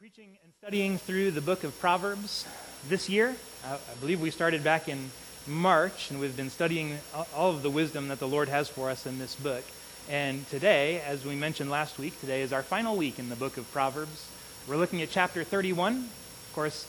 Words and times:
preaching 0.00 0.38
and 0.42 0.52
studying 0.62 0.96
through 0.96 1.30
the 1.30 1.42
book 1.42 1.62
of 1.62 1.78
Proverbs 1.78 2.46
this 2.88 3.10
year. 3.10 3.36
I, 3.66 3.74
I 3.74 3.94
believe 4.00 4.18
we 4.18 4.30
started 4.30 4.64
back 4.64 4.88
in 4.88 5.10
March, 5.46 6.10
and 6.10 6.18
we've 6.18 6.34
been 6.34 6.48
studying 6.48 6.96
all 7.36 7.50
of 7.50 7.62
the 7.62 7.68
wisdom 7.68 8.08
that 8.08 8.18
the 8.18 8.26
Lord 8.26 8.48
has 8.48 8.66
for 8.66 8.88
us 8.88 9.04
in 9.04 9.18
this 9.18 9.34
book. 9.34 9.62
And 10.08 10.48
today, 10.48 11.02
as 11.02 11.26
we 11.26 11.34
mentioned 11.34 11.68
last 11.68 11.98
week, 11.98 12.18
today 12.18 12.40
is 12.40 12.50
our 12.50 12.62
final 12.62 12.96
week 12.96 13.18
in 13.18 13.28
the 13.28 13.36
book 13.36 13.58
of 13.58 13.70
Proverbs. 13.72 14.26
We're 14.66 14.78
looking 14.78 15.02
at 15.02 15.10
chapter 15.10 15.44
31. 15.44 15.96
Of 15.96 16.50
course, 16.54 16.88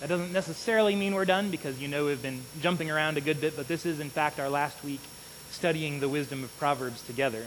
that 0.00 0.08
doesn't 0.08 0.32
necessarily 0.32 0.96
mean 0.96 1.14
we're 1.14 1.26
done 1.26 1.52
because 1.52 1.80
you 1.80 1.86
know 1.86 2.06
we've 2.06 2.20
been 2.20 2.42
jumping 2.60 2.90
around 2.90 3.16
a 3.16 3.20
good 3.20 3.40
bit, 3.40 3.54
but 3.54 3.68
this 3.68 3.86
is, 3.86 4.00
in 4.00 4.10
fact, 4.10 4.40
our 4.40 4.48
last 4.48 4.82
week 4.82 5.00
studying 5.52 6.00
the 6.00 6.08
wisdom 6.08 6.42
of 6.42 6.58
Proverbs 6.58 7.02
together. 7.02 7.46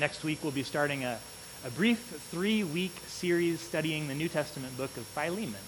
Next 0.00 0.24
week, 0.24 0.40
we'll 0.42 0.50
be 0.50 0.64
starting 0.64 1.04
a 1.04 1.20
a 1.62 1.70
brief 1.70 1.98
three 2.30 2.64
week 2.64 2.94
series 3.06 3.60
studying 3.60 4.08
the 4.08 4.14
New 4.14 4.28
Testament 4.28 4.74
book 4.78 4.96
of 4.96 5.04
Philemon. 5.04 5.60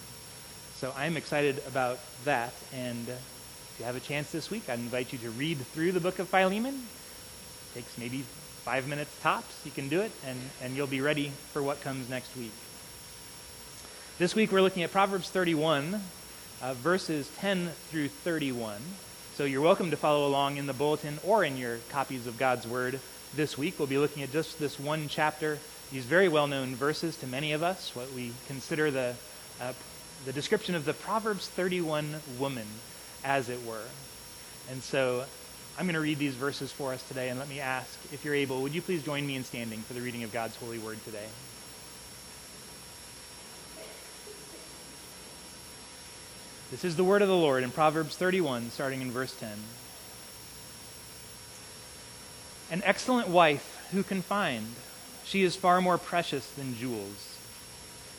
So 0.77 0.91
I'm 0.96 1.18
excited 1.18 1.62
about 1.66 1.98
that. 2.24 2.55
And 2.73 3.09
if 3.09 3.77
you 3.78 3.84
have 3.84 3.95
a 3.95 4.01
chance 4.01 4.32
this 4.32 4.51
week, 4.51 4.70
I'd 4.70 4.78
invite 4.78 5.12
you 5.12 5.18
to 5.18 5.30
read 5.30 5.59
through 5.59 5.92
the 5.92 6.01
book 6.01 6.18
of 6.18 6.28
Philemon. 6.28 6.74
It 6.74 7.74
takes 7.74 7.98
maybe 7.98 8.20
five 8.65 8.88
minutes 8.88 9.15
tops. 9.20 9.60
You 9.66 9.70
can 9.70 9.91
do 9.91 10.01
it, 10.01 10.12
and, 10.27 10.38
and 10.62 10.74
you'll 10.74 10.87
be 10.87 11.02
ready 11.02 11.30
for 11.52 11.62
what 11.62 11.82
comes 11.82 12.09
next 12.09 12.34
week. 12.38 12.52
This 14.18 14.34
week 14.34 14.51
we're 14.51 14.62
looking 14.62 14.84
at 14.84 14.93
Proverbs 14.93 15.29
31, 15.29 16.01
uh, 16.62 16.74
verses 16.74 17.30
10 17.37 17.68
through 17.90 18.09
31. 18.09 18.80
So 19.34 19.45
you're 19.45 19.60
welcome 19.60 19.90
to 19.90 19.96
follow 19.98 20.27
along 20.27 20.56
in 20.56 20.66
the 20.66 20.73
bulletin 20.73 21.18
or 21.23 21.45
in 21.45 21.59
your 21.59 21.79
copies 21.90 22.27
of 22.27 22.38
God's 22.38 22.66
Word 22.66 22.98
this 23.34 23.59
week. 23.59 23.79
We'll 23.79 23.88
be 23.88 23.98
looking 23.98 24.23
at 24.23 24.32
just 24.32 24.59
this 24.59 24.80
one 24.80 25.09
chapter 25.09 25.59
these 25.93 26.04
very 26.07 26.29
well 26.29 26.46
known 26.46 26.74
verses 26.74 27.16
to 27.18 27.26
many 27.26 27.52
of 27.52 27.62
us, 27.62 27.95
what 27.95 28.10
we 28.12 28.32
consider 28.48 28.90
the, 28.90 29.15
uh, 29.60 29.74
the 30.24 30.32
description 30.32 30.74
of 30.74 30.87
the 30.87 30.95
Proverbs 30.95 31.46
31 31.49 32.16
woman, 32.38 32.66
as 33.23 33.51
it 33.51 33.62
were. 33.65 33.84
And 34.71 34.82
so 34.82 35.24
I'm 35.79 35.84
going 35.84 35.95
to 35.95 36.01
read 36.01 36.18
these 36.18 36.34
verses 36.34 36.73
for 36.73 36.95
us 36.95 37.07
today, 37.07 37.29
and 37.29 37.38
let 37.38 37.49
me 37.49 37.60
ask, 37.60 37.99
if 38.10 38.24
you're 38.24 38.34
able, 38.34 38.62
would 38.62 38.74
you 38.74 38.80
please 38.80 39.04
join 39.04 39.26
me 39.26 39.37
in 39.37 39.45
standing 39.45 39.80
for 39.80 39.93
the 39.93 40.01
reading 40.01 40.23
of 40.23 40.32
God's 40.32 40.57
holy 40.57 40.79
word 40.79 41.02
today? 41.04 41.26
This 46.71 46.87
is 46.87 46.96
the 46.96 47.04
word 47.04 47.21
of 47.21 47.29
the 47.29 47.37
Lord 47.37 47.65
in 47.65 47.71
Proverbs 47.71 48.16
31, 48.16 48.71
starting 48.71 49.02
in 49.02 49.10
verse 49.10 49.34
10. 49.37 49.51
An 52.71 52.82
excellent 52.87 53.29
wife 53.29 53.88
who 53.93 54.02
can 54.02 54.23
find? 54.23 54.66
She 55.24 55.42
is 55.42 55.56
far 55.56 55.80
more 55.80 55.98
precious 55.98 56.51
than 56.51 56.76
jewels. 56.76 57.38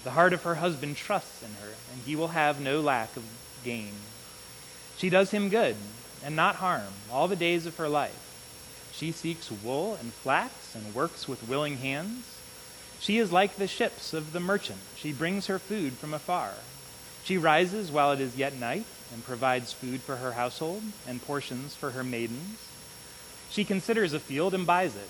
The 0.04 0.12
heart 0.12 0.34
of 0.34 0.44
her 0.44 0.56
husband 0.56 0.98
trusts 0.98 1.44
in 1.44 1.54
her, 1.62 1.74
and 1.92 2.02
he 2.06 2.16
will 2.16 2.30
have 2.30 2.60
no 2.60 2.82
lack 2.82 3.16
of 3.16 3.24
gain. 3.64 3.94
She 4.98 5.10
does 5.10 5.32
him 5.32 5.50
good 5.50 5.76
and 6.24 6.36
not 6.36 6.56
harm 6.56 6.94
all 7.12 7.28
the 7.28 7.36
days 7.36 7.66
of 7.66 7.78
her 7.78 7.90
life. 7.90 8.92
She 8.92 9.12
seeks 9.12 9.52
wool 9.52 9.98
and 10.00 10.14
flax 10.14 10.76
and 10.76 10.94
works 10.94 11.28
with 11.28 11.48
willing 11.48 11.78
hands. 11.78 12.26
She 13.00 13.18
is 13.18 13.32
like 13.32 13.56
the 13.56 13.68
ships 13.68 14.14
of 14.14 14.32
the 14.32 14.40
merchant. 14.40 14.80
She 14.96 15.12
brings 15.12 15.48
her 15.48 15.60
food 15.60 15.94
from 15.94 16.14
afar. 16.14 16.54
She 17.24 17.38
rises 17.38 17.92
while 17.92 18.12
it 18.12 18.20
is 18.20 18.38
yet 18.38 18.56
night 18.56 18.86
and 19.14 19.24
provides 19.24 19.74
food 19.74 20.02
for 20.02 20.18
her 20.18 20.34
household 20.34 20.84
and 21.08 21.22
portions 21.22 21.76
for 21.76 21.92
her 21.92 22.04
maidens. 22.04 22.60
She 23.50 23.66
considers 23.66 24.14
a 24.14 24.20
field 24.20 24.54
and 24.54 24.66
buys 24.66 24.96
it 24.96 25.10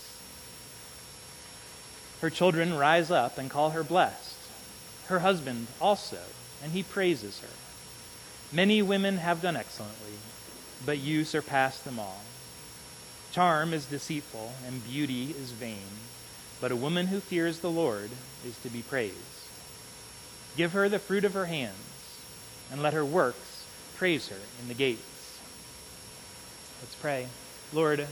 Her 2.21 2.29
children 2.29 2.77
rise 2.77 3.09
up 3.09 3.37
and 3.37 3.49
call 3.49 3.71
her 3.71 3.83
blessed. 3.83 4.37
Her 5.07 5.19
husband 5.19 5.67
also, 5.81 6.19
and 6.63 6.71
he 6.71 6.83
praises 6.83 7.39
her. 7.39 8.55
Many 8.55 8.81
women 8.81 9.17
have 9.17 9.41
done 9.41 9.55
excellently, 9.55 10.13
but 10.85 10.99
you 10.99 11.25
surpass 11.25 11.79
them 11.79 11.99
all. 11.99 12.21
Charm 13.31 13.73
is 13.73 13.85
deceitful, 13.85 14.53
and 14.67 14.87
beauty 14.87 15.31
is 15.31 15.51
vain, 15.51 15.99
but 16.59 16.71
a 16.71 16.75
woman 16.75 17.07
who 17.07 17.19
fears 17.19 17.59
the 17.59 17.71
Lord 17.71 18.11
is 18.45 18.57
to 18.59 18.69
be 18.69 18.81
praised. 18.81 19.15
Give 20.55 20.73
her 20.73 20.89
the 20.89 20.99
fruit 20.99 21.23
of 21.23 21.33
her 21.33 21.45
hands, 21.45 22.19
and 22.71 22.83
let 22.83 22.93
her 22.93 23.05
works 23.05 23.65
praise 23.95 24.27
her 24.27 24.39
in 24.61 24.67
the 24.67 24.73
gates. 24.73 25.39
Let's 26.81 26.95
pray. 26.95 27.27
Lord, 27.73 28.05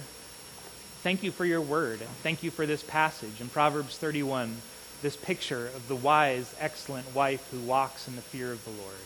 Thank 1.02 1.24
you 1.24 1.32
for 1.32 1.46
your 1.46 1.62
word. 1.62 2.00
Thank 2.24 2.44
you 2.44 2.52
for 2.52 2.66
this 2.66 2.84
passage 2.84 3.40
in 3.40 3.48
Proverbs 3.48 3.98
31, 3.98 4.54
this 5.02 5.16
picture 5.16 5.68
of 5.68 5.88
the 5.88 5.96
wise, 5.96 6.54
excellent 6.60 7.16
wife 7.16 7.48
who 7.52 7.60
walks 7.62 8.10
in 8.10 8.18
the 8.18 8.22
fear 8.22 8.52
of 8.52 8.66
the 8.66 8.72
Lord. 8.72 9.00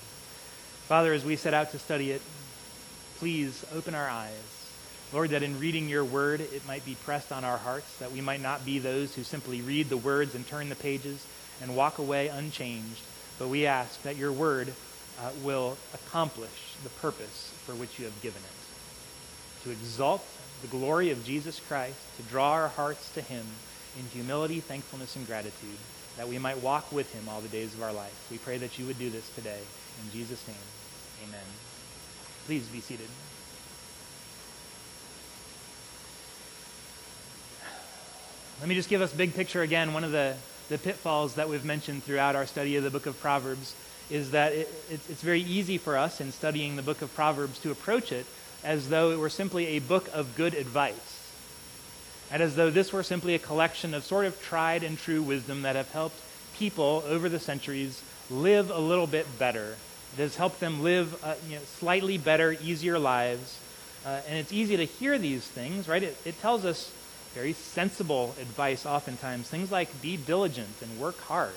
Father, 0.88 1.14
as 1.14 1.24
we 1.24 1.36
set 1.36 1.54
out 1.54 1.70
to 1.70 1.78
study 1.78 2.10
it, 2.10 2.24
please 3.20 3.64
open 3.76 3.94
our 3.94 4.10
eyes. 4.10 4.32
Lord, 5.14 5.30
that 5.30 5.44
in 5.44 5.60
reading 5.60 5.88
your 5.88 6.04
word, 6.04 6.42
it 6.42 6.66
might 6.66 6.84
be 6.84 6.96
pressed 6.96 7.32
on 7.32 7.44
our 7.44 7.58
hearts, 7.60 8.00
that 8.00 8.12
we 8.12 8.22
might 8.22 8.42
not 8.42 8.66
be 8.66 8.80
those 8.80 9.14
who 9.14 9.22
simply 9.22 9.62
read 9.62 9.90
the 9.90 9.98
words 9.98 10.34
and 10.34 10.48
turn 10.48 10.70
the 10.70 10.76
pages 10.76 11.24
and 11.62 11.76
walk 11.76 12.00
away 12.00 12.28
unchanged. 12.28 13.04
But 13.38 13.50
we 13.50 13.68
ask 13.68 14.02
that 14.02 14.18
your 14.18 14.32
word 14.32 14.74
uh, 15.22 15.30
will 15.44 15.78
accomplish 15.94 16.76
the 16.82 16.90
purpose 16.90 17.54
for 17.68 17.76
which 17.76 18.00
you 18.00 18.06
have 18.06 18.20
given 18.24 18.42
it 18.42 19.64
to 19.64 19.70
exalt 19.70 20.26
the 20.64 20.68
glory 20.70 21.12
of 21.12 21.24
Jesus 21.26 21.60
Christ, 21.60 22.00
to 22.16 22.24
draw 22.24 22.54
our 22.54 22.70
hearts 22.70 23.14
to 23.14 23.22
him 23.22 23.46
in 24.00 24.06
humility, 24.06 24.62
thankfulness, 24.62 25.16
and 25.18 25.28
gratitude, 25.28 25.78
that 26.18 26.28
we 26.28 26.40
might 26.40 26.64
walk 26.64 26.90
with 26.92 27.14
him 27.14 27.28
all 27.28 27.42
the 27.42 27.50
days 27.50 27.74
of 27.74 27.84
our 27.84 27.92
life. 27.92 28.28
We 28.32 28.38
pray 28.38 28.58
that 28.58 28.80
you 28.80 28.86
would 28.86 28.98
do 28.98 29.10
this 29.10 29.30
today. 29.36 29.60
In 30.06 30.12
Jesus' 30.12 30.48
name, 30.48 30.56
amen. 31.28 31.46
Please 32.46 32.66
be 32.68 32.80
seated. 32.80 33.10
Let 38.62 38.70
me 38.70 38.76
just 38.76 38.90
give 38.90 39.02
us 39.02 39.12
big 39.12 39.36
picture 39.36 39.64
again. 39.64 39.94
One 39.94 40.06
of 40.06 40.14
the, 40.14 40.38
the 40.70 40.78
pitfalls 40.78 41.36
that 41.36 41.50
we've 41.50 41.66
mentioned 41.66 42.06
throughout 42.06 42.38
our 42.38 42.46
study 42.46 42.78
of 42.78 42.86
the 42.86 42.90
book 42.90 43.06
of 43.06 43.20
Proverbs 43.20 43.76
is 44.10 44.32
that 44.32 44.54
it, 44.54 44.70
it, 44.90 45.02
it's 45.10 45.22
very 45.22 45.42
easy 45.42 45.78
for 45.78 45.98
us 45.98 46.22
in 46.22 46.32
studying 46.32 46.78
the 46.78 46.82
book 46.82 47.02
of 47.02 47.14
Proverbs 47.14 47.60
to 47.60 47.72
approach 47.72 48.14
it 48.14 48.26
as 48.64 48.90
though 48.90 49.12
it 49.12 49.20
were 49.20 49.30
simply 49.30 49.68
a 49.68 49.80
book 49.80 50.10
of 50.14 50.36
good 50.36 50.54
advice, 50.54 51.32
and 52.32 52.42
as 52.42 52.56
though 52.56 52.70
this 52.70 52.94
were 52.94 53.04
simply 53.04 53.36
a 53.36 53.40
collection 53.40 53.94
of 53.94 54.04
sort 54.04 54.26
of 54.26 54.42
tried 54.42 54.84
and 54.84 54.98
true 54.98 55.22
wisdom 55.22 55.64
that 55.64 55.76
have 55.76 55.92
helped 55.92 56.20
people 56.58 57.04
over 57.08 57.30
the 57.30 57.40
centuries 57.40 58.02
live 58.30 58.72
a 58.72 58.80
little 58.80 59.08
bit 59.08 59.28
better. 59.38 59.76
It 60.18 60.22
has 60.22 60.36
helped 60.36 60.60
them 60.60 60.84
live 60.84 61.24
uh, 61.24 61.36
you 61.48 61.56
know, 61.56 61.62
slightly 61.64 62.18
better, 62.18 62.56
easier 62.62 63.00
lives. 63.00 63.60
Uh, 64.06 64.20
and 64.28 64.38
it's 64.38 64.52
easy 64.52 64.78
to 64.78 64.86
hear 64.86 65.18
these 65.18 65.46
things, 65.46 65.88
right? 65.88 66.04
It, 66.04 66.18
it 66.26 66.40
tells 66.42 66.66
us 66.66 66.92
very 67.34 67.54
sensible 67.54 68.36
advice 68.40 68.86
oftentimes. 68.86 69.48
Things 69.48 69.72
like 69.72 70.02
be 70.02 70.18
diligent 70.18 70.82
and 70.82 71.00
work 71.00 71.20
hard, 71.22 71.54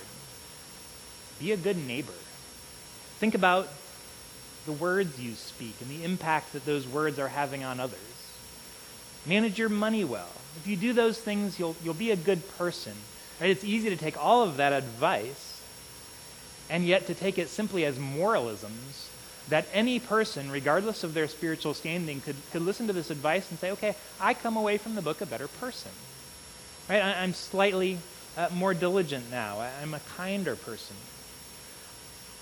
be 1.39 1.53
a 1.53 1.57
good 1.57 1.77
neighbor. 1.77 2.13
Think 3.19 3.35
about 3.35 3.69
the 4.67 4.73
words 4.73 5.19
you 5.21 5.33
speak 5.33 5.75
and 5.81 5.89
the 5.89 6.05
impact 6.05 6.53
that 6.53 6.65
those 6.65 6.87
words 6.87 7.19
are 7.19 7.29
having 7.29 7.65
on 7.65 7.81
others. 7.81 7.99
Manage 9.25 9.59
your 9.59 9.69
money 9.69 10.05
well. 10.05 10.29
If 10.57 10.67
you 10.67 10.77
do 10.77 10.93
those 10.93 11.19
things, 11.19 11.59
you'll, 11.59 11.77
you'll 11.83 11.95
be 11.95 12.11
a 12.11 12.17
good 12.17 12.47
person. 12.59 12.95
Right? 13.41 13.51
It's 13.51 13.65
easy 13.65 13.91
to 13.91 13.97
take 13.97 14.23
all 14.23 14.43
of 14.43 14.59
that 14.59 14.73
advice 14.73 15.63
and 16.71 16.85
yet 16.85 17.07
to 17.07 17.15
take 17.15 17.39
it 17.39 17.49
simply 17.49 17.85
as 17.85 17.99
moralisms 17.99 19.11
that 19.49 19.67
any 19.73 20.01
person, 20.01 20.51
regardless 20.51 21.05
of 21.05 21.15
their 21.15 21.29
spiritual 21.29 21.75
standing, 21.75 22.21
could, 22.21 22.37
could 22.51 22.63
listen 22.63 22.89
to 22.89 22.93
this 22.93 23.11
advice 23.11 23.49
and 23.51 23.59
say, 23.59 23.71
okay, 23.71 23.95
I 24.21 24.35
come 24.35 24.57
away 24.57 24.79
from 24.79 24.95
the 24.95 25.03
book 25.03 25.21
a 25.21 25.27
better 25.27 25.49
person. 25.49 25.93
Right? 26.89 27.03
I, 27.03 27.25
am 27.25 27.33
slightly 27.33 27.99
uh, 28.37 28.49
more 28.55 28.75
diligent 28.75 29.31
now. 29.31 29.61
I, 29.61 29.71
I'm 29.83 29.95
a 29.95 30.01
kinder 30.17 30.57
person. 30.57 30.97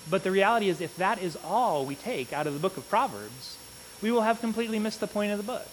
But 0.09 0.23
the 0.23 0.31
reality 0.31 0.69
is, 0.69 0.81
if 0.81 0.95
that 0.97 1.21
is 1.21 1.37
all 1.43 1.85
we 1.85 1.95
take 1.95 2.31
out 2.31 2.47
of 2.47 2.53
the 2.53 2.59
book 2.59 2.77
of 2.77 2.87
Proverbs, 2.89 3.57
we 4.01 4.11
will 4.11 4.21
have 4.21 4.39
completely 4.39 4.79
missed 4.79 4.99
the 4.99 5.07
point 5.07 5.31
of 5.31 5.37
the 5.37 5.43
book. 5.43 5.67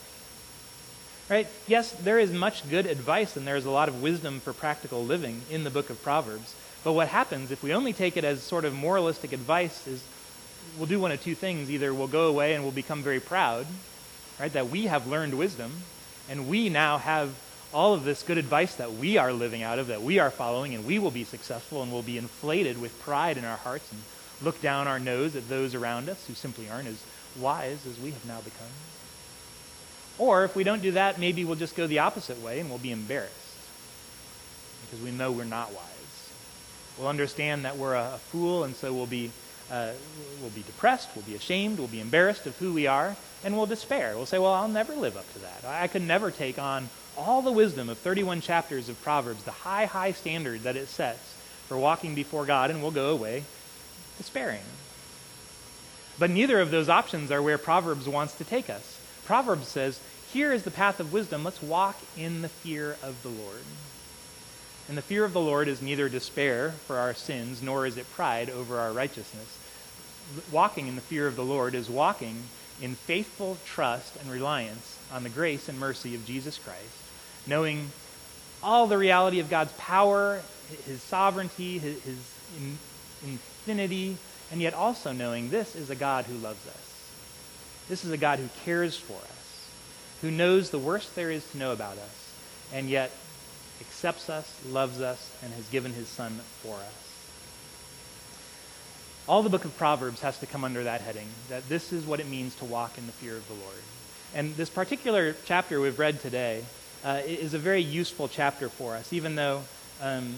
Right? 1.28 1.46
Yes, 1.66 1.92
there 1.92 2.18
is 2.18 2.32
much 2.32 2.68
good 2.68 2.86
advice 2.86 3.36
and 3.36 3.46
there 3.46 3.56
is 3.56 3.64
a 3.64 3.70
lot 3.70 3.88
of 3.88 4.02
wisdom 4.02 4.40
for 4.40 4.52
practical 4.52 5.04
living 5.04 5.42
in 5.50 5.64
the 5.64 5.70
book 5.70 5.90
of 5.90 6.02
Proverbs. 6.02 6.54
But 6.84 6.92
what 6.92 7.08
happens 7.08 7.50
if 7.50 7.62
we 7.62 7.72
only 7.72 7.92
take 7.92 8.16
it 8.16 8.24
as 8.24 8.42
sort 8.42 8.64
of 8.64 8.74
moralistic 8.74 9.32
advice 9.32 9.86
is 9.86 10.02
we'll 10.76 10.86
do 10.86 11.00
one 11.00 11.12
of 11.12 11.22
two 11.22 11.34
things. 11.34 11.70
Either 11.70 11.94
we'll 11.94 12.08
go 12.08 12.26
away 12.26 12.54
and 12.54 12.62
we'll 12.62 12.72
become 12.72 13.02
very 13.02 13.20
proud, 13.20 13.66
right, 14.40 14.52
that 14.52 14.68
we 14.68 14.86
have 14.86 15.06
learned 15.06 15.38
wisdom 15.38 15.72
and 16.28 16.48
we 16.48 16.68
now 16.68 16.98
have 16.98 17.34
all 17.72 17.94
of 17.94 18.04
this 18.04 18.22
good 18.22 18.38
advice 18.38 18.74
that 18.76 18.92
we 18.92 19.16
are 19.16 19.32
living 19.32 19.62
out 19.62 19.78
of, 19.78 19.86
that 19.86 20.02
we 20.02 20.18
are 20.18 20.30
following, 20.30 20.74
and 20.74 20.84
we 20.84 20.98
will 20.98 21.10
be 21.10 21.24
successful 21.24 21.82
and 21.82 21.90
we'll 21.90 22.02
be 22.02 22.18
inflated 22.18 22.80
with 22.80 23.00
pride 23.02 23.38
in 23.38 23.44
our 23.44 23.56
hearts 23.56 23.90
and 23.90 24.02
look 24.44 24.60
down 24.60 24.88
our 24.88 24.98
nose 24.98 25.36
at 25.36 25.48
those 25.48 25.74
around 25.74 26.08
us 26.08 26.26
who 26.26 26.34
simply 26.34 26.68
aren't 26.68 26.88
as 26.88 27.02
wise 27.38 27.86
as 27.86 27.98
we 28.00 28.10
have 28.10 28.26
now 28.26 28.40
become. 28.40 28.66
Or 30.18 30.44
if 30.44 30.54
we 30.54 30.64
don't 30.64 30.82
do 30.82 30.92
that, 30.92 31.18
maybe 31.18 31.44
we'll 31.44 31.56
just 31.56 31.76
go 31.76 31.86
the 31.86 32.00
opposite 32.00 32.40
way 32.42 32.60
and 32.60 32.68
we'll 32.68 32.78
be 32.78 32.92
embarrassed 32.92 33.32
because 34.82 35.04
we 35.04 35.10
know 35.10 35.32
we're 35.32 35.44
not 35.44 35.72
wise. 35.72 36.32
We'll 36.98 37.08
understand 37.08 37.64
that 37.64 37.78
we're 37.78 37.94
a, 37.94 38.18
fool, 38.30 38.64
and 38.64 38.76
so 38.76 38.92
we'll 38.92 39.06
be, 39.06 39.30
uh, 39.70 39.92
we'll 40.40 40.50
be 40.50 40.62
depressed, 40.62 41.08
we'll 41.16 41.24
be 41.24 41.34
ashamed, 41.34 41.78
we'll 41.78 41.88
be 41.88 42.00
embarrassed 42.00 42.46
of 42.46 42.56
who 42.58 42.74
we 42.74 42.86
are, 42.86 43.16
and 43.42 43.56
we'll 43.56 43.66
despair. 43.66 44.12
We'll 44.14 44.26
say, 44.26 44.38
Well, 44.38 44.52
I'll 44.52 44.68
never 44.68 44.94
live 44.94 45.16
up 45.16 45.30
to 45.32 45.38
that. 45.40 45.64
I 45.64 45.86
could 45.88 46.02
never 46.02 46.30
take 46.30 46.58
on 46.58 46.90
all 47.16 47.40
the 47.40 47.52
wisdom 47.52 47.88
of 47.88 47.98
31 47.98 48.42
chapters 48.42 48.88
of 48.90 49.02
Proverbs, 49.02 49.44
the 49.44 49.50
high, 49.50 49.86
high 49.86 50.12
standard 50.12 50.62
that 50.64 50.76
it 50.76 50.88
sets 50.88 51.36
for 51.68 51.78
walking 51.78 52.14
before 52.14 52.44
God, 52.44 52.70
and 52.70 52.82
we'll 52.82 52.90
go 52.90 53.10
away 53.10 53.44
despairing. 54.18 54.62
But 56.18 56.30
neither 56.30 56.60
of 56.60 56.70
those 56.70 56.88
options 56.88 57.30
are 57.30 57.42
where 57.42 57.58
Proverbs 57.58 58.08
wants 58.08 58.34
to 58.34 58.44
take 58.44 58.70
us. 58.70 59.00
Proverbs 59.24 59.68
says, 59.68 60.00
Here 60.32 60.52
is 60.52 60.62
the 60.62 60.70
path 60.70 61.00
of 61.00 61.12
wisdom. 61.12 61.44
Let's 61.44 61.62
walk 61.62 61.98
in 62.16 62.42
the 62.42 62.48
fear 62.48 62.96
of 63.02 63.22
the 63.22 63.28
Lord. 63.28 63.64
And 64.88 64.98
the 64.98 65.02
fear 65.02 65.24
of 65.24 65.32
the 65.32 65.40
Lord 65.40 65.68
is 65.68 65.80
neither 65.80 66.08
despair 66.08 66.70
for 66.86 66.96
our 66.98 67.14
sins, 67.14 67.62
nor 67.62 67.86
is 67.86 67.96
it 67.96 68.10
pride 68.12 68.50
over 68.50 68.78
our 68.78 68.92
righteousness. 68.92 69.58
Walking 70.50 70.86
in 70.86 70.96
the 70.96 71.00
fear 71.00 71.26
of 71.26 71.36
the 71.36 71.44
Lord 71.44 71.74
is 71.74 71.88
walking 71.88 72.42
in 72.80 72.94
faithful 72.94 73.58
trust 73.64 74.16
and 74.16 74.30
reliance 74.30 74.98
on 75.12 75.22
the 75.22 75.28
grace 75.28 75.68
and 75.68 75.78
mercy 75.78 76.14
of 76.14 76.26
Jesus 76.26 76.58
Christ, 76.58 76.96
knowing 77.46 77.90
all 78.62 78.86
the 78.86 78.98
reality 78.98 79.40
of 79.40 79.50
God's 79.50 79.72
power, 79.72 80.42
his 80.86 81.02
sovereignty, 81.02 81.78
his, 81.78 82.02
his 82.04 82.18
infinity, 83.66 84.16
and 84.50 84.60
yet 84.60 84.74
also 84.74 85.12
knowing 85.12 85.50
this 85.50 85.76
is 85.76 85.90
a 85.90 85.94
God 85.94 86.24
who 86.24 86.34
loves 86.34 86.66
us. 86.66 87.12
This 87.88 88.04
is 88.04 88.10
a 88.10 88.16
God 88.16 88.38
who 88.38 88.48
cares 88.64 88.96
for 88.96 89.14
us, 89.14 89.70
who 90.20 90.30
knows 90.30 90.70
the 90.70 90.78
worst 90.78 91.14
there 91.14 91.30
is 91.30 91.48
to 91.52 91.58
know 91.58 91.72
about 91.72 91.98
us, 91.98 92.32
and 92.72 92.88
yet 92.88 93.10
accepts 93.80 94.28
us, 94.30 94.60
loves 94.68 95.00
us, 95.00 95.36
and 95.42 95.52
has 95.54 95.68
given 95.68 95.92
his 95.92 96.08
Son 96.08 96.32
for 96.62 96.74
us. 96.74 96.98
All 99.28 99.42
the 99.42 99.50
book 99.50 99.64
of 99.64 99.76
Proverbs 99.76 100.20
has 100.22 100.38
to 100.40 100.46
come 100.46 100.64
under 100.64 100.84
that 100.84 101.00
heading, 101.00 101.28
that 101.48 101.68
this 101.68 101.92
is 101.92 102.04
what 102.04 102.18
it 102.18 102.28
means 102.28 102.54
to 102.56 102.64
walk 102.64 102.98
in 102.98 103.06
the 103.06 103.12
fear 103.12 103.36
of 103.36 103.46
the 103.46 103.54
Lord. 103.54 103.82
And 104.34 104.56
this 104.56 104.70
particular 104.70 105.36
chapter 105.44 105.80
we've 105.80 105.98
read 105.98 106.20
today 106.20 106.64
uh, 107.04 107.20
is 107.24 107.54
a 107.54 107.58
very 107.58 107.82
useful 107.82 108.28
chapter 108.28 108.68
for 108.68 108.94
us, 108.96 109.12
even 109.12 109.36
though 109.36 109.62
um, 110.00 110.34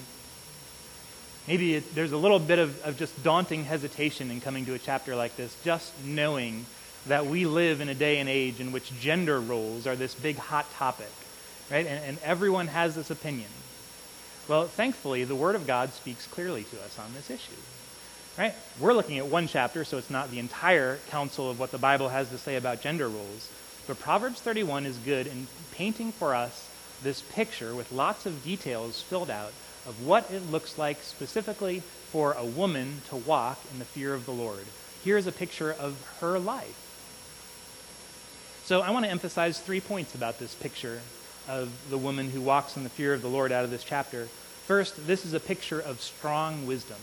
maybe 1.46 1.75
it, 1.75 1.94
there's 1.94 2.12
a 2.12 2.17
little 2.17 2.38
bit 2.38 2.58
of, 2.58 2.82
of 2.85 2.99
just 2.99 3.23
daunting 3.23 3.64
hesitation 3.64 4.31
in 4.31 4.41
coming 4.41 4.67
to 4.67 4.75
a 4.75 4.79
chapter 4.79 5.17
like 5.17 5.37
this, 5.37 5.56
just 5.64 5.93
knowing 6.05 6.67
that 7.06 7.26
we 7.26 7.46
live 7.46 7.81
in 7.81 7.88
a 7.88 7.94
day 7.94 8.19
and 8.19 8.29
age 8.29 8.61
in 8.61 8.73
which 8.73 8.99
gender 9.00 9.41
roles 9.41 9.87
are 9.87 9.96
this 9.96 10.14
big 10.14 10.37
hot 10.37 10.70
topic, 10.75 11.11
right? 11.70 11.87
And, 11.87 12.05
and 12.05 12.19
everyone 12.23 12.69
has 12.69 12.94
this 12.94 13.11
opinion. 13.11 13.50
Well, 14.49 14.64
thankfully, 14.64 15.25
the 15.25 15.35
Word 15.35 15.55
of 15.55 15.67
God 15.67 15.91
speaks 15.93 16.26
clearly 16.26 16.64
to 16.64 16.81
us 16.82 16.99
on 16.99 17.12
this 17.14 17.31
issue. 17.31 17.61
Right? 18.37 18.55
We're 18.81 18.94
looking 18.94 19.19
at 19.19 19.26
one 19.26 19.46
chapter, 19.46 19.85
so 19.85 19.96
it's 19.96 20.11
not 20.11 20.31
the 20.31 20.41
entire 20.41 20.99
counsel 21.08 21.50
of 21.50 21.61
what 21.61 21.70
the 21.70 21.79
Bible 21.79 22.08
has 22.08 22.31
to 22.31 22.38
say 22.38 22.56
about 22.56 22.81
gender 22.81 23.08
roles. 23.08 23.50
But 23.87 24.00
Proverbs 24.00 24.41
31 24.41 24.87
is 24.87 24.96
good 24.99 25.29
in 25.29 25.46
painting 25.73 26.11
for 26.11 26.35
us 26.35 26.69
this 27.02 27.23
picture 27.23 27.75
with 27.75 27.93
lots 27.93 28.26
of 28.26 28.43
details 28.43 29.00
filled 29.02 29.31
out 29.31 29.52
of 29.87 30.07
what 30.07 30.31
it 30.31 30.51
looks 30.51 30.79
like 30.79 31.03
specifically 31.03 31.81
for 32.11 32.33
a 32.33 32.45
woman 32.45 33.03
to 33.09 33.17
walk 33.17 33.59
in 33.73 33.79
the 33.79 33.85
fear 33.85 34.15
of 34.15 34.25
the 34.27 34.33
Lord. 34.33 34.65
Here's 35.05 35.27
a 35.27 35.33
picture 35.33 35.73
of 35.73 36.01
her 36.21 36.39
life. 36.39 36.81
So 38.65 38.81
I 38.81 38.91
want 38.91 39.05
to 39.05 39.11
emphasize 39.11 39.61
three 39.61 39.81
points 39.81 40.15
about 40.15 40.39
this 40.39 40.55
picture 40.55 41.01
of 41.49 41.71
the 41.91 41.99
woman 41.99 42.31
who 42.31 42.41
walks 42.41 42.77
in 42.77 42.85
the 42.85 42.89
fear 42.89 43.13
of 43.13 43.21
the 43.21 43.29
Lord 43.29 43.53
out 43.53 43.65
of 43.65 43.71
this 43.71 43.85
chapter. 43.85 44.27
First, 44.67 45.07
this 45.07 45.27
is 45.27 45.35
a 45.35 45.41
picture 45.41 45.81
of 45.81 46.01
strong 46.01 46.67
wisdom. 46.67 46.97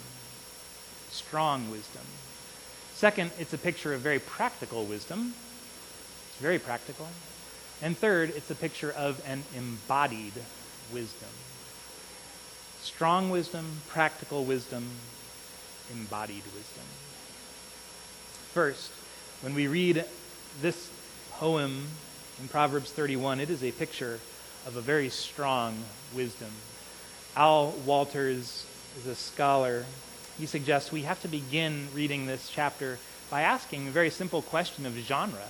Strong 1.12 1.70
wisdom. 1.70 2.02
Second, 2.96 3.32
it's 3.38 3.54
a 3.54 3.58
picture 3.58 3.94
of 3.94 4.02
very 4.02 4.20
practical 4.20 4.86
wisdom. 4.86 5.34
It's 6.30 6.42
very 6.42 6.58
practical. 6.58 7.08
And 7.82 7.96
third, 7.96 8.32
it's 8.32 8.50
a 8.50 8.56
picture 8.56 8.92
of 8.92 9.22
an 9.28 9.44
embodied 9.56 10.34
wisdom. 10.92 11.30
Strong 12.82 13.30
wisdom, 13.30 13.82
practical 13.90 14.44
wisdom, 14.44 14.88
embodied 15.92 16.44
wisdom. 16.46 16.84
First, 18.54 18.92
when 19.42 19.54
we 19.54 19.68
read 19.68 20.04
this 20.62 20.90
poem 21.34 21.88
in 22.40 22.48
Proverbs 22.48 22.92
31, 22.92 23.40
it 23.40 23.50
is 23.50 23.64
a 23.64 23.72
picture 23.72 24.20
of 24.66 24.76
a 24.76 24.82
very 24.82 25.10
strong 25.10 25.78
wisdom. 26.16 26.50
Al 27.36 27.72
Wolters 27.86 28.66
is 28.98 29.08
a 29.08 29.16
scholar. 29.16 29.86
He 30.40 30.48
suggests 30.48 30.92
we 30.92 31.04
have 31.04 31.22
to 31.22 31.28
begin 31.28 31.88
reading 31.94 32.26
this 32.26 32.50
chapter 32.50 32.98
by 33.30 33.42
asking 33.42 33.88
a 33.88 33.92
very 33.92 34.10
simple 34.10 34.42
question 34.42 34.86
of 34.88 34.98
genre. 34.98 35.48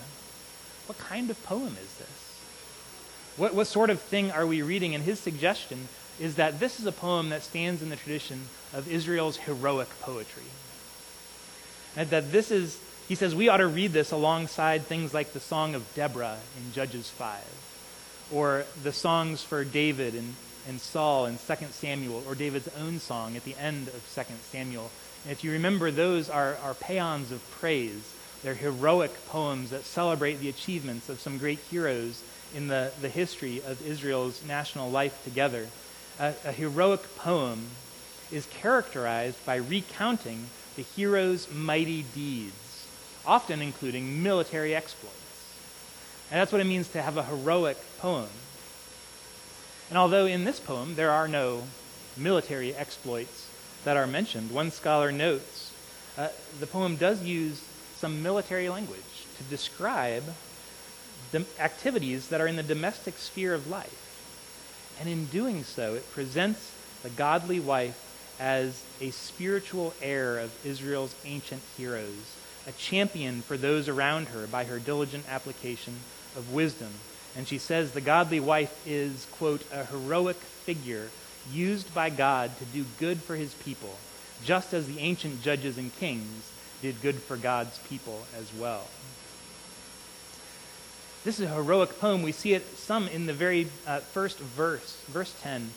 What 0.85 0.97
kind 0.97 1.29
of 1.29 1.41
poem 1.45 1.77
is 1.81 1.95
this? 1.95 2.21
What, 3.37 3.55
what 3.55 3.67
sort 3.67 3.89
of 3.89 4.01
thing 4.01 4.31
are 4.31 4.45
we 4.45 4.61
reading? 4.61 4.93
And 4.93 5.03
his 5.03 5.19
suggestion 5.19 5.87
is 6.21 6.35
that 6.35 6.59
this 6.59 6.79
is 6.79 6.85
a 6.85 6.91
poem 6.91 7.29
that 7.29 7.41
stands 7.41 7.81
in 7.81 7.89
the 7.89 7.95
tradition 7.95 8.43
of 8.75 8.89
Israel's 8.89 9.37
heroic 9.37 9.89
poetry. 10.01 10.43
And 11.97 12.07
that 12.11 12.31
this 12.31 12.51
is, 12.51 12.79
he 13.07 13.15
says, 13.15 13.33
we 13.33 13.49
ought 13.49 13.57
to 13.57 13.67
read 13.67 13.91
this 13.91 14.11
alongside 14.11 14.83
things 14.83 15.15
like 15.15 15.33
the 15.33 15.39
Song 15.39 15.73
of 15.73 15.91
Deborah 15.95 16.37
in 16.57 16.73
Judges 16.73 17.09
5, 17.09 18.29
or 18.31 18.65
the 18.83 18.93
songs 18.93 19.41
for 19.41 19.63
David 19.63 20.13
and, 20.13 20.35
and 20.67 20.79
Saul 20.79 21.25
in 21.25 21.39
2 21.39 21.55
Samuel, 21.71 22.23
or 22.27 22.35
David's 22.35 22.69
own 22.79 22.99
song 22.99 23.35
at 23.35 23.43
the 23.43 23.55
end 23.55 23.87
of 23.87 24.07
2 24.13 24.21
Samuel. 24.51 24.91
And 25.23 25.31
if 25.31 25.43
you 25.43 25.51
remember, 25.53 25.89
those 25.89 26.29
are, 26.29 26.55
are 26.63 26.75
paeans 26.75 27.31
of 27.31 27.41
praise. 27.49 28.13
They're 28.43 28.53
heroic 28.53 29.11
poems 29.27 29.71
that 29.71 29.85
celebrate 29.85 30.35
the 30.35 30.49
achievements 30.49 31.09
of 31.09 31.19
some 31.19 31.39
great 31.39 31.59
heroes 31.71 32.21
in 32.55 32.67
the, 32.67 32.91
the 33.01 33.09
history 33.09 33.57
of 33.65 33.83
Israel's 33.85 34.45
national 34.45 34.91
life 34.91 35.23
together 35.23 35.67
a, 36.19 36.33
a 36.45 36.51
heroic 36.51 37.15
poem 37.15 37.67
is 38.31 38.45
characterized 38.47 39.45
by 39.45 39.55
recounting 39.55 40.47
the 40.75 40.83
hero's 40.83 41.51
mighty 41.51 42.03
deeds, 42.15 42.87
often 43.25 43.61
including 43.61 44.23
military 44.23 44.73
exploits. 44.73 45.15
And 46.31 46.39
that's 46.39 46.51
what 46.51 46.61
it 46.61 46.65
means 46.65 46.87
to 46.89 47.01
have 47.01 47.17
a 47.17 47.23
heroic 47.23 47.77
poem. 47.99 48.29
And 49.89 49.97
although 49.97 50.25
in 50.25 50.45
this 50.45 50.59
poem 50.59 50.95
there 50.95 51.11
are 51.11 51.27
no 51.27 51.63
military 52.15 52.73
exploits 52.73 53.49
that 53.83 53.97
are 53.97 54.07
mentioned, 54.07 54.51
one 54.51 54.71
scholar 54.71 55.11
notes 55.11 55.71
uh, 56.17 56.27
the 56.59 56.67
poem 56.67 56.95
does 56.95 57.23
use 57.23 57.63
some 57.97 58.21
military 58.21 58.69
language 58.69 58.99
to 59.37 59.43
describe 59.43 60.23
the 61.31 61.45
activities 61.59 62.27
that 62.29 62.41
are 62.41 62.47
in 62.47 62.57
the 62.57 62.63
domestic 62.63 63.17
sphere 63.17 63.53
of 63.53 63.67
life. 63.67 64.00
And 65.01 65.09
in 65.09 65.25
doing 65.25 65.63
so, 65.63 65.95
it 65.95 66.11
presents 66.11 66.71
the 67.01 67.09
godly 67.09 67.59
wife 67.59 68.35
as 68.39 68.83
a 69.01 69.09
spiritual 69.09 69.95
heir 69.99 70.37
of 70.37 70.53
Israel's 70.63 71.15
ancient 71.25 71.63
heroes, 71.75 72.37
a 72.67 72.71
champion 72.73 73.41
for 73.41 73.57
those 73.57 73.89
around 73.89 74.27
her 74.27 74.45
by 74.45 74.65
her 74.65 74.77
diligent 74.77 75.25
application 75.27 75.95
of 76.37 76.53
wisdom. 76.53 76.91
And 77.35 77.47
she 77.47 77.57
says 77.57 77.93
the 77.93 77.99
godly 77.99 78.39
wife 78.39 78.79
is, 78.85 79.25
quote, 79.31 79.63
a 79.73 79.85
heroic 79.85 80.35
figure 80.35 81.09
used 81.51 81.91
by 81.95 82.11
God 82.11 82.55
to 82.59 82.65
do 82.65 82.85
good 82.99 83.23
for 83.23 83.35
his 83.35 83.55
people, 83.55 83.95
just 84.45 84.71
as 84.71 84.85
the 84.85 84.99
ancient 84.99 85.41
judges 85.41 85.79
and 85.79 85.95
kings 85.95 86.51
did 86.83 87.01
good 87.01 87.15
for 87.15 87.37
God's 87.37 87.79
people 87.89 88.21
as 88.37 88.53
well. 88.53 88.85
This 91.23 91.39
is 91.39 91.45
a 91.45 91.53
heroic 91.53 91.99
poem. 91.99 92.23
We 92.23 92.31
see 92.31 92.53
it 92.53 92.65
some 92.77 93.07
in 93.07 93.27
the 93.27 93.33
very 93.33 93.67
uh, 93.85 93.99
first 93.99 94.39
verse, 94.39 94.99
verse 95.07 95.31
10. 95.43 95.69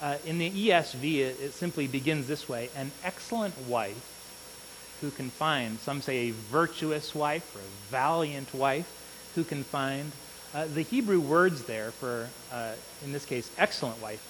Uh, 0.00 0.16
in 0.24 0.38
the 0.38 0.50
ESV, 0.50 1.18
it, 1.18 1.36
it 1.38 1.52
simply 1.52 1.86
begins 1.86 2.26
this 2.26 2.48
way 2.48 2.70
An 2.74 2.90
excellent 3.04 3.58
wife 3.68 4.96
who 5.02 5.10
can 5.10 5.28
find, 5.28 5.78
some 5.80 6.00
say 6.00 6.28
a 6.28 6.30
virtuous 6.30 7.14
wife 7.14 7.54
or 7.54 7.58
a 7.58 7.90
valiant 7.90 8.54
wife 8.54 9.32
who 9.34 9.44
can 9.44 9.64
find. 9.64 10.12
Uh, 10.54 10.64
the 10.64 10.80
Hebrew 10.80 11.20
words 11.20 11.64
there 11.64 11.90
for, 11.90 12.30
uh, 12.50 12.72
in 13.04 13.12
this 13.12 13.26
case, 13.26 13.50
excellent 13.58 14.00
wife, 14.00 14.22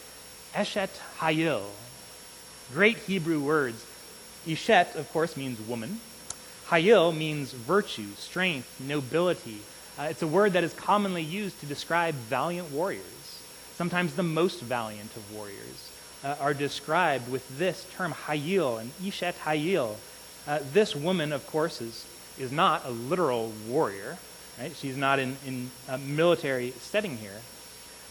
Eshet 0.53 0.91
Hayil. 1.19 1.63
Great 2.73 2.99
Hebrew 2.99 3.39
words. 3.39 3.87
Ishet, 4.45 4.97
of 4.97 5.09
course, 5.13 5.37
means 5.37 5.61
woman. 5.61 6.01
Hayil 6.71 7.17
means 7.17 7.53
virtue, 7.53 8.09
strength, 8.17 8.81
nobility. 8.81 9.61
Uh, 9.99 10.05
it's 10.05 10.23
a 10.23 10.27
word 10.27 10.53
that 10.53 10.65
is 10.65 10.75
commonly 10.75 11.23
used 11.23 11.59
to 11.61 11.67
describe 11.67 12.15
valiant 12.15 12.71
warriors. 12.71 13.03
Sometimes 13.77 14.15
the 14.15 14.23
most 14.23 14.61
valiant 14.61 15.15
of 15.17 15.35
warriors 15.35 15.91
uh, 16.23 16.37
are 16.41 16.55
described 16.55 17.31
with 17.31 17.59
this 17.59 17.87
term, 17.97 18.13
Hayil, 18.13 18.81
and 18.81 18.91
Ishet 19.03 19.35
Hayil. 19.45 19.97
Uh, 20.47 20.59
this 20.73 20.95
woman, 20.95 21.33
of 21.33 21.47
course, 21.47 21.81
is, 21.81 22.07
is 22.39 22.53
not 22.53 22.85
a 22.85 22.91
literal 22.91 23.53
warrior. 23.69 24.19
Right? 24.59 24.75
She's 24.75 24.97
not 24.97 25.19
in, 25.19 25.37
in 25.47 25.71
a 25.89 25.99
military 25.99 26.71
setting 26.73 27.17
here. 27.19 27.41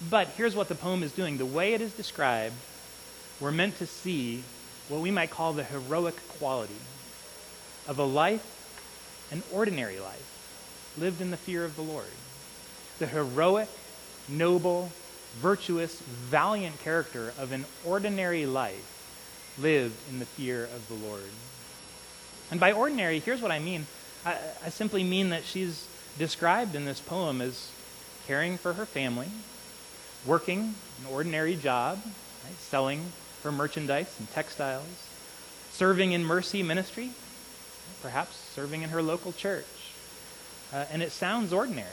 But 0.09 0.27
here's 0.29 0.55
what 0.55 0.67
the 0.67 0.75
poem 0.75 1.03
is 1.03 1.11
doing. 1.11 1.37
The 1.37 1.45
way 1.45 1.73
it 1.73 1.81
is 1.81 1.93
described, 1.93 2.55
we're 3.39 3.51
meant 3.51 3.77
to 3.77 3.87
see 3.87 4.43
what 4.89 5.01
we 5.01 5.11
might 5.11 5.29
call 5.29 5.53
the 5.53 5.63
heroic 5.63 6.15
quality 6.37 6.75
of 7.87 7.97
a 7.97 8.03
life, 8.03 9.27
an 9.31 9.41
ordinary 9.51 9.99
life, 9.99 10.34
lived 10.97 11.21
in 11.21 11.31
the 11.31 11.37
fear 11.37 11.63
of 11.65 11.75
the 11.75 11.81
Lord. 11.81 12.05
The 12.99 13.07
heroic, 13.07 13.69
noble, 14.29 14.91
virtuous, 15.35 15.99
valiant 15.99 16.79
character 16.79 17.33
of 17.37 17.51
an 17.51 17.65
ordinary 17.83 18.45
life 18.45 19.55
lived 19.59 19.97
in 20.09 20.19
the 20.19 20.25
fear 20.25 20.63
of 20.63 20.87
the 20.87 20.93
Lord. 20.93 21.29
And 22.51 22.59
by 22.59 22.71
ordinary, 22.71 23.19
here's 23.19 23.41
what 23.41 23.51
I 23.51 23.59
mean 23.59 23.87
I, 24.25 24.37
I 24.65 24.69
simply 24.69 25.03
mean 25.03 25.29
that 25.29 25.43
she's 25.43 25.87
described 26.17 26.75
in 26.75 26.85
this 26.85 26.99
poem 26.99 27.41
as 27.41 27.71
caring 28.27 28.57
for 28.57 28.73
her 28.73 28.85
family, 28.85 29.27
working 30.25 30.75
an 30.99 31.05
ordinary 31.11 31.55
job, 31.55 32.01
right, 32.43 32.55
selling 32.59 33.11
her 33.43 33.51
merchandise 33.51 34.15
and 34.19 34.31
textiles, 34.31 35.09
serving 35.71 36.13
in 36.13 36.23
mercy 36.23 36.63
ministry, 36.63 37.11
perhaps 38.01 38.35
serving 38.35 38.81
in 38.81 38.89
her 38.89 39.01
local 39.01 39.31
church. 39.31 39.65
Uh, 40.75 40.83
and 40.91 41.01
it 41.01 41.13
sounds 41.13 41.53
ordinary, 41.53 41.87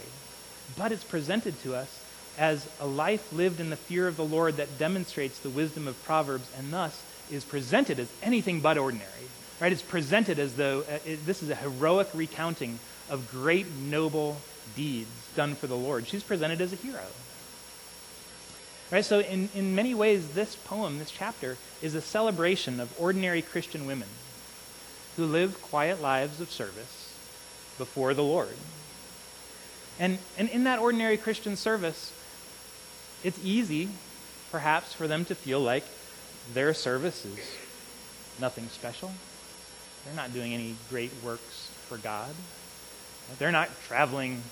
but 0.76 0.90
it's 0.90 1.04
presented 1.04 1.56
to 1.62 1.72
us 1.72 2.02
as 2.36 2.68
a 2.80 2.86
life 2.86 3.32
lived 3.32 3.60
in 3.60 3.70
the 3.70 3.76
fear 3.76 4.08
of 4.08 4.16
the 4.16 4.24
Lord 4.24 4.56
that 4.56 4.76
demonstrates 4.76 5.38
the 5.38 5.50
wisdom 5.50 5.86
of 5.86 6.02
Proverbs 6.02 6.50
and 6.58 6.72
thus 6.72 7.00
is 7.30 7.44
presented 7.44 8.00
as 8.00 8.10
anything 8.24 8.58
but 8.58 8.76
ordinary. 8.76 9.06
Right? 9.60 9.70
It's 9.70 9.82
presented 9.82 10.40
as 10.40 10.56
though 10.56 10.80
uh, 10.80 10.98
it, 11.06 11.24
this 11.24 11.44
is 11.44 11.50
a 11.50 11.54
heroic 11.54 12.08
recounting 12.12 12.80
of 13.08 13.30
great 13.30 13.70
noble 13.70 14.38
deeds 14.74 15.28
done 15.36 15.54
for 15.54 15.68
the 15.68 15.76
Lord. 15.76 16.08
She's 16.08 16.24
presented 16.24 16.60
as 16.60 16.72
a 16.72 16.76
hero. 16.76 17.06
Right? 18.90 19.04
So, 19.04 19.20
in, 19.20 19.48
in 19.54 19.76
many 19.76 19.94
ways, 19.94 20.30
this 20.30 20.56
poem, 20.56 20.98
this 20.98 21.12
chapter, 21.12 21.56
is 21.82 21.94
a 21.94 22.00
celebration 22.00 22.80
of 22.80 22.92
ordinary 23.00 23.42
Christian 23.42 23.86
women 23.86 24.08
who 25.16 25.24
live 25.24 25.62
quiet 25.62 26.02
lives 26.02 26.40
of 26.40 26.50
service 26.50 27.01
before 27.78 28.14
the 28.14 28.22
Lord. 28.22 28.56
And, 29.98 30.18
and 30.38 30.48
in 30.48 30.64
that 30.64 30.78
ordinary 30.78 31.16
Christian 31.16 31.56
service, 31.56 32.12
it's 33.22 33.38
easy, 33.44 33.88
perhaps, 34.50 34.92
for 34.92 35.06
them 35.06 35.24
to 35.26 35.34
feel 35.34 35.60
like 35.60 35.84
their 36.54 36.74
service 36.74 37.24
is 37.24 37.38
nothing 38.40 38.68
special. 38.68 39.12
They're 40.04 40.14
not 40.14 40.32
doing 40.32 40.54
any 40.54 40.74
great 40.90 41.12
works 41.22 41.70
for 41.88 41.98
God. 41.98 42.30
They're 43.38 43.52
not 43.52 43.70
traveling 43.86 44.42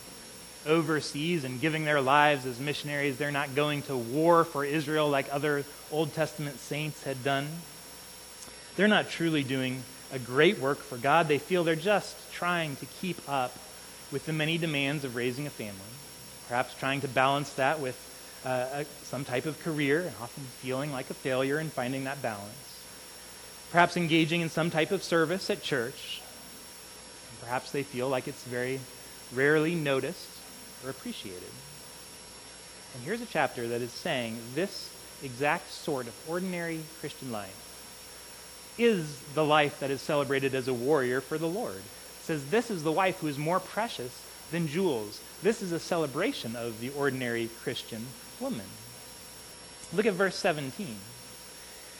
overseas 0.66 1.44
and 1.44 1.60
giving 1.60 1.84
their 1.84 2.00
lives 2.00 2.46
as 2.46 2.60
missionaries. 2.60 3.16
They're 3.16 3.32
not 3.32 3.54
going 3.54 3.82
to 3.82 3.96
war 3.96 4.44
for 4.44 4.64
Israel 4.64 5.08
like 5.08 5.32
other 5.32 5.64
Old 5.90 6.14
Testament 6.14 6.60
saints 6.60 7.02
had 7.02 7.24
done. 7.24 7.48
They're 8.76 8.88
not 8.88 9.08
truly 9.08 9.42
doing 9.42 9.82
a 10.12 10.18
great 10.18 10.58
work 10.58 10.78
for 10.78 10.96
God. 10.96 11.28
They 11.28 11.38
feel 11.38 11.64
they're 11.64 11.76
just 11.76 12.16
trying 12.32 12.76
to 12.76 12.86
keep 12.86 13.16
up 13.28 13.56
with 14.10 14.26
the 14.26 14.32
many 14.32 14.58
demands 14.58 15.04
of 15.04 15.14
raising 15.14 15.46
a 15.46 15.50
family, 15.50 15.80
perhaps 16.48 16.74
trying 16.74 17.00
to 17.02 17.08
balance 17.08 17.52
that 17.54 17.80
with 17.80 17.96
uh, 18.44 18.66
a, 18.72 18.84
some 19.04 19.24
type 19.24 19.46
of 19.46 19.62
career, 19.62 20.00
and 20.00 20.12
often 20.20 20.42
feeling 20.60 20.92
like 20.92 21.10
a 21.10 21.14
failure 21.14 21.60
in 21.60 21.70
finding 21.70 22.04
that 22.04 22.20
balance 22.22 22.70
perhaps 23.70 23.96
engaging 23.96 24.40
in 24.40 24.50
some 24.50 24.70
type 24.70 24.90
of 24.90 25.02
service 25.02 25.48
at 25.48 25.62
church. 25.62 26.20
Perhaps 27.40 27.70
they 27.70 27.82
feel 27.82 28.08
like 28.08 28.28
it's 28.28 28.42
very 28.44 28.80
rarely 29.32 29.74
noticed 29.74 30.28
or 30.84 30.90
appreciated. 30.90 31.42
And 32.94 33.04
here's 33.04 33.20
a 33.20 33.26
chapter 33.26 33.68
that 33.68 33.80
is 33.80 33.92
saying 33.92 34.38
this 34.54 34.92
exact 35.22 35.70
sort 35.70 36.06
of 36.06 36.14
ordinary 36.28 36.80
Christian 37.00 37.30
life 37.30 37.69
is 38.80 39.20
the 39.34 39.44
life 39.44 39.78
that 39.80 39.90
is 39.90 40.00
celebrated 40.00 40.54
as 40.54 40.66
a 40.66 40.74
warrior 40.74 41.20
for 41.20 41.36
the 41.36 41.48
Lord. 41.48 41.76
It 41.76 42.22
says 42.22 42.46
this 42.46 42.70
is 42.70 42.82
the 42.82 42.90
wife 42.90 43.20
who 43.20 43.26
is 43.26 43.38
more 43.38 43.60
precious 43.60 44.24
than 44.50 44.66
jewels. 44.66 45.20
This 45.42 45.60
is 45.60 45.72
a 45.72 45.78
celebration 45.78 46.56
of 46.56 46.80
the 46.80 46.90
ordinary 46.90 47.50
Christian 47.62 48.06
woman. 48.40 48.66
Look 49.92 50.06
at 50.06 50.14
verse 50.14 50.36
17. 50.36 50.96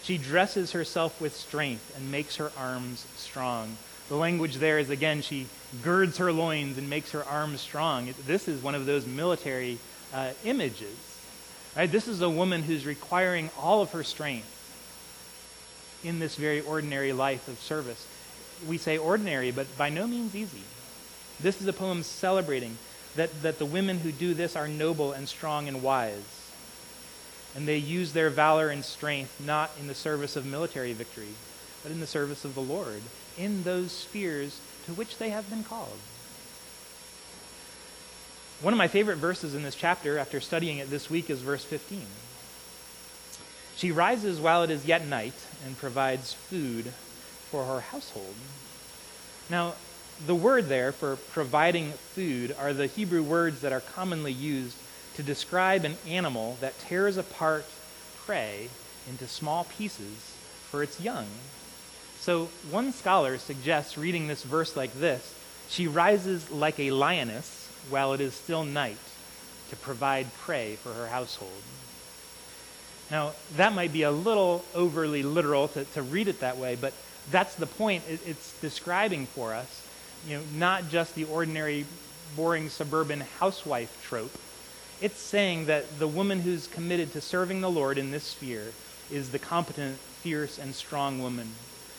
She 0.03 0.17
dresses 0.17 0.73
herself 0.73 1.21
with 1.21 1.37
strength 1.37 1.95
and 1.97 2.11
makes 2.11 2.37
her 2.37 2.51
arms 2.57 3.07
strong. 3.15 3.77
The 4.09 4.17
language 4.17 4.57
there 4.57 4.79
is 4.79 4.89
again, 4.91 5.21
she 5.23 5.47
girds 5.83 6.17
her 6.17 6.33
loins 6.33 6.79
and 6.79 6.89
makes 6.89 7.13
her 7.13 7.25
arms 7.25 7.61
strong. 7.61 8.13
This 8.27 8.49
is 8.49 8.63
one 8.63 8.75
of 8.75 8.87
those 8.87 9.07
military 9.07 9.79
uh, 10.15 10.31
images. 10.45 10.97
Right? 11.77 11.91
This 11.91 12.09
is 12.09 12.23
a 12.23 12.31
woman 12.31 12.63
who's 12.63 12.87
requiring 12.87 13.51
all 13.59 13.83
of 13.83 13.93
her 13.93 14.03
strength 14.03 14.57
in 16.05 16.19
this 16.19 16.37
very 16.37 16.61
ordinary 16.61 17.13
life 17.13 17.49
of 17.49 17.59
service. 17.61 18.07
We 18.67 18.79
say 18.79 18.99
ordinary, 18.99 19.51
but 19.51 19.67
by 19.79 19.91
no 19.91 20.07
means 20.07 20.35
easy. 20.35 20.63
This 21.41 21.61
is 21.61 21.67
a 21.67 21.73
poem 21.73 22.03
celebrating 22.03 22.77
that, 23.17 23.43
that 23.43 23.59
the 23.59 23.67
women 23.67 23.99
who 23.99 24.13
do 24.13 24.35
this 24.35 24.57
are 24.57 24.69
noble 24.69 25.13
and 25.13 25.29
strong 25.29 25.69
and 25.69 25.83
wise 25.83 26.41
and 27.55 27.67
they 27.67 27.77
use 27.77 28.13
their 28.13 28.31
valor 28.31 28.69
and 28.69 28.85
strength 28.85 29.41
not 29.45 29.71
in 29.81 29.87
the 29.87 29.95
service 29.95 30.37
of 30.37 30.47
military 30.47 30.93
victory, 30.93 31.35
but 31.83 31.93
in 31.93 32.01
the 32.01 32.07
service 32.07 32.45
of 32.45 32.55
the 32.55 32.61
Lord, 32.61 33.03
in 33.37 33.63
those 33.63 33.93
spheres 33.93 34.61
to 34.87 34.93
which 34.93 35.19
they 35.19 35.31
have 35.31 35.49
been 35.51 35.65
called. 35.65 35.99
One 38.61 38.75
of 38.75 38.79
my 38.79 38.89
favorite 38.89 39.17
verses 39.17 39.55
in 39.55 39.63
this 39.63 39.75
chapter, 39.75 40.19
after 40.19 40.39
studying 40.39 40.79
it 40.79 40.91
this 40.91 41.09
week, 41.09 41.31
is 41.31 41.41
verse 41.41 41.65
15. 41.65 42.03
She 43.81 43.93
rises 43.93 44.39
while 44.39 44.63
it 44.63 44.69
is 44.69 44.85
yet 44.85 45.07
night 45.07 45.47
and 45.65 45.79
provides 45.79 46.35
food 46.35 46.93
for 47.51 47.65
her 47.65 47.81
household. 47.81 48.35
Now, 49.49 49.73
the 50.27 50.35
word 50.35 50.69
there 50.69 50.93
for 50.93 51.17
providing 51.17 51.93
food 51.93 52.55
are 52.61 52.75
the 52.75 52.89
Hebrew 52.89 53.23
words 53.23 53.63
that 53.63 53.73
are 53.73 53.81
commonly 53.81 54.35
used 54.35 54.77
to 55.15 55.23
describe 55.23 55.87
an 55.87 55.97
animal 56.07 56.59
that 56.61 56.79
tears 56.79 57.17
apart 57.17 57.65
prey 58.19 58.69
into 59.09 59.27
small 59.27 59.65
pieces 59.65 60.37
for 60.69 60.83
its 60.83 61.01
young. 61.01 61.29
So 62.19 62.51
one 62.71 62.93
scholar 62.93 63.39
suggests 63.39 63.97
reading 63.97 64.29
this 64.29 64.43
verse 64.43 64.77
like 64.77 64.93
this 64.93 65.35
She 65.71 65.87
rises 65.87 66.51
like 66.51 66.79
a 66.79 66.91
lioness 66.91 67.71
while 67.89 68.13
it 68.13 68.21
is 68.21 68.35
still 68.35 68.63
night 68.63 68.99
to 69.71 69.77
provide 69.77 70.35
prey 70.35 70.77
for 70.77 70.93
her 70.93 71.07
household. 71.07 71.63
Now, 73.11 73.33
that 73.57 73.73
might 73.73 73.93
be 73.93 74.03
a 74.03 74.11
little 74.11 74.65
overly 74.75 75.23
literal 75.23 75.69
to, 75.69 75.85
to 75.85 76.03
read 76.03 76.29
it 76.29 76.41
that 76.41 76.59
way, 76.59 76.77
but 76.77 76.93
that's 77.31 77.55
the 77.57 77.67
point. 77.67 78.05
It, 78.09 78.21
it's 78.27 78.59
describing 78.61 79.27
for 79.27 79.53
us, 79.53 79.87
you 80.29 80.37
know, 80.37 80.43
not 80.55 80.89
just 80.89 81.15
the 81.15 81.25
ordinary, 81.25 81.87
boring 82.37 82.69
suburban 82.69 83.21
housewife 83.39 84.05
trope, 84.07 84.37
it's 85.01 85.19
saying 85.19 85.67
that 85.67 85.99
the 85.99 86.07
woman 86.07 86.41
who's 86.41 86.67
committed 86.67 87.13
to 87.13 87.21
serving 87.21 87.63
the 87.63 87.71
Lord 87.71 87.97
in 87.97 88.11
this 88.11 88.25
sphere 88.25 88.73
is 89.11 89.31
the 89.31 89.39
competent, 89.39 89.97
fierce, 89.97 90.59
and 90.59 90.75
strong 90.75 91.23
woman 91.23 91.53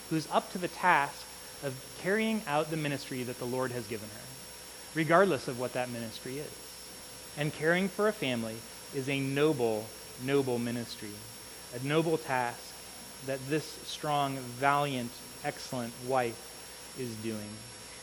who's 0.09 0.27
up 0.31 0.51
to 0.51 0.57
the 0.57 0.67
task 0.67 1.25
of 1.63 1.73
carrying 2.01 2.41
out 2.47 2.69
the 2.69 2.77
ministry 2.77 3.23
that 3.23 3.39
the 3.39 3.45
Lord 3.45 3.71
has 3.71 3.87
given 3.87 4.09
her, 4.09 4.21
regardless 4.93 5.47
of 5.47 5.59
what 5.59 5.73
that 5.73 5.89
ministry 5.89 6.37
is. 6.37 6.51
And 7.37 7.53
caring 7.53 7.89
for 7.89 8.07
a 8.07 8.13
family 8.13 8.57
is 8.93 9.09
a 9.09 9.19
noble, 9.19 9.87
noble 10.25 10.59
ministry, 10.59 11.11
a 11.73 11.85
noble 11.85 12.17
task 12.17 12.73
that 13.25 13.39
this 13.49 13.65
strong, 13.85 14.37
valiant, 14.37 15.11
excellent 15.43 15.93
wife 16.07 16.95
is 16.99 17.13
doing. 17.17 17.49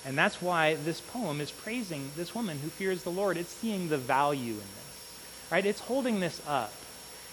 And 0.05 0.17
that's 0.17 0.41
why 0.41 0.75
this 0.75 1.01
poem 1.01 1.41
is 1.41 1.51
praising 1.51 2.11
this 2.17 2.35
woman 2.35 2.59
who 2.59 2.69
fears 2.69 3.03
the 3.03 3.11
Lord. 3.11 3.37
It's 3.37 3.53
seeing 3.53 3.89
the 3.89 3.99
value 3.99 4.53
in 4.53 4.59
this, 4.59 5.19
right? 5.51 5.67
It's 5.67 5.81
holding 5.81 6.21
this 6.21 6.41
up. 6.47 6.73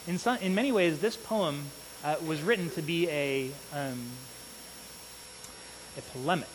In, 0.07 0.17
some, 0.17 0.37
in 0.37 0.53
many 0.53 0.71
ways, 0.71 0.99
this 0.99 1.15
poem 1.15 1.63
uh, 2.03 2.15
was 2.25 2.41
written 2.41 2.69
to 2.71 2.81
be 2.81 3.09
a, 3.09 3.49
um, 3.73 3.99
a 5.97 6.01
polemic 6.11 6.49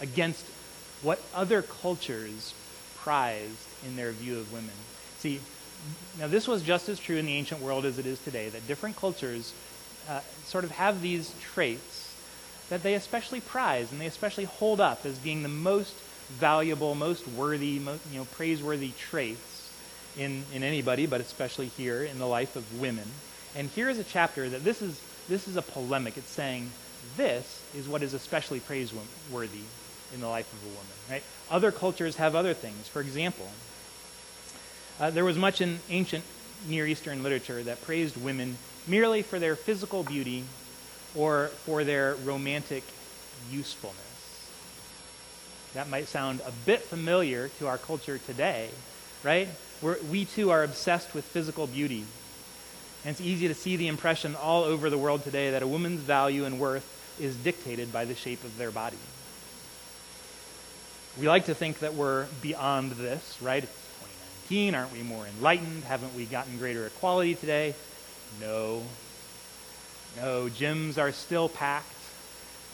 against 0.00 0.46
what 1.02 1.20
other 1.34 1.62
cultures 1.62 2.54
prized 2.96 3.68
in 3.84 3.96
their 3.96 4.12
view 4.12 4.38
of 4.38 4.52
women. 4.52 4.70
See, 5.18 5.40
now 6.18 6.26
this 6.26 6.46
was 6.46 6.62
just 6.62 6.88
as 6.88 6.98
true 6.98 7.16
in 7.16 7.26
the 7.26 7.34
ancient 7.34 7.60
world 7.60 7.84
as 7.84 7.98
it 7.98 8.06
is 8.06 8.18
today, 8.20 8.48
that 8.48 8.66
different 8.66 8.96
cultures 8.96 9.52
uh, 10.08 10.20
sort 10.44 10.64
of 10.64 10.70
have 10.72 11.02
these 11.02 11.34
traits 11.40 12.14
that 12.68 12.82
they 12.82 12.94
especially 12.94 13.40
prize 13.40 13.92
and 13.92 14.00
they 14.00 14.06
especially 14.06 14.44
hold 14.44 14.80
up 14.80 15.04
as 15.04 15.18
being 15.18 15.42
the 15.42 15.48
most 15.48 15.94
valuable, 16.30 16.94
most 16.94 17.28
worthy, 17.28 17.78
most, 17.78 18.00
you 18.10 18.18
know, 18.18 18.24
praiseworthy 18.24 18.92
traits 18.98 19.70
in, 20.16 20.44
in 20.52 20.62
anybody, 20.62 21.06
but 21.06 21.20
especially 21.20 21.66
here 21.66 22.02
in 22.02 22.18
the 22.18 22.26
life 22.26 22.56
of 22.56 22.80
women. 22.80 23.08
And 23.54 23.68
here 23.68 23.88
is 23.88 23.98
a 23.98 24.04
chapter 24.04 24.48
that 24.48 24.64
this 24.64 24.80
is, 24.80 25.00
this 25.28 25.46
is 25.46 25.56
a 25.56 25.62
polemic. 25.62 26.16
It's 26.16 26.30
saying 26.30 26.70
this 27.16 27.62
is 27.74 27.88
what 27.88 28.02
is 28.02 28.14
especially 28.14 28.60
praiseworthy 28.60 29.64
in 30.14 30.20
the 30.20 30.28
life 30.28 30.50
of 30.52 30.62
a 30.64 30.68
woman. 30.68 30.92
Right? 31.10 31.22
Other 31.50 31.72
cultures 31.72 32.16
have 32.16 32.34
other 32.34 32.54
things. 32.54 32.88
For 32.88 33.00
example, 33.00 33.50
uh, 35.02 35.10
there 35.10 35.24
was 35.24 35.36
much 35.36 35.60
in 35.60 35.80
ancient 35.90 36.22
Near 36.68 36.86
Eastern 36.86 37.24
literature 37.24 37.60
that 37.64 37.82
praised 37.82 38.16
women 38.22 38.56
merely 38.86 39.22
for 39.22 39.40
their 39.40 39.56
physical 39.56 40.04
beauty 40.04 40.44
or 41.16 41.48
for 41.64 41.82
their 41.82 42.14
romantic 42.24 42.84
usefulness. 43.50 43.98
That 45.74 45.88
might 45.88 46.06
sound 46.06 46.40
a 46.46 46.52
bit 46.64 46.82
familiar 46.82 47.48
to 47.58 47.66
our 47.66 47.78
culture 47.78 48.18
today, 48.18 48.68
right? 49.24 49.48
We're, 49.80 49.98
we 50.08 50.24
too 50.24 50.50
are 50.50 50.62
obsessed 50.62 51.14
with 51.14 51.24
physical 51.24 51.66
beauty. 51.66 52.04
And 53.04 53.10
it's 53.10 53.20
easy 53.20 53.48
to 53.48 53.54
see 53.54 53.74
the 53.74 53.88
impression 53.88 54.36
all 54.36 54.62
over 54.62 54.88
the 54.88 54.98
world 54.98 55.24
today 55.24 55.50
that 55.50 55.64
a 55.64 55.66
woman's 55.66 56.00
value 56.00 56.44
and 56.44 56.60
worth 56.60 56.86
is 57.20 57.34
dictated 57.34 57.92
by 57.92 58.04
the 58.04 58.14
shape 58.14 58.44
of 58.44 58.56
their 58.56 58.70
body. 58.70 58.98
We 61.20 61.26
like 61.26 61.46
to 61.46 61.54
think 61.56 61.80
that 61.80 61.94
we're 61.94 62.26
beyond 62.40 62.92
this, 62.92 63.38
right? 63.42 63.64
It's 63.64 63.81
2019. 64.52 64.74
Aren't 64.74 64.92
we 64.92 65.02
more 65.02 65.26
enlightened? 65.26 65.84
Haven't 65.84 66.14
we 66.14 66.26
gotten 66.26 66.58
greater 66.58 66.86
equality 66.86 67.34
today? 67.34 67.74
No. 68.38 68.82
No, 70.18 70.48
gyms 70.48 70.98
are 70.98 71.10
still 71.10 71.48
packed. 71.48 71.86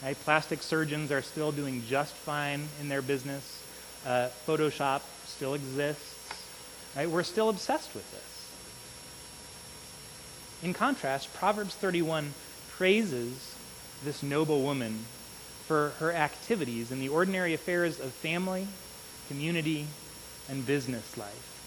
Right? 0.03 0.17
Plastic 0.25 0.61
surgeons 0.61 1.09
are 1.09 1.21
still 1.21 1.53
doing 1.53 1.83
just 1.87 2.13
fine 2.13 2.67
in 2.81 2.89
their 2.89 3.01
business. 3.01 3.63
Uh, 4.05 4.27
Photoshop 4.45 5.01
still 5.25 5.53
exists. 5.53 6.43
Right? 6.97 7.09
We're 7.09 7.23
still 7.23 7.47
obsessed 7.47 7.95
with 7.95 8.11
this. 8.11 8.51
In 10.61 10.73
contrast, 10.73 11.33
Proverbs 11.33 11.75
31 11.75 12.33
praises 12.71 13.55
this 14.03 14.21
noble 14.21 14.63
woman 14.63 15.05
for 15.65 15.93
her 15.99 16.11
activities 16.11 16.91
in 16.91 16.99
the 16.99 17.07
ordinary 17.07 17.53
affairs 17.53 18.01
of 18.01 18.11
family, 18.11 18.67
community, 19.29 19.87
and 20.49 20.65
business 20.65 21.15
life. 21.15 21.58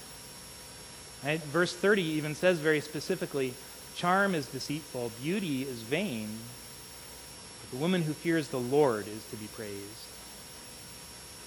Verse 1.23 1.75
30 1.75 2.03
even 2.03 2.35
says 2.35 2.59
very 2.59 2.81
specifically 2.81 3.55
charm 3.95 4.35
is 4.35 4.47
deceitful, 4.47 5.13
beauty 5.23 5.63
is 5.63 5.83
vain, 5.83 6.29
but 7.61 7.71
the 7.71 7.83
woman 7.83 8.03
who 8.03 8.13
fears 8.13 8.49
the 8.49 8.59
Lord 8.59 9.07
is 9.07 9.25
to 9.31 9.37
be 9.37 9.47
praised. 9.47 10.07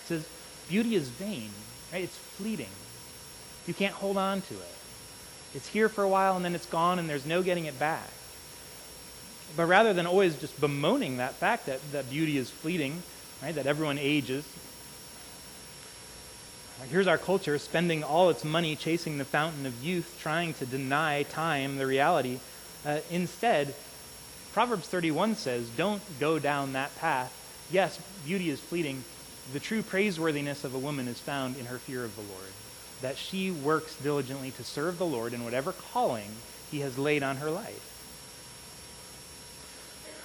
It 0.03 0.07
says, 0.07 0.27
beauty 0.69 0.95
is 0.95 1.09
vain, 1.09 1.49
right? 1.91 2.03
It's 2.03 2.17
fleeting. 2.17 2.69
You 3.67 3.73
can't 3.73 3.93
hold 3.93 4.17
on 4.17 4.41
to 4.41 4.53
it. 4.53 4.75
It's 5.53 5.67
here 5.67 5.89
for 5.89 6.03
a 6.03 6.09
while 6.09 6.35
and 6.35 6.45
then 6.45 6.55
it's 6.55 6.65
gone 6.65 6.99
and 6.99 7.09
there's 7.09 7.25
no 7.25 7.41
getting 7.41 7.65
it 7.65 7.79
back. 7.79 8.09
But 9.57 9.65
rather 9.65 9.93
than 9.93 10.05
always 10.05 10.39
just 10.39 10.59
bemoaning 10.59 11.17
that 11.17 11.33
fact 11.33 11.65
that, 11.65 11.79
that 11.91 12.09
beauty 12.09 12.37
is 12.37 12.49
fleeting, 12.49 13.01
right, 13.41 13.55
that 13.55 13.65
everyone 13.65 13.97
ages, 13.97 14.45
here's 16.83 17.07
our 17.07 17.17
culture 17.17 17.57
spending 17.57 18.03
all 18.03 18.29
its 18.29 18.43
money 18.43 18.75
chasing 18.75 19.17
the 19.17 19.25
fountain 19.25 19.65
of 19.65 19.83
youth, 19.83 20.17
trying 20.19 20.53
to 20.55 20.65
deny 20.65 21.23
time 21.23 21.77
the 21.77 21.87
reality. 21.87 22.39
Uh, 22.85 22.99
instead, 23.09 23.73
Proverbs 24.53 24.87
31 24.87 25.35
says, 25.35 25.69
don't 25.69 26.01
go 26.19 26.39
down 26.39 26.73
that 26.73 26.95
path. 26.97 27.33
Yes, 27.71 27.99
beauty 28.25 28.49
is 28.49 28.59
fleeting. 28.59 29.03
The 29.53 29.59
true 29.59 29.81
praiseworthiness 29.81 30.63
of 30.63 30.73
a 30.73 30.79
woman 30.79 31.07
is 31.07 31.19
found 31.19 31.57
in 31.57 31.65
her 31.65 31.77
fear 31.77 32.03
of 32.03 32.15
the 32.15 32.21
Lord, 32.21 32.51
that 33.01 33.17
she 33.17 33.51
works 33.51 33.95
diligently 33.95 34.51
to 34.51 34.63
serve 34.63 34.97
the 34.97 35.05
Lord 35.05 35.33
in 35.33 35.43
whatever 35.43 35.71
calling 35.71 36.29
he 36.71 36.79
has 36.79 36.97
laid 36.97 37.23
on 37.23 37.37
her 37.37 37.51
life. 37.51 37.91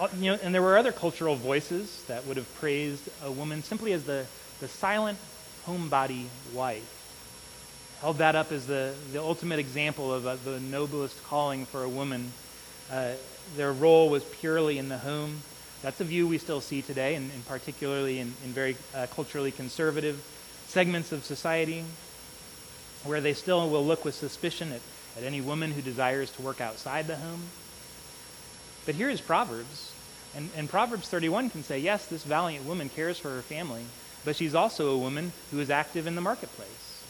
Uh, 0.00 0.08
you 0.18 0.30
know, 0.30 0.38
and 0.42 0.54
there 0.54 0.62
were 0.62 0.78
other 0.78 0.92
cultural 0.92 1.36
voices 1.36 2.04
that 2.04 2.26
would 2.26 2.36
have 2.36 2.52
praised 2.54 3.08
a 3.22 3.30
woman 3.30 3.62
simply 3.62 3.92
as 3.92 4.04
the, 4.04 4.24
the 4.60 4.68
silent 4.68 5.18
homebody 5.66 6.26
wife. 6.52 6.96
Held 8.00 8.18
that 8.18 8.34
up 8.34 8.50
as 8.50 8.66
the, 8.66 8.94
the 9.12 9.20
ultimate 9.20 9.58
example 9.58 10.12
of 10.12 10.26
uh, 10.26 10.36
the 10.44 10.58
noblest 10.60 11.22
calling 11.24 11.66
for 11.66 11.82
a 11.82 11.88
woman. 11.88 12.32
Uh, 12.90 13.12
their 13.56 13.72
role 13.72 14.08
was 14.08 14.24
purely 14.24 14.78
in 14.78 14.88
the 14.88 14.98
home. 14.98 15.42
That's 15.82 16.00
a 16.00 16.04
view 16.04 16.26
we 16.26 16.38
still 16.38 16.60
see 16.60 16.82
today, 16.82 17.14
and, 17.14 17.30
and 17.32 17.46
particularly 17.46 18.18
in, 18.18 18.34
in 18.44 18.50
very 18.50 18.76
uh, 18.94 19.06
culturally 19.14 19.50
conservative 19.50 20.22
segments 20.66 21.12
of 21.12 21.24
society, 21.24 21.84
where 23.04 23.20
they 23.20 23.34
still 23.34 23.68
will 23.68 23.84
look 23.84 24.04
with 24.04 24.14
suspicion 24.14 24.72
at, 24.72 24.80
at 25.16 25.24
any 25.24 25.40
woman 25.40 25.72
who 25.72 25.82
desires 25.82 26.30
to 26.32 26.42
work 26.42 26.60
outside 26.60 27.06
the 27.06 27.16
home. 27.16 27.42
But 28.86 28.94
here 28.94 29.10
is 29.10 29.20
Proverbs. 29.20 29.92
And, 30.34 30.48
and 30.56 30.68
Proverbs 30.68 31.08
31 31.08 31.50
can 31.50 31.62
say, 31.64 31.78
yes, 31.78 32.06
this 32.06 32.24
valiant 32.24 32.64
woman 32.64 32.88
cares 32.88 33.18
for 33.18 33.30
her 33.30 33.42
family, 33.42 33.84
but 34.24 34.36
she's 34.36 34.54
also 34.54 34.90
a 34.90 34.98
woman 34.98 35.32
who 35.50 35.60
is 35.60 35.70
active 35.70 36.06
in 36.06 36.14
the 36.14 36.20
marketplace. 36.20 37.04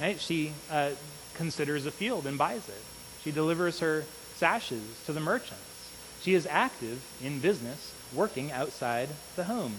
Right? 0.00 0.20
She 0.20 0.52
uh, 0.70 0.90
considers 1.34 1.86
a 1.86 1.90
field 1.90 2.26
and 2.26 2.38
buys 2.38 2.68
it. 2.68 2.82
She 3.22 3.30
delivers 3.30 3.80
her 3.80 4.04
sashes 4.36 4.82
to 5.06 5.12
the 5.12 5.20
merchants. 5.20 5.90
She 6.22 6.34
is 6.34 6.46
active 6.46 7.02
in 7.22 7.40
business, 7.40 7.94
working 8.14 8.52
outside 8.52 9.08
the 9.36 9.44
home. 9.44 9.74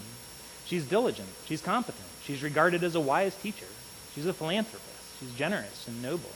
She's 0.66 0.86
diligent. 0.86 1.28
She's 1.46 1.60
competent. 1.60 2.06
She's 2.24 2.42
regarded 2.42 2.82
as 2.82 2.94
a 2.94 3.00
wise 3.00 3.34
teacher. 3.36 3.66
She's 4.14 4.26
a 4.26 4.32
philanthropist. 4.32 5.20
She's 5.20 5.34
generous 5.34 5.86
and 5.86 6.02
noble. 6.02 6.30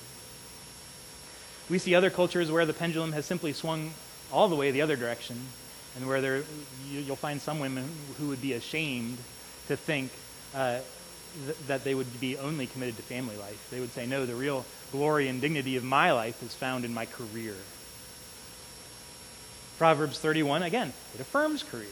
We 1.71 1.79
see 1.79 1.94
other 1.94 2.11
cultures 2.11 2.51
where 2.51 2.66
the 2.66 2.73
pendulum 2.73 3.12
has 3.12 3.27
simply 3.27 3.53
swung 3.53 3.92
all 4.33 4.49
the 4.49 4.57
way 4.57 4.71
the 4.71 4.83
other 4.83 4.97
direction, 4.97 5.38
and 5.97 6.07
where 6.07 6.21
there, 6.21 6.42
you, 6.90 7.05
will 7.09 7.16
find 7.16 7.40
some 7.40 7.61
women 7.61 7.90
who 8.18 8.29
would 8.29 8.42
be 8.42 8.53
ashamed 8.53 9.18
to 9.69 9.77
think 9.77 10.11
uh, 10.55 10.79
th- 11.45 11.57
that 11.67 11.85
they 11.85 11.95
would 11.95 12.21
be 12.21 12.37
only 12.37 12.67
committed 12.67 12.97
to 12.97 13.03
family 13.03 13.37
life. 13.37 13.69
They 13.71 13.81
would 13.81 13.93
say, 13.93 14.07
no, 14.07 14.27
the 14.27 14.35
real 14.35 14.65
glory 14.93 15.29
and 15.29 15.41
dignity 15.41 15.77
of 15.77 15.85
my 15.85 16.13
life 16.13 16.43
is 16.43 16.55
found 16.55 16.85
in 16.85 16.93
my 16.93 17.07
career. 17.07 17.55
Proverbs 19.79 20.19
31, 20.19 20.63
again, 20.63 20.93
it 21.15 21.21
affirms 21.21 21.63
career. 21.63 21.87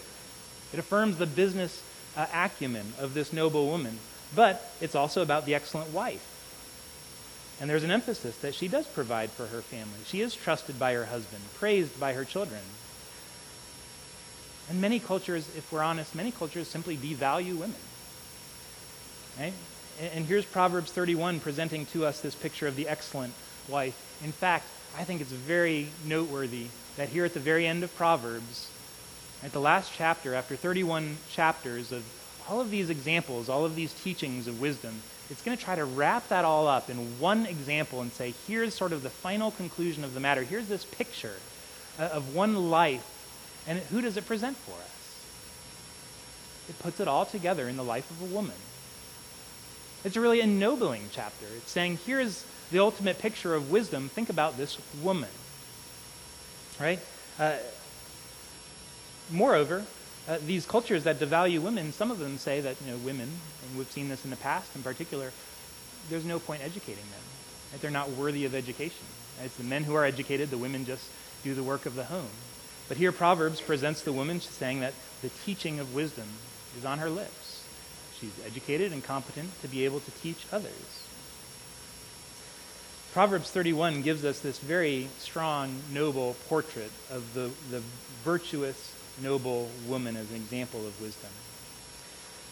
It 0.72 0.78
affirms 0.78 1.18
the 1.18 1.26
business 1.26 1.82
uh, 2.16 2.26
acumen 2.34 2.94
of 2.98 3.14
this 3.14 3.32
noble 3.32 3.66
woman, 3.66 3.98
but 4.34 4.72
it's 4.80 4.94
also 4.94 5.22
about 5.22 5.46
the 5.46 5.54
excellent 5.54 5.92
wife. 5.92 6.32
And 7.60 7.70
there's 7.70 7.84
an 7.84 7.90
emphasis 7.90 8.36
that 8.38 8.54
she 8.54 8.68
does 8.68 8.86
provide 8.86 9.30
for 9.30 9.46
her 9.46 9.62
family. 9.62 10.00
She 10.06 10.20
is 10.20 10.34
trusted 10.34 10.78
by 10.78 10.92
her 10.94 11.06
husband, 11.06 11.42
praised 11.54 11.98
by 11.98 12.12
her 12.12 12.24
children. 12.24 12.60
And 14.68 14.80
many 14.80 14.98
cultures, 14.98 15.48
if 15.56 15.70
we're 15.72 15.82
honest, 15.82 16.14
many 16.14 16.30
cultures 16.30 16.68
simply 16.68 16.96
devalue 16.96 17.54
women. 17.54 17.76
Right? 19.38 19.52
And 20.12 20.26
here's 20.26 20.44
Proverbs 20.44 20.90
31 20.92 21.40
presenting 21.40 21.86
to 21.86 22.04
us 22.04 22.20
this 22.20 22.34
picture 22.34 22.66
of 22.66 22.76
the 22.76 22.88
excellent 22.88 23.32
wife. 23.68 24.20
In 24.24 24.32
fact, 24.32 24.64
I 24.98 25.04
think 25.04 25.20
it's 25.20 25.32
very 25.32 25.88
noteworthy 26.04 26.66
that 26.96 27.08
here 27.10 27.24
at 27.24 27.34
the 27.34 27.40
very 27.40 27.66
end 27.66 27.84
of 27.84 27.94
Proverbs, 27.96 28.70
at 29.42 29.52
the 29.52 29.60
last 29.60 29.92
chapter, 29.94 30.34
after 30.34 30.56
31 30.56 31.18
chapters 31.30 31.92
of 31.92 32.04
all 32.48 32.60
of 32.60 32.70
these 32.70 32.90
examples, 32.90 33.48
all 33.48 33.64
of 33.64 33.74
these 33.74 33.92
teachings 33.92 34.46
of 34.46 34.60
wisdom, 34.60 35.02
it's 35.30 35.42
going 35.42 35.56
to 35.56 35.62
try 35.62 35.74
to 35.74 35.84
wrap 35.84 36.28
that 36.28 36.44
all 36.44 36.68
up 36.68 36.88
in 36.88 36.96
one 37.18 37.46
example 37.46 38.00
and 38.00 38.12
say, 38.12 38.34
here's 38.46 38.74
sort 38.74 38.92
of 38.92 39.02
the 39.02 39.10
final 39.10 39.50
conclusion 39.50 40.04
of 40.04 40.14
the 40.14 40.20
matter. 40.20 40.42
Here's 40.42 40.68
this 40.68 40.84
picture 40.84 41.34
uh, 41.98 42.04
of 42.04 42.34
one 42.34 42.70
life. 42.70 43.04
And 43.66 43.78
who 43.78 44.00
does 44.00 44.16
it 44.16 44.26
present 44.26 44.56
for 44.56 44.72
us? 44.72 44.96
It 46.68 46.78
puts 46.80 47.00
it 47.00 47.08
all 47.08 47.24
together 47.24 47.68
in 47.68 47.76
the 47.76 47.84
life 47.84 48.10
of 48.10 48.22
a 48.22 48.34
woman. 48.34 48.56
It's 50.04 50.16
a 50.16 50.20
really 50.20 50.40
ennobling 50.40 51.02
chapter. 51.12 51.46
It's 51.56 51.70
saying, 51.70 51.98
here's 52.06 52.44
the 52.70 52.78
ultimate 52.78 53.18
picture 53.18 53.54
of 53.54 53.70
wisdom. 53.70 54.08
Think 54.08 54.30
about 54.30 54.56
this 54.56 54.78
woman. 55.02 55.30
Right? 56.80 57.00
Uh, 57.38 57.56
moreover, 59.30 59.84
uh, 60.28 60.38
these 60.44 60.66
cultures 60.66 61.04
that 61.04 61.18
devalue 61.18 61.60
women, 61.60 61.92
some 61.92 62.10
of 62.10 62.18
them 62.18 62.38
say 62.38 62.60
that 62.60 62.76
you 62.84 62.92
know 62.92 62.98
women, 62.98 63.28
and 63.62 63.78
we've 63.78 63.90
seen 63.90 64.08
this 64.08 64.24
in 64.24 64.30
the 64.30 64.36
past 64.36 64.74
in 64.74 64.82
particular, 64.82 65.32
there's 66.10 66.24
no 66.24 66.38
point 66.38 66.62
educating 66.62 67.04
them. 67.04 67.20
Right? 67.72 67.80
They're 67.80 67.90
not 67.90 68.10
worthy 68.10 68.44
of 68.44 68.54
education. 68.54 69.06
It's 69.44 69.56
the 69.56 69.64
men 69.64 69.84
who 69.84 69.94
are 69.94 70.04
educated, 70.04 70.50
the 70.50 70.58
women 70.58 70.84
just 70.84 71.08
do 71.44 71.54
the 71.54 71.62
work 71.62 71.86
of 71.86 71.94
the 71.94 72.04
home. 72.04 72.28
But 72.88 72.96
here 72.96 73.12
Proverbs 73.12 73.60
presents 73.60 74.02
the 74.02 74.12
woman 74.12 74.40
saying 74.40 74.80
that 74.80 74.94
the 75.22 75.30
teaching 75.44 75.80
of 75.80 75.94
wisdom 75.94 76.28
is 76.78 76.84
on 76.84 76.98
her 76.98 77.10
lips. 77.10 77.64
She's 78.20 78.34
educated 78.46 78.92
and 78.92 79.02
competent 79.02 79.60
to 79.62 79.68
be 79.68 79.84
able 79.84 80.00
to 80.00 80.10
teach 80.22 80.46
others. 80.52 81.02
Proverbs 83.12 83.50
31 83.50 84.02
gives 84.02 84.24
us 84.24 84.40
this 84.40 84.58
very 84.58 85.08
strong, 85.18 85.80
noble 85.90 86.36
portrait 86.48 86.90
of 87.10 87.34
the, 87.34 87.50
the 87.70 87.82
virtuous, 88.24 88.94
noble 89.22 89.70
woman 89.86 90.16
as 90.16 90.30
an 90.30 90.36
example 90.36 90.86
of 90.86 91.00
wisdom. 91.00 91.30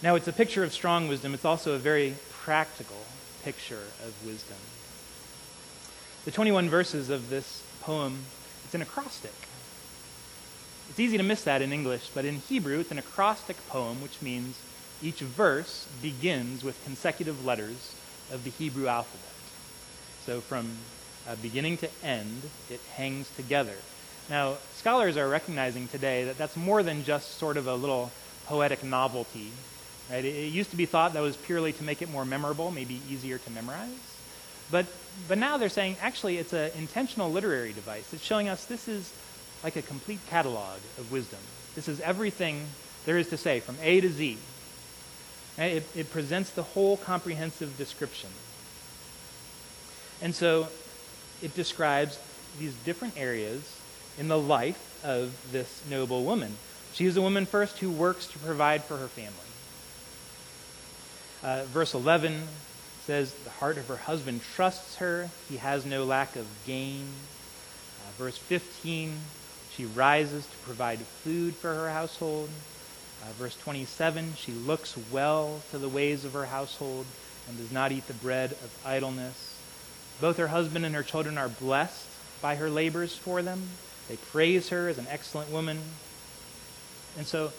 Now, 0.03 0.17
it's 0.17 0.29
a 0.29 0.33
picture 0.33 0.65
of 0.65 0.73
strong 0.73 1.07
wisdom. 1.07 1.35
It's 1.35 1.45
also 1.45 1.75
a 1.75 1.79
very 1.79 2.15
practical 2.31 3.05
picture 3.43 3.83
of 4.03 4.15
wisdom. 4.27 4.57
The 6.25 6.31
21 6.31 6.71
verses 6.71 7.11
of 7.11 7.29
this 7.29 7.63
poem, 7.83 8.21
it's 8.65 8.75
an 8.75 8.83
acrostic. 8.83 9.35
It's 10.91 11.01
easy 11.01 11.17
to 11.17 11.23
miss 11.23 11.45
that 11.45 11.63
in 11.63 11.73
English, 11.73 12.11
but 12.15 12.25
in 12.25 12.37
Hebrew, 12.37 12.79
it's 12.79 12.91
an 12.91 12.99
acrostic 12.99 13.57
poem, 13.69 14.01
which 14.03 14.23
means 14.23 14.59
each 15.03 15.21
verse 15.21 15.89
begins 16.01 16.63
with 16.63 16.83
consecutive 16.85 17.45
letters 17.45 17.95
of 18.33 18.45
the 18.45 18.51
Hebrew 18.51 18.87
alphabet. 18.87 19.35
So 20.25 20.41
from 20.41 20.71
uh, 21.29 21.37
beginning 21.43 21.79
to 21.79 21.91
end, 22.03 22.43
it 22.71 22.81
hangs 22.95 23.31
together. 23.37 23.75
Now, 24.31 24.57
scholars 24.75 25.17
are 25.17 25.29
recognizing 25.29 25.89
today 25.89 26.25
that 26.25 26.39
that's 26.39 26.57
more 26.57 26.83
than 26.83 27.05
just 27.05 27.39
sort 27.39 27.57
of 27.57 27.67
a 27.67 27.75
little 27.75 28.11
poetic 28.47 28.83
novelty. 28.83 29.51
Right? 30.11 30.25
It, 30.25 30.35
it 30.35 30.53
used 30.53 30.71
to 30.71 30.77
be 30.77 30.87
thought 30.87 31.13
that 31.15 31.21
was 31.21 31.37
purely 31.37 31.73
to 31.75 31.85
make 31.85 32.03
it 32.03 32.11
more 32.11 32.25
memorable, 32.25 32.71
maybe 32.71 33.01
easier 33.11 33.39
to 33.39 33.51
memorize. 33.51 33.91
But, 34.71 34.87
but 35.29 35.39
now 35.39 35.59
they're 35.59 35.69
saying 35.69 35.97
actually 36.01 36.39
it's 36.39 36.53
an 36.53 36.71
intentional 36.79 37.31
literary 37.31 37.73
device. 37.73 38.13
It's 38.15 38.25
showing 38.25 38.49
us 38.49 38.65
this 38.65 38.89
is 38.89 39.13
like 39.65 39.77
a 39.77 39.83
complete 39.83 40.21
catalog 40.29 40.77
of 40.99 41.11
wisdom. 41.11 41.41
This 41.75 41.89
is 41.89 42.01
everything 42.03 42.67
there 43.07 43.19
is 43.19 43.31
to 43.31 43.37
say 43.39 43.61
from 43.61 43.77
A 43.83 44.01
to 44.01 44.11
Z. 44.11 44.39
It, 45.57 45.87
it 45.97 46.11
presents 46.11 46.51
the 46.51 46.63
whole 46.63 46.99
comprehensive 46.99 47.77
description. 47.79 48.29
And 50.21 50.35
so 50.35 50.69
it 51.43 51.55
describes 51.55 52.19
these 52.59 52.75
different 52.85 53.17
areas 53.17 53.81
in 54.19 54.29
the 54.29 54.39
life 54.39 55.01
of 55.05 55.35
this 55.51 55.83
noble 55.91 56.25
woman. 56.25 56.57
She 56.93 57.07
is 57.07 57.17
a 57.17 57.23
woman 57.23 57.47
first 57.47 57.79
who 57.79 57.91
works 57.91 58.27
to 58.29 58.39
provide 58.39 58.85
for 58.85 58.97
her 58.97 59.09
family. 59.09 59.33
Uh, 61.43 61.65
verse 61.67 61.95
11 61.95 62.43
says, 63.05 63.35
The 63.45 63.51
heart 63.51 63.77
of 63.79 63.89
her 63.89 63.97
husband 63.97 64.43
trusts 64.55 64.97
her, 64.97 65.29
he 65.49 65.57
has 65.57 65.85
no 65.85 66.05
lack 66.05 66.37
of 66.37 66.47
gain. 66.67 67.07
Uh, 68.01 68.11
verse 68.17 68.39
15, 68.39 69.17
she 69.77 69.85
rises 69.87 70.47
to 70.47 70.57
provide 70.59 70.99
food 70.99 71.55
for 71.55 71.75
her 71.75 71.91
household. 71.91 72.49
Uh, 73.23 73.33
verse 73.33 73.57
27, 73.57 74.35
she 74.37 74.53
looks 74.53 74.97
well 75.11 75.63
to 75.71 75.79
the 75.79 75.89
ways 75.89 76.25
of 76.25 76.33
her 76.35 76.47
household 76.47 77.07
and 77.49 77.57
does 77.57 77.73
not 77.73 77.91
eat 77.91 78.07
the 78.07 78.15
bread 78.15 78.53
of 78.53 78.83
idleness. 78.85 79.59
Both 80.21 80.37
her 80.37 80.49
husband 80.49 80.85
and 80.85 80.95
her 80.95 81.03
children 81.03 81.39
are 81.39 81.49
blessed 81.49 82.07
by 82.41 82.57
her 82.57 82.71
labors 82.71 83.17
for 83.17 83.43
them. 83.43 83.69
They 84.09 84.17
praise 84.17 84.69
her 84.69 84.89
as 84.89 84.99
an 84.99 85.07
excellent 85.11 85.51
woman. 85.51 85.79
And 87.17 87.27
so 87.27 87.53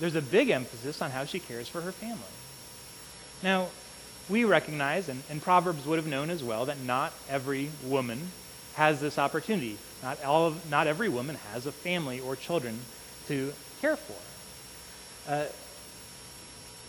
there's 0.00 0.16
a 0.16 0.22
big 0.22 0.50
emphasis 0.50 1.00
on 1.00 1.10
how 1.10 1.24
she 1.24 1.38
cares 1.38 1.68
for 1.68 1.80
her 1.80 1.92
family. 1.92 2.18
Now, 3.42 3.68
we 4.28 4.44
recognize, 4.44 5.08
and, 5.08 5.22
and 5.30 5.40
Proverbs 5.40 5.86
would 5.86 5.96
have 5.96 6.06
known 6.06 6.30
as 6.30 6.44
well, 6.44 6.66
that 6.66 6.80
not 6.80 7.12
every 7.30 7.70
woman 7.84 8.30
has 8.78 9.00
this 9.00 9.18
opportunity. 9.18 9.76
Not, 10.04 10.22
all 10.24 10.46
of, 10.46 10.70
not 10.70 10.86
every 10.86 11.08
woman 11.08 11.36
has 11.52 11.66
a 11.66 11.72
family 11.72 12.20
or 12.20 12.36
children 12.36 12.78
to 13.26 13.52
care 13.80 13.96
for. 13.96 15.32
Uh, 15.32 15.46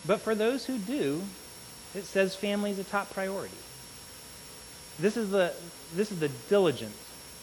but 0.05 0.21
for 0.21 0.35
those 0.35 0.67
who 0.67 0.77
do, 0.77 1.23
it 1.95 2.03
says 2.03 2.35
family 2.35 2.69
is 2.69 2.77
a 2.77 2.83
top 2.83 3.11
priority. 3.11 3.57
This 4.99 5.17
is 5.17 5.31
the, 5.31 5.51
this 5.95 6.11
is 6.11 6.19
the 6.19 6.29
diligent, 6.47 6.93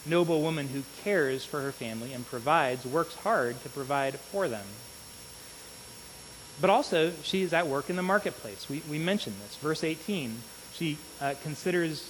noble 0.05 0.41
woman 0.41 0.69
who 0.69 0.83
cares 1.03 1.43
for 1.43 1.59
her 1.59 1.73
family 1.73 2.13
and 2.13 2.25
provides, 2.25 2.85
works 2.85 3.15
hard 3.15 3.61
to 3.63 3.69
provide 3.69 4.17
for 4.17 4.47
them. 4.47 4.65
But 6.61 6.69
also, 6.69 7.11
she 7.21 7.41
is 7.41 7.51
at 7.51 7.67
work 7.67 7.89
in 7.89 7.97
the 7.97 8.01
marketplace. 8.01 8.69
We, 8.69 8.81
we 8.89 8.97
mentioned 8.97 9.35
this. 9.43 9.57
Verse 9.57 9.83
18, 9.83 10.37
she 10.73 10.97
uh, 11.19 11.33
considers, 11.43 12.09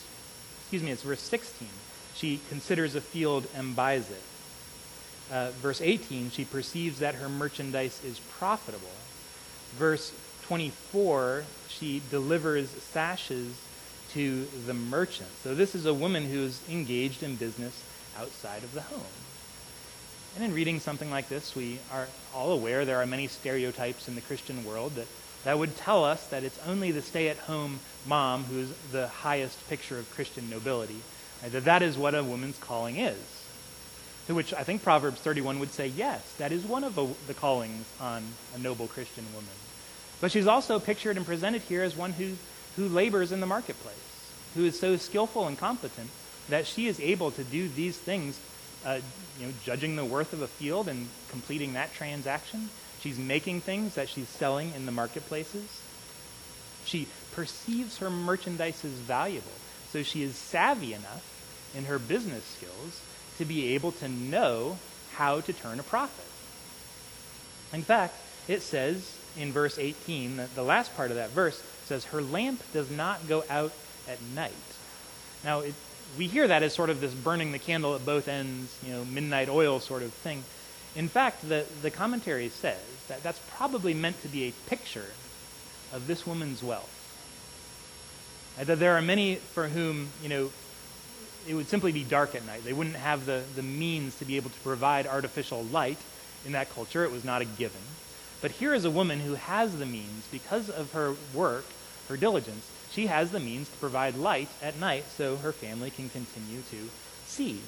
excuse 0.62 0.84
me, 0.84 0.92
it's 0.92 1.02
verse 1.02 1.22
16. 1.22 1.68
She 2.18 2.40
considers 2.50 2.96
a 2.96 3.02
field 3.02 3.48
and 3.56 3.76
buys 3.76 4.10
it. 4.10 4.24
Uh, 5.32 5.52
verse 5.52 5.82
18, 5.82 6.32
she 6.32 6.46
perceives 6.46 7.00
that 7.00 7.16
her 7.16 7.30
merchandise 7.30 8.04
is 8.04 8.20
profitable. 8.20 8.88
Verse 9.76 10.12
24, 10.48 11.44
she 11.68 12.02
delivers 12.10 12.70
sashes 12.70 13.62
to 14.14 14.46
the 14.66 14.74
merchant. 14.74 15.30
So 15.44 15.54
this 15.54 15.76
is 15.76 15.86
a 15.86 15.94
woman 15.94 16.26
who 16.26 16.40
is 16.40 16.62
engaged 16.70 17.22
in 17.22 17.36
business 17.36 17.84
outside 18.18 18.64
of 18.64 18.74
the 18.74 18.82
home. 18.82 19.04
And 20.36 20.46
in 20.46 20.54
reading 20.54 20.80
something 20.80 21.12
like 21.12 21.30
this, 21.30 21.56
we 21.56 21.80
are 21.92 22.08
all 22.34 22.52
aware 22.52 22.86
there 22.86 23.02
are 23.02 23.06
many 23.06 23.28
stereotypes 23.28 24.08
in 24.08 24.16
the 24.16 24.22
Christian 24.22 24.66
world 24.66 24.96
that, 24.96 25.08
that 25.44 25.60
would 25.60 25.76
tell 25.76 26.04
us 26.04 26.26
that 26.28 26.44
it's 26.44 26.60
only 26.68 26.92
the 26.92 27.02
stay 27.02 27.28
at 27.28 27.38
home 27.38 27.80
mom 28.08 28.46
who's 28.46 28.72
the 28.92 29.08
highest 29.08 29.68
picture 29.70 30.00
of 30.00 30.10
Christian 30.12 30.50
nobility, 30.50 31.02
that 31.44 31.66
that 31.66 31.82
is 31.82 31.98
what 31.98 32.16
a 32.16 32.24
woman's 32.24 32.58
calling 32.58 32.98
is. 32.98 33.18
To 34.28 34.36
which 34.36 34.54
I 34.54 34.64
think 34.64 34.84
Proverbs 34.84 35.22
31 35.22 35.60
would 35.60 35.72
say, 35.72 35.88
yes, 35.88 36.34
that 36.38 36.52
is 36.52 36.66
one 36.66 36.84
of 36.84 36.96
the 37.28 37.34
callings 37.34 37.86
on 38.02 38.24
a 38.56 38.60
noble 38.60 38.88
Christian 38.88 39.26
woman. 39.34 39.50
But 40.20 40.32
she's 40.32 40.48
also 40.48 40.80
pictured 40.80 41.16
and 41.16 41.26
presented 41.26 41.62
here 41.62 41.84
as 41.84 41.96
one 41.96 42.12
who, 42.12 42.34
who 42.76 42.90
labors 42.90 43.32
in 43.32 43.40
the 43.40 43.46
marketplace, 43.46 43.96
who 44.56 44.66
is 44.66 44.80
so 44.80 44.98
skillful 44.98 45.48
and 45.48 45.58
competent 45.58 46.10
that 46.50 46.66
she 46.66 46.88
is 46.88 47.00
able 47.00 47.32
to 47.32 47.44
do 47.44 47.70
these 47.70 47.98
things 47.98 48.40
uh, 48.86 49.00
you 49.40 49.48
know, 49.48 49.54
judging 49.64 49.96
the 49.96 50.06
worth 50.06 50.34
of 50.34 50.42
a 50.42 50.48
field 50.48 50.88
and 50.88 51.08
completing 51.30 51.74
that 51.74 51.94
transaction. 51.94 52.70
She's 53.02 53.18
making 53.18 53.62
things 53.62 53.96
that 53.96 54.10
she's 54.10 54.28
selling 54.28 54.74
in 54.76 54.86
the 54.86 54.92
marketplaces. 54.92 55.82
She 56.86 57.08
perceives 57.34 57.98
her 58.00 58.10
merchandise 58.10 58.84
as 58.84 58.92
valuable. 58.92 59.52
So 59.92 60.04
she 60.04 60.24
is 60.24 60.36
savvy 60.36 60.94
enough 60.94 61.24
in 61.76 61.86
her 61.86 62.00
business 62.00 62.44
skills 62.44 63.02
to 63.38 63.46
be 63.46 63.74
able 63.74 63.92
to 63.94 64.08
know 64.08 64.78
how 65.14 65.42
to 65.42 65.54
turn 65.54 65.80
a 65.80 65.84
profit. 65.84 66.26
In 67.74 67.84
fact, 67.84 68.16
it 68.48 68.62
says 68.62 69.18
in 69.38 69.52
verse 69.52 69.78
18, 69.78 70.38
that 70.38 70.56
the 70.56 70.64
last 70.64 70.96
part 70.96 71.12
of 71.12 71.18
that 71.18 71.32
verse 71.32 71.62
says, 71.86 72.06
Her 72.06 72.22
lamp 72.22 72.62
does 72.74 72.90
not 72.90 73.28
go 73.28 73.44
out 73.50 73.72
at 74.08 74.22
night. 74.36 74.54
Now, 75.44 75.60
it, 75.60 75.74
we 76.18 76.28
hear 76.28 76.48
that 76.48 76.64
as 76.64 76.74
sort 76.74 76.90
of 76.90 77.02
this 77.02 77.14
burning 77.14 77.52
the 77.52 77.60
candle 77.60 77.96
at 77.96 78.06
both 78.06 78.28
ends, 78.28 78.78
you 78.86 78.94
know, 78.94 79.06
midnight 79.06 79.50
oil 79.50 79.80
sort 79.80 80.04
of 80.04 80.14
thing. 80.14 80.44
In 80.96 81.08
fact, 81.08 81.48
the, 81.48 81.66
the 81.82 81.92
commentary 81.92 82.50
says 82.50 82.82
that 83.08 83.22
that's 83.22 83.40
probably 83.52 83.94
meant 83.94 84.22
to 84.22 84.28
be 84.28 84.46
a 84.46 84.52
picture 84.70 85.12
of 85.94 86.08
this 86.08 86.26
woman's 86.26 86.64
wealth. 86.64 86.97
And 88.58 88.68
that 88.68 88.80
there 88.80 88.98
are 88.98 89.02
many 89.02 89.36
for 89.36 89.68
whom, 89.68 90.10
you 90.22 90.30
know, 90.30 90.52
it 91.48 91.54
would 91.54 91.68
simply 91.68 91.92
be 91.92 92.04
dark 92.04 92.36
at 92.36 92.46
night. 92.46 92.64
They 92.64 92.74
wouldn't 92.74 92.96
have 92.96 93.26
the, 93.26 93.44
the 93.56 93.64
means 93.64 94.16
to 94.16 94.26
be 94.26 94.36
able 94.36 94.50
to 94.50 94.60
provide 94.60 95.08
artificial 95.08 95.64
light 95.64 95.98
in 96.46 96.52
that 96.54 96.70
culture. 96.74 97.04
It 97.04 97.12
was 97.12 97.24
not 97.24 97.42
a 97.42 97.46
given. 97.46 97.82
But 98.42 98.52
here 98.52 98.74
is 98.74 98.86
a 98.86 98.92
woman 98.92 99.20
who 99.20 99.36
has 99.36 99.78
the 99.78 99.86
means, 99.86 100.28
because 100.32 100.70
of 100.70 100.92
her 100.92 101.16
work, 101.34 101.66
her 102.10 102.18
diligence, 102.18 102.70
she 102.92 103.08
has 103.08 103.32
the 103.32 103.40
means 103.40 103.70
to 103.70 103.78
provide 103.78 104.16
light 104.16 104.50
at 104.62 104.80
night 104.80 105.06
so 105.10 105.38
her 105.38 105.52
family 105.52 105.90
can 105.90 106.10
continue 106.10 106.62
to 106.72 106.90
see. 107.26 107.62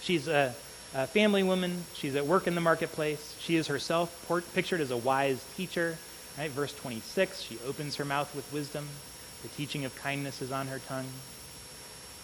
She's 0.00 0.28
a, 0.28 0.54
a 0.94 1.06
family 1.06 1.42
woman. 1.42 1.84
She's 1.94 2.16
at 2.16 2.26
work 2.26 2.46
in 2.46 2.54
the 2.54 2.60
marketplace. 2.60 3.36
She 3.40 3.56
is 3.56 3.68
herself 3.68 4.24
port- 4.26 4.52
pictured 4.54 4.80
as 4.80 4.90
a 4.90 4.96
wise 4.96 5.44
teacher. 5.56 5.98
Right? 6.38 6.50
Verse 6.50 6.74
26, 6.74 7.42
she 7.42 7.58
opens 7.66 7.96
her 7.96 8.04
mouth 8.04 8.34
with 8.34 8.50
wisdom. 8.52 8.88
The 9.42 9.48
teaching 9.48 9.84
of 9.84 9.94
kindness 9.96 10.42
is 10.42 10.52
on 10.52 10.66
her 10.66 10.78
tongue. 10.78 11.08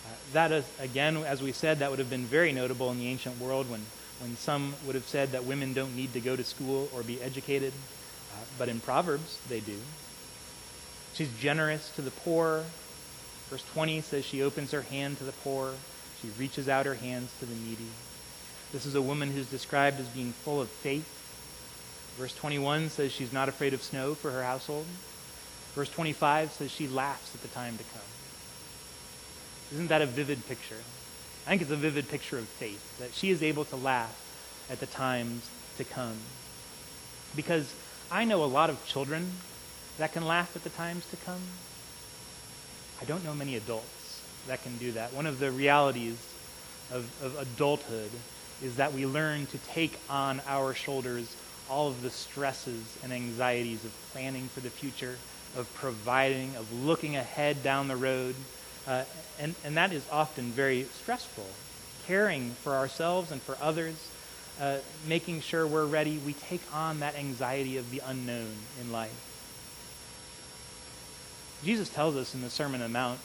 Uh, 0.05 0.09
that 0.33 0.53
is, 0.53 0.65
again, 0.79 1.17
as 1.19 1.43
we 1.43 1.53
said, 1.53 1.79
that 1.79 1.91
would 1.91 1.99
have 1.99 2.11
been 2.11 2.25
very 2.25 2.53
notable 2.53 2.91
in 2.91 2.99
the 2.99 3.09
ancient 3.09 3.41
world 3.41 3.71
when, 3.71 3.81
when 4.21 4.37
some 4.37 4.75
would 4.85 4.95
have 4.95 5.07
said 5.07 5.33
that 5.33 5.45
women 5.45 5.73
don't 5.73 5.97
need 5.97 6.13
to 6.13 6.21
go 6.21 6.37
to 6.37 6.45
school 6.45 6.89
or 6.95 7.03
be 7.03 7.21
educated. 7.23 7.73
Uh, 8.33 8.45
but 8.59 8.69
in 8.69 8.81
Proverbs, 8.81 9.39
they 9.49 9.61
do. 9.61 9.79
She's 11.15 11.33
generous 11.39 11.91
to 11.97 12.03
the 12.03 12.11
poor. 12.11 12.65
Verse 13.49 13.65
20 13.73 14.01
says 14.03 14.25
she 14.25 14.43
opens 14.43 14.73
her 14.73 14.83
hand 14.83 15.19
to 15.19 15.25
the 15.25 15.33
poor. 15.33 15.73
She 16.21 16.29
reaches 16.39 16.69
out 16.69 16.87
her 16.87 16.95
hands 16.95 17.33
to 17.41 17.47
the 17.47 17.55
needy. 17.55 17.89
This 18.73 18.85
is 18.85 18.95
a 18.95 19.03
woman 19.03 19.31
who's 19.33 19.49
described 19.49 19.99
as 20.01 20.09
being 20.09 20.33
full 20.33 20.61
of 20.61 20.69
faith. 20.69 21.13
Verse 22.19 22.35
21 22.35 22.91
says 22.91 23.13
she's 23.13 23.33
not 23.33 23.49
afraid 23.49 23.75
of 23.75 23.83
snow 23.83 24.15
for 24.15 24.31
her 24.31 24.43
household. 24.43 24.87
Verse 25.77 25.91
25 25.91 26.53
says 26.53 26.71
she 26.71 26.89
laughs 26.89 27.35
at 27.35 27.43
the 27.43 27.49
time 27.49 27.77
to 27.77 27.85
come. 27.85 28.03
Isn't 29.75 29.89
that 29.89 30.01
a 30.01 30.07
vivid 30.07 30.47
picture? 30.49 30.81
I 31.47 31.51
think 31.51 31.61
it's 31.61 31.71
a 31.71 31.77
vivid 31.77 32.09
picture 32.09 32.39
of 32.39 32.49
faith, 32.49 32.99
that 32.99 33.13
she 33.13 33.31
is 33.31 33.43
able 33.43 33.67
to 33.67 33.77
laugh 33.77 34.67
at 34.71 34.81
the 34.81 34.87
times 34.87 35.51
to 35.77 35.85
come. 35.85 36.17
Because 37.37 37.75
I 38.11 38.25
know 38.25 38.43
a 38.43 38.47
lot 38.47 38.71
of 38.71 38.87
children 38.87 39.33
that 39.99 40.15
can 40.15 40.25
laugh 40.27 40.57
at 40.57 40.65
the 40.65 40.71
times 40.71 41.05
to 41.11 41.17
come. 41.17 41.43
I 43.03 43.05
don't 43.05 43.23
know 43.23 43.35
many 43.35 43.55
adults 43.57 44.23
that 44.47 44.63
can 44.63 44.79
do 44.79 44.93
that. 44.93 45.13
One 45.13 45.27
of 45.27 45.39
the 45.39 45.53
realities 45.53 46.17
of, 46.91 47.11
of 47.23 47.39
adulthood 47.39 48.11
is 48.63 48.77
that 48.77 48.95
we 48.95 49.05
learn 49.05 49.45
to 49.47 49.59
take 49.59 50.01
on 50.09 50.41
our 50.49 50.73
shoulders 50.73 51.37
all 51.69 51.89
of 51.89 52.01
the 52.01 52.11
stresses 52.11 52.97
and 53.03 53.13
anxieties 53.13 53.85
of 53.85 53.93
planning 54.13 54.49
for 54.49 54.61
the 54.61 54.71
future, 54.71 55.19
of 55.57 55.73
providing, 55.75 56.57
of 56.57 56.73
looking 56.73 57.17
ahead 57.17 57.63
down 57.63 57.89
the 57.89 57.97
road. 57.97 58.35
Uh, 58.87 59.05
and, 59.39 59.55
and 59.65 59.77
that 59.77 59.93
is 59.93 60.07
often 60.11 60.47
very 60.47 60.85
stressful. 60.85 61.47
Caring 62.07 62.51
for 62.51 62.75
ourselves 62.75 63.31
and 63.33 63.43
for 63.43 63.57
others, 63.61 64.11
uh, 64.61 64.79
making 65.07 65.41
sure 65.41 65.67
we're 65.67 65.87
ready, 65.87 66.19
we 66.19 66.33
take 66.33 66.63
on 66.75 67.01
that 67.01 67.17
anxiety 67.17 67.77
of 67.77 67.91
the 67.91 68.01
unknown 68.07 68.53
in 68.81 68.93
life. 68.93 69.23
Jesus 71.65 71.89
tells 71.89 72.17
us 72.17 72.35
in 72.35 72.43
the 72.43 72.51
Sermon 72.51 72.81
on 72.81 72.93
the 72.93 72.93
Mount, 72.93 73.19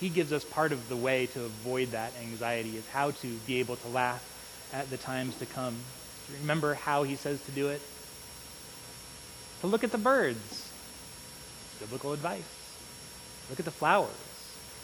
he 0.00 0.08
gives 0.08 0.32
us 0.32 0.44
part 0.44 0.72
of 0.72 0.88
the 0.88 0.96
way 0.96 1.26
to 1.26 1.44
avoid 1.44 1.92
that 1.92 2.12
anxiety, 2.22 2.76
is 2.76 2.86
how 2.88 3.10
to 3.10 3.26
be 3.46 3.60
able 3.60 3.76
to 3.76 3.88
laugh 3.88 4.22
at 4.72 4.88
the 4.90 4.96
times 4.96 5.36
to 5.36 5.46
come. 5.46 5.76
Remember 6.40 6.74
how 6.74 7.02
he 7.02 7.16
says 7.16 7.44
to 7.44 7.50
do 7.50 7.68
it? 7.68 7.80
To 9.60 9.66
look 9.66 9.84
at 9.84 9.92
the 9.92 9.98
birds. 9.98 10.71
Biblical 11.82 12.12
advice. 12.12 12.44
Look 13.50 13.58
at 13.58 13.64
the 13.64 13.72
flowers. 13.72 14.10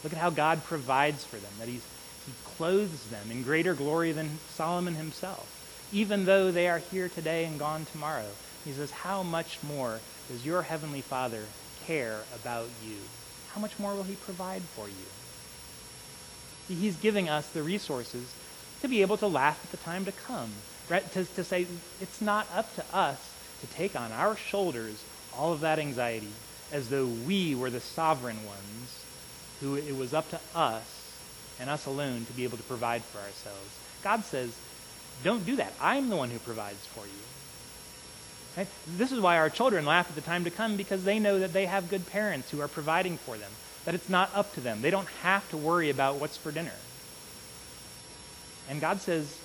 Look 0.02 0.12
at 0.12 0.18
how 0.18 0.30
God 0.30 0.64
provides 0.64 1.24
for 1.24 1.37
them, 1.37 1.52
that 1.61 1.68
he's, 1.68 1.84
he 2.26 2.32
clothes 2.56 3.08
them 3.08 3.30
in 3.30 3.44
greater 3.44 3.74
glory 3.74 4.11
than 4.11 4.38
Solomon 4.50 4.96
himself. 4.96 5.54
Even 5.92 6.24
though 6.24 6.50
they 6.50 6.68
are 6.68 6.78
here 6.78 7.08
today 7.08 7.44
and 7.44 7.58
gone 7.58 7.87
tomorrow, 7.92 8.26
he 8.64 8.72
says, 8.72 8.90
How 8.90 9.22
much 9.22 9.58
more 9.62 10.00
does 10.28 10.44
your 10.44 10.62
heavenly 10.62 11.00
Father 11.00 11.44
care 11.87 12.22
about 12.34 12.68
you? 12.84 12.96
How 13.54 13.61
much 13.61 13.78
more 13.78 13.94
will 13.94 14.02
he 14.02 14.16
provide 14.16 14.62
for 14.62 14.88
you? 14.88 16.76
He's 16.76 16.96
giving 16.96 17.28
us 17.28 17.48
the 17.48 17.62
resources 17.62 18.34
to 18.82 18.88
be 18.88 19.02
able 19.02 19.16
to 19.18 19.26
laugh 19.28 19.64
at 19.64 19.70
the 19.70 19.78
time 19.78 20.04
to 20.04 20.12
come, 20.12 20.50
right? 20.88 21.08
To, 21.12 21.24
to 21.24 21.44
say 21.44 21.66
it's 22.00 22.20
not 22.20 22.48
up 22.54 22.74
to 22.74 22.84
us 22.92 23.34
to 23.61 23.66
take 23.68 23.98
on 23.98 24.11
our 24.12 24.37
shoulders 24.37 25.02
all 25.37 25.52
of 25.52 25.61
that 25.61 25.78
anxiety 25.78 26.32
as 26.72 26.88
though 26.88 27.07
we 27.07 27.54
were 27.54 27.70
the 27.70 27.81
sovereign 27.81 28.38
ones 28.46 29.04
who 29.61 29.76
it 29.76 29.96
was 29.96 30.14
up 30.14 30.28
to 30.31 30.40
us 30.54 31.12
and 31.61 31.68
us 31.68 31.87
alone 31.87 32.24
to 32.24 32.33
be 32.33 32.44
able 32.44 32.57
to 32.57 32.62
provide 32.64 33.02
for 33.02 33.18
ourselves. 33.18 33.78
God 34.02 34.24
says, 34.24 34.57
don't 35.24 35.44
do 35.44 35.57
that. 35.57 35.72
I'm 35.81 36.09
the 36.09 36.16
one 36.16 36.31
who 36.31 36.38
provides 36.38 36.87
for 36.87 37.04
you. 37.04 37.12
Right? 38.57 38.68
This 38.96 39.12
is 39.12 39.20
why 39.20 39.38
our 39.38 39.50
children 39.50 39.85
laugh 39.85 40.09
at 40.09 40.14
the 40.14 40.20
time 40.20 40.44
to 40.44 40.50
come 40.50 40.76
because 40.76 41.04
they 41.04 41.18
know 41.18 41.38
that 41.38 41.52
they 41.52 41.66
have 41.66 41.90
good 41.90 42.07
parents 42.07 42.50
who 42.50 42.61
are 42.61 42.68
providing 42.68 43.16
for 43.18 43.37
them, 43.37 43.50
that 43.85 43.94
it's 43.94 44.09
not 44.09 44.31
up 44.35 44.54
to 44.54 44.61
them. 44.61 44.81
They 44.83 44.90
don't 44.90 45.09
have 45.22 45.48
to 45.50 45.57
worry 45.57 45.90
about 45.90 46.16
what's 46.16 46.37
for 46.37 46.52
dinner. 46.52 46.72
And 48.68 48.81
God 48.81 49.00
says, 49.00 49.38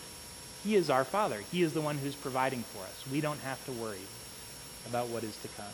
He 0.63 0.75
is 0.75 0.89
our 0.89 1.03
Father. 1.03 1.39
He 1.51 1.63
is 1.63 1.73
the 1.73 1.81
one 1.81 1.97
who's 1.97 2.15
providing 2.15 2.63
for 2.63 2.83
us. 2.83 3.05
We 3.12 3.21
don't 3.21 3.39
have 3.39 3.63
to 3.65 3.71
worry 3.71 4.05
about 4.88 5.07
what 5.07 5.23
is 5.23 5.36
to 5.38 5.47
come. 5.49 5.65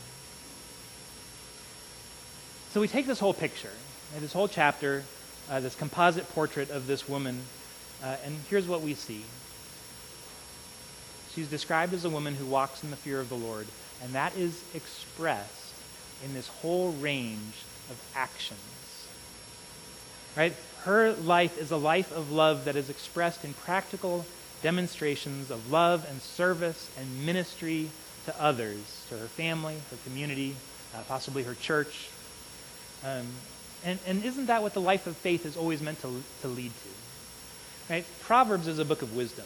So 2.71 2.79
we 2.79 2.87
take 2.87 3.07
this 3.07 3.19
whole 3.19 3.33
picture, 3.33 3.71
this 4.19 4.31
whole 4.31 4.47
chapter, 4.47 5.03
uh, 5.49 5.59
this 5.59 5.73
composite 5.73 6.29
portrait 6.33 6.69
of 6.69 6.85
this 6.85 7.09
woman, 7.09 7.41
uh, 8.03 8.15
and 8.23 8.35
here's 8.47 8.67
what 8.67 8.81
we 8.81 8.93
see. 8.93 9.23
She's 11.33 11.49
described 11.49 11.93
as 11.95 12.05
a 12.05 12.09
woman 12.11 12.35
who 12.35 12.45
walks 12.45 12.83
in 12.83 12.91
the 12.91 12.95
fear 12.95 13.19
of 13.19 13.29
the 13.29 13.35
Lord, 13.35 13.65
and 14.03 14.13
that 14.13 14.37
is 14.37 14.63
expressed 14.75 15.73
in 16.23 16.35
this 16.35 16.47
whole 16.47 16.91
range 16.91 17.55
of 17.89 17.99
actions. 18.15 19.07
Right? 20.37 20.55
Her 20.83 21.13
life 21.13 21.59
is 21.59 21.71
a 21.71 21.77
life 21.77 22.15
of 22.15 22.31
love 22.31 22.65
that 22.65 22.75
is 22.75 22.89
expressed 22.89 23.43
in 23.43 23.53
practical 23.53 24.27
demonstrations 24.61 25.49
of 25.49 25.71
love 25.71 26.05
and 26.07 26.21
service 26.21 26.91
and 26.99 27.25
ministry 27.25 27.89
to 28.25 28.41
others, 28.41 29.05
to 29.09 29.17
her 29.17 29.27
family, 29.27 29.77
her 29.89 29.97
community, 30.05 30.55
uh, 30.95 31.01
possibly 31.07 31.41
her 31.43 31.55
church. 31.55 32.09
Um, 33.03 33.27
and, 33.83 33.99
and 34.05 34.23
isn't 34.23 34.47
that 34.47 34.61
what 34.61 34.73
the 34.73 34.81
life 34.81 35.07
of 35.07 35.15
faith 35.15 35.45
is 35.45 35.55
always 35.55 35.81
meant 35.81 36.01
to, 36.01 36.23
to 36.41 36.47
lead 36.47 36.71
to? 36.71 37.93
Right? 37.93 38.05
Proverbs 38.21 38.67
is 38.67 38.79
a 38.79 38.85
book 38.85 39.01
of 39.01 39.15
wisdom. 39.15 39.45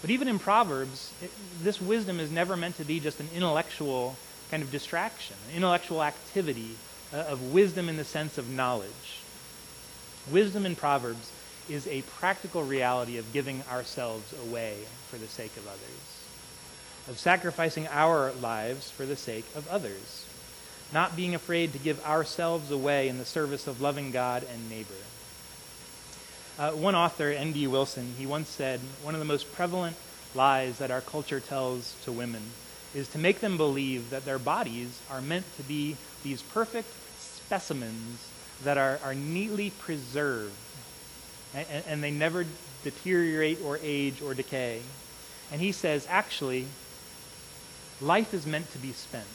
But 0.00 0.10
even 0.10 0.28
in 0.28 0.38
Proverbs, 0.38 1.12
it, 1.22 1.30
this 1.62 1.80
wisdom 1.80 2.20
is 2.20 2.30
never 2.30 2.56
meant 2.56 2.76
to 2.78 2.84
be 2.84 3.00
just 3.00 3.20
an 3.20 3.28
intellectual 3.34 4.16
kind 4.50 4.62
of 4.62 4.70
distraction, 4.70 5.36
an 5.50 5.56
intellectual 5.56 6.02
activity 6.02 6.76
uh, 7.12 7.18
of 7.28 7.52
wisdom 7.52 7.88
in 7.88 7.96
the 7.96 8.04
sense 8.04 8.38
of 8.38 8.48
knowledge. 8.50 9.20
Wisdom 10.30 10.66
in 10.66 10.74
Proverbs 10.74 11.32
is 11.68 11.86
a 11.86 12.02
practical 12.02 12.64
reality 12.64 13.16
of 13.18 13.32
giving 13.32 13.62
ourselves 13.70 14.34
away 14.48 14.76
for 15.08 15.16
the 15.16 15.26
sake 15.26 15.56
of 15.56 15.66
others, 15.66 16.24
of 17.08 17.18
sacrificing 17.18 17.86
our 17.88 18.32
lives 18.32 18.90
for 18.90 19.06
the 19.06 19.16
sake 19.16 19.44
of 19.54 19.68
others, 19.68 20.26
not 20.92 21.16
being 21.16 21.34
afraid 21.34 21.72
to 21.72 21.78
give 21.78 22.04
ourselves 22.04 22.70
away 22.70 23.08
in 23.08 23.18
the 23.18 23.24
service 23.24 23.66
of 23.66 23.80
loving 23.80 24.10
God 24.10 24.44
and 24.52 24.68
neighbor. 24.68 24.94
Uh, 26.58 26.72
one 26.72 26.94
author, 26.94 27.30
N.D. 27.30 27.66
Wilson, 27.68 28.14
he 28.18 28.26
once 28.26 28.48
said, 28.48 28.80
one 29.02 29.14
of 29.14 29.20
the 29.20 29.26
most 29.26 29.52
prevalent 29.52 29.96
lies 30.34 30.78
that 30.78 30.90
our 30.90 31.00
culture 31.00 31.40
tells 31.40 31.96
to 32.04 32.12
women 32.12 32.42
is 32.94 33.08
to 33.08 33.18
make 33.18 33.40
them 33.40 33.56
believe 33.56 34.10
that 34.10 34.24
their 34.24 34.38
bodies 34.38 35.00
are 35.10 35.20
meant 35.20 35.44
to 35.56 35.62
be 35.62 35.96
these 36.22 36.42
perfect 36.42 36.88
specimens 37.18 38.28
that 38.64 38.76
are, 38.76 38.98
are 39.04 39.14
neatly 39.14 39.70
preserved 39.70 40.52
and, 41.54 41.66
and 41.86 42.02
they 42.02 42.10
never 42.10 42.44
deteriorate 42.84 43.60
or 43.64 43.78
age 43.82 44.22
or 44.22 44.34
decay. 44.34 44.82
And 45.52 45.60
he 45.60 45.72
says, 45.72 46.06
actually, 46.08 46.66
life 48.00 48.34
is 48.34 48.46
meant 48.46 48.70
to 48.72 48.78
be 48.78 48.92
spent. 48.92 49.26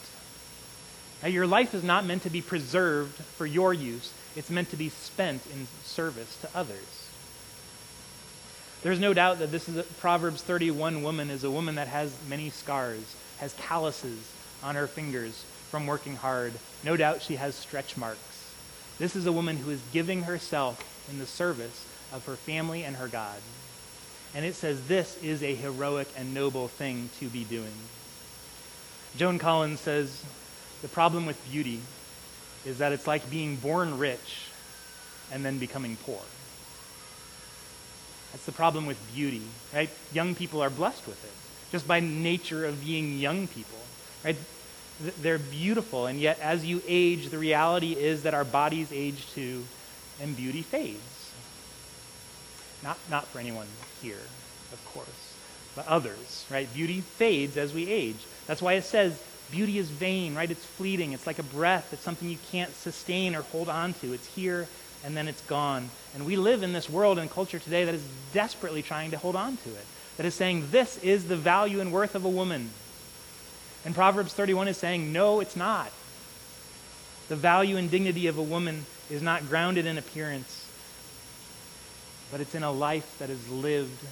Now, 1.26 1.32
your 1.32 1.48
life 1.48 1.74
is 1.74 1.84
not 1.84 2.06
meant 2.06 2.22
to 2.22 2.30
be 2.30 2.44
preserved 2.44 3.16
for 3.16 3.48
your 3.48 3.74
use, 3.74 4.14
it's 4.36 4.52
meant 4.52 4.70
to 4.70 4.76
be 4.76 4.90
spent 4.90 5.42
in 5.48 5.66
service 5.84 6.38
to 6.42 6.50
others. 6.54 7.10
There's 8.84 9.00
no 9.00 9.12
doubt 9.12 9.40
that 9.40 9.52
this 9.52 9.68
is 9.68 9.78
a, 9.78 9.82
Proverbs 9.82 10.44
31 10.44 11.02
woman 11.02 11.32
is 11.32 11.44
a 11.44 11.50
woman 11.50 11.74
that 11.76 11.88
has 11.88 12.16
many 12.30 12.52
scars, 12.52 13.16
has 13.40 13.54
calluses 13.54 14.32
on 14.62 14.76
her 14.76 14.86
fingers 14.86 15.44
from 15.72 15.88
working 15.88 16.16
hard. 16.16 16.54
No 16.84 16.96
doubt 16.96 17.24
she 17.24 17.38
has 17.38 17.56
stretch 17.56 17.98
marks. 17.98 18.54
This 19.00 19.16
is 19.16 19.26
a 19.26 19.32
woman 19.32 19.58
who 19.58 19.72
is 19.72 19.82
giving 19.92 20.22
herself 20.22 20.80
in 21.10 21.18
the 21.18 21.26
service 21.26 21.88
of 22.14 22.24
her 22.28 22.36
family 22.36 22.84
and 22.84 22.98
her 22.98 23.08
God. 23.08 23.40
And 24.36 24.46
it 24.46 24.54
says 24.54 24.88
this 24.88 25.18
is 25.24 25.42
a 25.42 25.56
heroic 25.56 26.08
and 26.16 26.36
noble 26.36 26.68
thing 26.68 27.10
to 27.20 27.30
be 27.30 27.46
doing. 27.46 27.74
Joan 29.18 29.40
Collins 29.40 29.80
says 29.80 30.24
the 30.86 30.90
problem 30.90 31.26
with 31.26 31.44
beauty 31.50 31.80
is 32.64 32.78
that 32.78 32.92
it's 32.92 33.08
like 33.08 33.28
being 33.32 33.56
born 33.56 33.98
rich 33.98 34.52
and 35.32 35.44
then 35.44 35.58
becoming 35.58 35.98
poor. 36.06 36.22
That's 38.32 38.46
the 38.46 38.52
problem 38.52 38.86
with 38.86 39.00
beauty, 39.16 39.42
right? 39.74 39.90
Young 40.14 40.36
people 40.36 40.62
are 40.62 40.70
blessed 40.70 41.08
with 41.08 41.24
it 41.26 41.72
just 41.72 41.88
by 41.88 42.02
nature 42.02 42.66
of 42.66 42.86
being 42.86 43.18
young 43.18 43.48
people, 43.48 43.80
right? 44.24 44.36
They're 45.24 45.40
beautiful, 45.40 46.06
and 46.06 46.20
yet 46.20 46.40
as 46.40 46.64
you 46.64 46.84
age, 46.88 47.30
the 47.30 47.40
reality 47.40 47.94
is 47.94 48.22
that 48.22 48.36
our 48.36 48.46
bodies 48.46 48.92
age 48.94 49.26
too, 49.34 49.66
and 50.22 50.38
beauty 50.38 50.62
fades. 50.62 51.32
Not, 52.84 53.00
not 53.10 53.26
for 53.26 53.40
anyone 53.40 53.68
here, 54.04 54.22
of 54.72 54.80
course, 54.94 55.36
but 55.76 55.88
others, 55.88 56.46
right? 56.52 56.72
Beauty 56.76 57.02
fades 57.02 57.58
as 57.58 57.74
we 57.74 57.90
age. 57.90 58.24
That's 58.46 58.62
why 58.62 58.74
it 58.74 58.84
says 58.84 59.20
beauty 59.52 59.78
is 59.78 59.90
vain, 59.90 60.36
right? 60.36 60.50
It's 60.50 60.66
fleeting. 60.66 61.14
It's 61.14 61.28
like 61.28 61.40
a 61.40 61.44
breath. 61.44 61.94
It's 61.94 62.02
something 62.02 62.30
you 62.30 62.38
can't 62.52 62.74
sustain 62.76 63.36
or 63.36 63.42
hold 63.42 63.70
on 63.70 63.94
to. 63.96 64.14
It's 64.14 64.28
here 64.36 64.68
and 65.06 65.16
then 65.16 65.28
it's 65.28 65.42
gone. 65.42 65.90
And 66.16 66.26
we 66.26 66.36
live 66.36 66.64
in 66.64 66.74
this 66.74 66.90
world 66.90 67.20
and 67.20 67.30
culture 67.30 67.60
today 67.60 67.86
that 67.86 67.94
is 67.94 68.04
desperately 68.34 68.82
trying 68.82 69.12
to 69.12 69.18
hold 69.18 69.36
on 69.36 69.58
to 69.58 69.70
it, 69.70 69.86
that 70.18 70.26
is 70.26 70.34
saying 70.34 70.70
this 70.72 70.98
is 71.04 71.28
the 71.28 71.36
value 71.36 71.80
and 71.80 71.94
worth 71.94 72.16
of 72.16 72.26
a 72.26 72.30
woman. 72.30 72.72
And 73.86 73.94
Proverbs 73.94 74.34
31 74.34 74.68
is 74.68 74.78
saying, 74.78 75.14
no, 75.14 75.42
it's 75.42 75.56
not. 75.56 75.92
The 77.30 77.36
value 77.36 77.78
and 77.78 77.90
dignity 77.90 78.28
of 78.28 78.40
a 78.40 78.44
woman 78.44 78.86
is 79.12 79.22
not 79.22 79.48
grounded 79.48 79.86
in 79.86 80.00
appearance, 80.00 80.68
but 82.32 82.42
it's 82.42 82.56
in 82.56 82.64
a 82.64 82.72
life 82.72 83.18
that 83.20 83.30
is 83.30 83.50
lived 83.50 84.04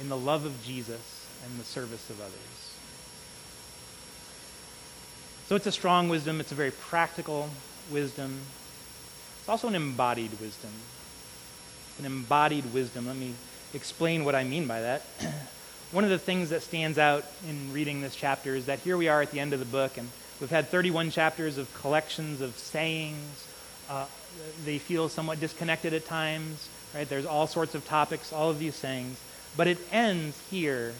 in 0.00 0.08
the 0.08 0.16
love 0.16 0.44
of 0.44 0.64
Jesus 0.64 1.26
and 1.44 1.58
the 1.58 1.64
service 1.64 2.10
of 2.10 2.20
others. 2.20 2.65
So 5.48 5.54
it's 5.54 5.66
a 5.66 5.72
strong 5.72 6.08
wisdom, 6.08 6.40
it's 6.40 6.50
a 6.50 6.56
very 6.56 6.72
practical 6.72 7.50
wisdom. 7.92 8.40
It's 9.38 9.48
also 9.48 9.68
an 9.68 9.76
embodied 9.76 10.32
wisdom. 10.40 10.72
An 12.00 12.04
embodied 12.04 12.74
wisdom. 12.74 13.06
Let 13.06 13.14
me 13.14 13.32
explain 13.72 14.24
what 14.24 14.34
I 14.34 14.42
mean 14.42 14.66
by 14.66 14.80
that. 14.80 15.02
One 15.92 16.02
of 16.02 16.10
the 16.10 16.18
things 16.18 16.50
that 16.50 16.62
stands 16.62 16.98
out 16.98 17.24
in 17.48 17.72
reading 17.72 18.00
this 18.00 18.16
chapter 18.16 18.56
is 18.56 18.66
that 18.66 18.80
here 18.80 18.96
we 18.96 19.06
are 19.06 19.22
at 19.22 19.30
the 19.30 19.38
end 19.38 19.52
of 19.52 19.60
the 19.60 19.66
book, 19.66 19.96
and 19.96 20.08
we've 20.40 20.50
had 20.50 20.66
31 20.66 21.12
chapters 21.12 21.58
of 21.58 21.72
collections 21.74 22.40
of 22.40 22.58
sayings. 22.58 23.46
Uh, 23.88 24.06
they 24.64 24.78
feel 24.78 25.08
somewhat 25.08 25.38
disconnected 25.38 25.94
at 25.94 26.06
times, 26.06 26.68
right? 26.92 27.08
There's 27.08 27.24
all 27.24 27.46
sorts 27.46 27.76
of 27.76 27.86
topics, 27.86 28.32
all 28.32 28.50
of 28.50 28.58
these 28.58 28.74
sayings. 28.74 29.20
But 29.56 29.68
it 29.68 29.78
ends 29.92 30.42
here 30.50 30.92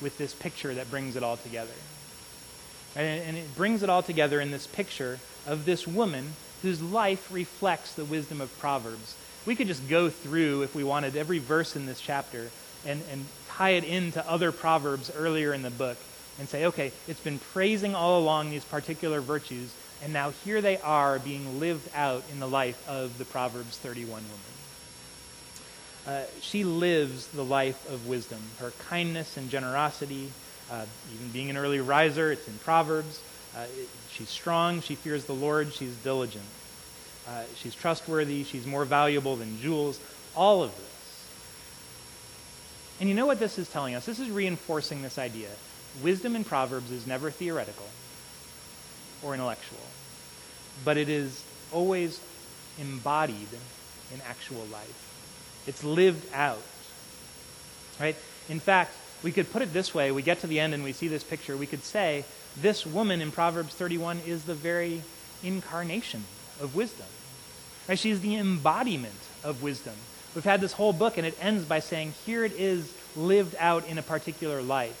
with 0.00 0.18
this 0.18 0.34
picture 0.34 0.72
that 0.72 0.88
brings 0.88 1.16
it 1.16 1.24
all 1.24 1.36
together. 1.36 1.72
And 2.94 3.36
it 3.36 3.56
brings 3.56 3.82
it 3.82 3.88
all 3.88 4.02
together 4.02 4.40
in 4.40 4.50
this 4.50 4.66
picture 4.66 5.18
of 5.46 5.64
this 5.64 5.86
woman 5.86 6.34
whose 6.62 6.82
life 6.82 7.32
reflects 7.32 7.94
the 7.94 8.04
wisdom 8.04 8.40
of 8.40 8.56
Proverbs. 8.58 9.16
We 9.46 9.56
could 9.56 9.66
just 9.66 9.88
go 9.88 10.08
through, 10.10 10.62
if 10.62 10.74
we 10.74 10.84
wanted, 10.84 11.16
every 11.16 11.38
verse 11.38 11.74
in 11.74 11.86
this 11.86 12.00
chapter 12.00 12.50
and, 12.86 13.02
and 13.10 13.26
tie 13.48 13.70
it 13.70 13.84
into 13.84 14.28
other 14.28 14.52
Proverbs 14.52 15.10
earlier 15.14 15.52
in 15.52 15.62
the 15.62 15.70
book 15.70 15.96
and 16.38 16.48
say, 16.48 16.66
okay, 16.66 16.92
it's 17.08 17.20
been 17.20 17.38
praising 17.38 17.94
all 17.94 18.20
along 18.20 18.50
these 18.50 18.64
particular 18.64 19.20
virtues, 19.20 19.74
and 20.02 20.12
now 20.12 20.30
here 20.44 20.60
they 20.60 20.78
are 20.78 21.18
being 21.18 21.60
lived 21.60 21.88
out 21.94 22.24
in 22.32 22.40
the 22.40 22.48
life 22.48 22.88
of 22.88 23.18
the 23.18 23.24
Proverbs 23.24 23.76
31 23.78 24.22
woman. 24.22 24.28
Uh, 26.04 26.24
she 26.40 26.64
lives 26.64 27.28
the 27.28 27.44
life 27.44 27.88
of 27.88 28.08
wisdom. 28.08 28.40
Her 28.58 28.72
kindness 28.88 29.36
and 29.36 29.50
generosity, 29.50 30.30
uh, 30.72 30.86
even 31.14 31.28
being 31.28 31.50
an 31.50 31.58
early 31.58 31.80
riser, 31.80 32.32
it's 32.32 32.48
in 32.48 32.54
Proverbs. 32.58 33.22
Uh, 33.54 33.66
she's 34.10 34.30
strong, 34.30 34.80
she 34.80 34.94
fears 34.94 35.26
the 35.26 35.34
Lord, 35.34 35.72
she's 35.72 35.94
diligent. 35.96 36.44
Uh, 37.28 37.42
she's 37.56 37.74
trustworthy, 37.74 38.42
she's 38.42 38.66
more 38.66 38.86
valuable 38.86 39.36
than 39.36 39.60
jewels. 39.60 40.00
All 40.34 40.62
of 40.62 40.74
this. 40.74 41.28
And 43.00 43.08
you 43.08 43.14
know 43.14 43.26
what 43.26 43.38
this 43.38 43.58
is 43.58 43.68
telling 43.68 43.94
us? 43.94 44.06
This 44.06 44.18
is 44.18 44.30
reinforcing 44.30 45.02
this 45.02 45.18
idea. 45.18 45.50
Wisdom 46.02 46.34
in 46.34 46.42
Proverbs 46.42 46.90
is 46.90 47.06
never 47.06 47.30
theoretical 47.30 47.86
or 49.22 49.34
intellectual, 49.34 49.78
but 50.86 50.96
it 50.96 51.10
is 51.10 51.44
always 51.70 52.18
embodied 52.80 53.48
in 54.14 54.20
actual 54.22 54.64
life. 54.72 55.62
It's 55.66 55.84
lived 55.84 56.32
out. 56.32 56.62
Right? 58.00 58.16
In 58.48 58.58
fact, 58.58 58.94
we 59.22 59.32
could 59.32 59.50
put 59.52 59.62
it 59.62 59.72
this 59.72 59.94
way 59.94 60.10
we 60.10 60.22
get 60.22 60.40
to 60.40 60.46
the 60.46 60.60
end 60.60 60.74
and 60.74 60.82
we 60.82 60.92
see 60.92 61.08
this 61.08 61.24
picture. 61.24 61.56
We 61.56 61.66
could 61.66 61.84
say, 61.84 62.24
this 62.60 62.84
woman 62.84 63.20
in 63.20 63.30
Proverbs 63.30 63.74
31 63.74 64.20
is 64.26 64.44
the 64.44 64.54
very 64.54 65.02
incarnation 65.42 66.24
of 66.60 66.74
wisdom. 66.74 67.06
Right? 67.88 67.98
She's 67.98 68.20
the 68.20 68.36
embodiment 68.36 69.14
of 69.42 69.62
wisdom. 69.62 69.94
We've 70.34 70.44
had 70.44 70.60
this 70.60 70.72
whole 70.72 70.92
book, 70.92 71.18
and 71.18 71.26
it 71.26 71.36
ends 71.40 71.64
by 71.64 71.80
saying, 71.80 72.14
here 72.24 72.44
it 72.44 72.52
is 72.52 72.92
lived 73.16 73.54
out 73.58 73.86
in 73.86 73.98
a 73.98 74.02
particular 74.02 74.62
life. 74.62 74.98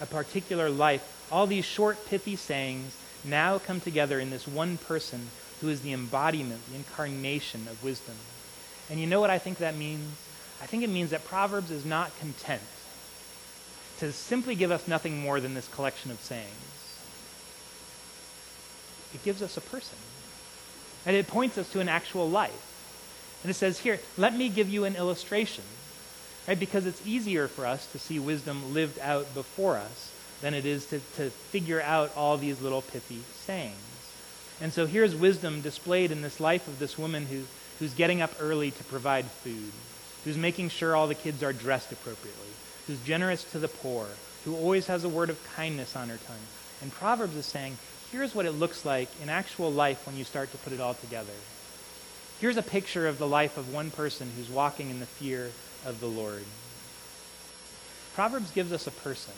A 0.00 0.06
particular 0.06 0.70
life. 0.70 1.26
All 1.30 1.46
these 1.46 1.64
short, 1.64 2.06
pithy 2.06 2.36
sayings 2.36 2.96
now 3.24 3.58
come 3.58 3.80
together 3.80 4.18
in 4.18 4.30
this 4.30 4.46
one 4.46 4.78
person 4.78 5.28
who 5.60 5.68
is 5.68 5.82
the 5.82 5.92
embodiment, 5.92 6.60
the 6.70 6.76
incarnation 6.76 7.66
of 7.68 7.82
wisdom. 7.82 8.14
And 8.88 8.98
you 9.00 9.06
know 9.06 9.20
what 9.20 9.30
I 9.30 9.38
think 9.38 9.58
that 9.58 9.76
means? 9.76 10.08
I 10.62 10.66
think 10.66 10.82
it 10.82 10.90
means 10.90 11.10
that 11.10 11.24
Proverbs 11.24 11.70
is 11.70 11.84
not 11.84 12.16
content 12.18 12.62
to 13.98 14.12
simply 14.12 14.54
give 14.54 14.70
us 14.70 14.88
nothing 14.88 15.20
more 15.20 15.40
than 15.40 15.54
this 15.54 15.68
collection 15.68 16.10
of 16.10 16.20
sayings. 16.20 16.48
It 19.14 19.24
gives 19.24 19.42
us 19.42 19.56
a 19.56 19.60
person. 19.60 19.98
And 21.06 21.16
it 21.16 21.26
points 21.26 21.58
us 21.58 21.70
to 21.72 21.80
an 21.80 21.88
actual 21.88 22.28
life. 22.28 22.64
And 23.42 23.50
it 23.50 23.54
says 23.54 23.78
here, 23.78 24.00
let 24.16 24.34
me 24.34 24.48
give 24.48 24.68
you 24.68 24.84
an 24.84 24.96
illustration. 24.96 25.64
Right? 26.46 26.58
Because 26.58 26.86
it's 26.86 27.06
easier 27.06 27.48
for 27.48 27.66
us 27.66 27.90
to 27.92 27.98
see 27.98 28.18
wisdom 28.18 28.72
lived 28.72 28.98
out 29.00 29.32
before 29.34 29.76
us 29.76 30.12
than 30.40 30.54
it 30.54 30.64
is 30.64 30.86
to, 30.86 31.00
to 31.16 31.30
figure 31.30 31.82
out 31.82 32.16
all 32.16 32.36
these 32.36 32.60
little 32.60 32.82
pithy 32.82 33.22
sayings. 33.34 33.76
And 34.60 34.72
so 34.72 34.86
here's 34.86 35.14
wisdom 35.14 35.60
displayed 35.60 36.10
in 36.10 36.22
this 36.22 36.40
life 36.40 36.66
of 36.66 36.78
this 36.78 36.98
woman 36.98 37.26
who, 37.26 37.42
who's 37.78 37.94
getting 37.94 38.22
up 38.22 38.32
early 38.40 38.70
to 38.70 38.84
provide 38.84 39.24
food, 39.26 39.72
who's 40.24 40.36
making 40.36 40.70
sure 40.70 40.96
all 40.96 41.06
the 41.06 41.14
kids 41.14 41.42
are 41.42 41.52
dressed 41.52 41.92
appropriately, 41.92 42.48
who's 42.88 43.00
generous 43.04 43.44
to 43.52 43.60
the 43.60 43.68
poor, 43.68 44.08
who 44.44 44.56
always 44.56 44.88
has 44.88 45.04
a 45.04 45.08
word 45.08 45.30
of 45.30 45.54
kindness 45.54 45.94
on 45.94 46.08
her 46.08 46.16
tongue. 46.26 46.36
And 46.82 46.90
Proverbs 46.90 47.36
is 47.36 47.46
saying, 47.46 47.78
here's 48.10 48.34
what 48.34 48.46
it 48.46 48.52
looks 48.52 48.84
like 48.84 49.08
in 49.22 49.28
actual 49.28 49.70
life 49.70 50.06
when 50.06 50.16
you 50.16 50.24
start 50.24 50.50
to 50.50 50.58
put 50.58 50.72
it 50.72 50.80
all 50.80 50.94
together. 50.94 51.32
Here's 52.40 52.56
a 52.56 52.62
picture 52.62 53.06
of 53.06 53.18
the 53.18 53.26
life 53.26 53.56
of 53.56 53.72
one 53.72 53.90
person 53.90 54.30
who's 54.36 54.48
walking 54.48 54.90
in 54.90 55.00
the 55.00 55.06
fear 55.06 55.52
of 55.84 56.00
the 56.00 56.06
Lord. 56.06 56.44
Proverbs 58.14 58.50
gives 58.50 58.72
us 58.72 58.86
a 58.86 58.90
person. 58.90 59.34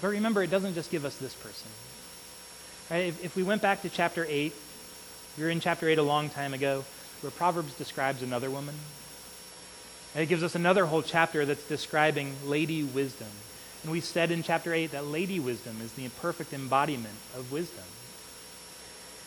But 0.00 0.08
remember, 0.08 0.42
it 0.42 0.50
doesn't 0.50 0.74
just 0.74 0.90
give 0.90 1.04
us 1.04 1.16
this 1.16 1.34
person. 1.34 1.68
Right? 2.90 3.08
If, 3.08 3.24
if 3.24 3.36
we 3.36 3.42
went 3.42 3.62
back 3.62 3.82
to 3.82 3.88
chapter 3.88 4.26
8, 4.28 4.54
we 5.36 5.42
were 5.42 5.50
in 5.50 5.60
chapter 5.60 5.88
8 5.88 5.98
a 5.98 6.02
long 6.02 6.28
time 6.28 6.54
ago, 6.54 6.84
where 7.20 7.30
Proverbs 7.30 7.74
describes 7.74 8.22
another 8.22 8.50
woman. 8.50 8.74
And 10.14 10.22
it 10.22 10.26
gives 10.26 10.42
us 10.42 10.54
another 10.54 10.86
whole 10.86 11.02
chapter 11.02 11.44
that's 11.44 11.66
describing 11.66 12.34
Lady 12.46 12.84
Wisdom. 12.84 13.28
And 13.82 13.90
we 13.90 14.00
said 14.00 14.30
in 14.30 14.42
chapter 14.42 14.72
8 14.72 14.92
that 14.92 15.06
Lady 15.06 15.40
Wisdom 15.40 15.80
is 15.82 15.92
the 15.92 16.08
perfect 16.08 16.52
embodiment 16.52 17.16
of 17.36 17.50
wisdom. 17.50 17.84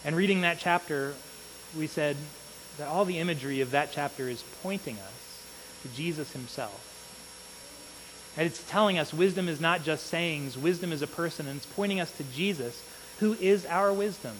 And 0.05 0.15
reading 0.15 0.41
that 0.41 0.59
chapter, 0.59 1.13
we 1.77 1.87
said 1.87 2.15
that 2.77 2.87
all 2.87 3.05
the 3.05 3.19
imagery 3.19 3.61
of 3.61 3.71
that 3.71 3.91
chapter 3.91 4.29
is 4.29 4.43
pointing 4.63 4.95
us 4.95 5.43
to 5.83 5.89
Jesus 5.89 6.31
himself. 6.31 6.83
And 8.37 8.45
it's 8.45 8.63
telling 8.69 8.97
us 8.97 9.13
wisdom 9.13 9.49
is 9.49 9.59
not 9.59 9.83
just 9.83 10.07
sayings, 10.07 10.57
wisdom 10.57 10.91
is 10.93 11.01
a 11.01 11.07
person, 11.07 11.47
and 11.47 11.57
it's 11.57 11.65
pointing 11.65 11.99
us 11.99 12.15
to 12.17 12.23
Jesus, 12.23 12.83
who 13.19 13.33
is 13.33 13.65
our 13.65 13.91
wisdom. 13.91 14.35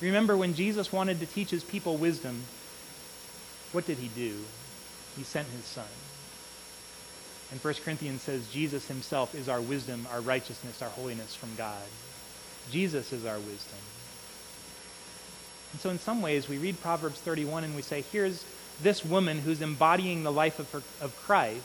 Remember, 0.00 0.36
when 0.36 0.54
Jesus 0.54 0.92
wanted 0.92 1.20
to 1.20 1.26
teach 1.26 1.50
his 1.50 1.62
people 1.62 1.96
wisdom, 1.96 2.42
what 3.70 3.86
did 3.86 3.98
he 3.98 4.08
do? 4.08 4.38
He 5.16 5.22
sent 5.22 5.48
his 5.48 5.64
son. 5.64 5.84
And 7.50 7.62
1 7.62 7.74
Corinthians 7.84 8.22
says 8.22 8.48
Jesus 8.50 8.88
himself 8.88 9.34
is 9.34 9.48
our 9.48 9.60
wisdom, 9.60 10.06
our 10.12 10.20
righteousness, 10.20 10.80
our 10.80 10.88
holiness 10.88 11.34
from 11.34 11.54
God. 11.56 11.82
Jesus 12.70 13.12
is 13.12 13.26
our 13.26 13.38
wisdom. 13.38 13.78
And 15.72 15.80
so, 15.80 15.90
in 15.90 15.98
some 15.98 16.22
ways, 16.22 16.48
we 16.48 16.58
read 16.58 16.80
Proverbs 16.80 17.20
31 17.20 17.64
and 17.64 17.76
we 17.76 17.82
say, 17.82 18.04
here's 18.12 18.44
this 18.82 19.04
woman 19.04 19.38
who's 19.38 19.60
embodying 19.60 20.22
the 20.22 20.32
life 20.32 20.58
of, 20.58 20.70
her, 20.72 20.82
of 21.04 21.16
Christ 21.24 21.62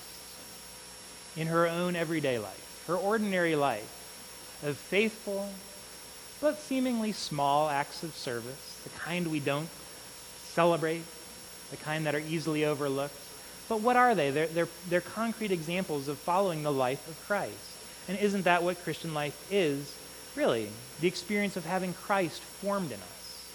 in 1.35 1.47
her 1.47 1.67
own 1.67 1.95
everyday 1.95 2.39
life, 2.39 2.83
her 2.87 2.95
ordinary 2.95 3.55
life 3.55 3.93
of 4.63 4.75
faithful 4.75 5.49
but 6.41 6.59
seemingly 6.59 7.11
small 7.11 7.69
acts 7.69 8.03
of 8.03 8.15
service, 8.15 8.81
the 8.83 8.89
kind 8.99 9.27
we 9.27 9.39
don't 9.39 9.69
celebrate, 10.43 11.03
the 11.71 11.77
kind 11.77 12.05
that 12.05 12.15
are 12.15 12.19
easily 12.19 12.65
overlooked. 12.65 13.15
But 13.69 13.81
what 13.81 13.95
are 13.95 14.15
they? 14.15 14.31
They're, 14.31 14.47
they're, 14.47 14.67
they're 14.89 15.01
concrete 15.01 15.51
examples 15.51 16.07
of 16.07 16.17
following 16.17 16.63
the 16.63 16.71
life 16.71 17.07
of 17.07 17.27
Christ. 17.27 17.57
And 18.07 18.17
isn't 18.17 18.43
that 18.43 18.63
what 18.63 18.81
Christian 18.83 19.13
life 19.13 19.47
is, 19.51 19.93
really? 20.35 20.69
The 21.01 21.07
experience 21.07 21.57
of 21.57 21.65
having 21.65 21.93
Christ 21.93 22.41
formed 22.41 22.91
in 22.91 22.99
us. 22.99 23.51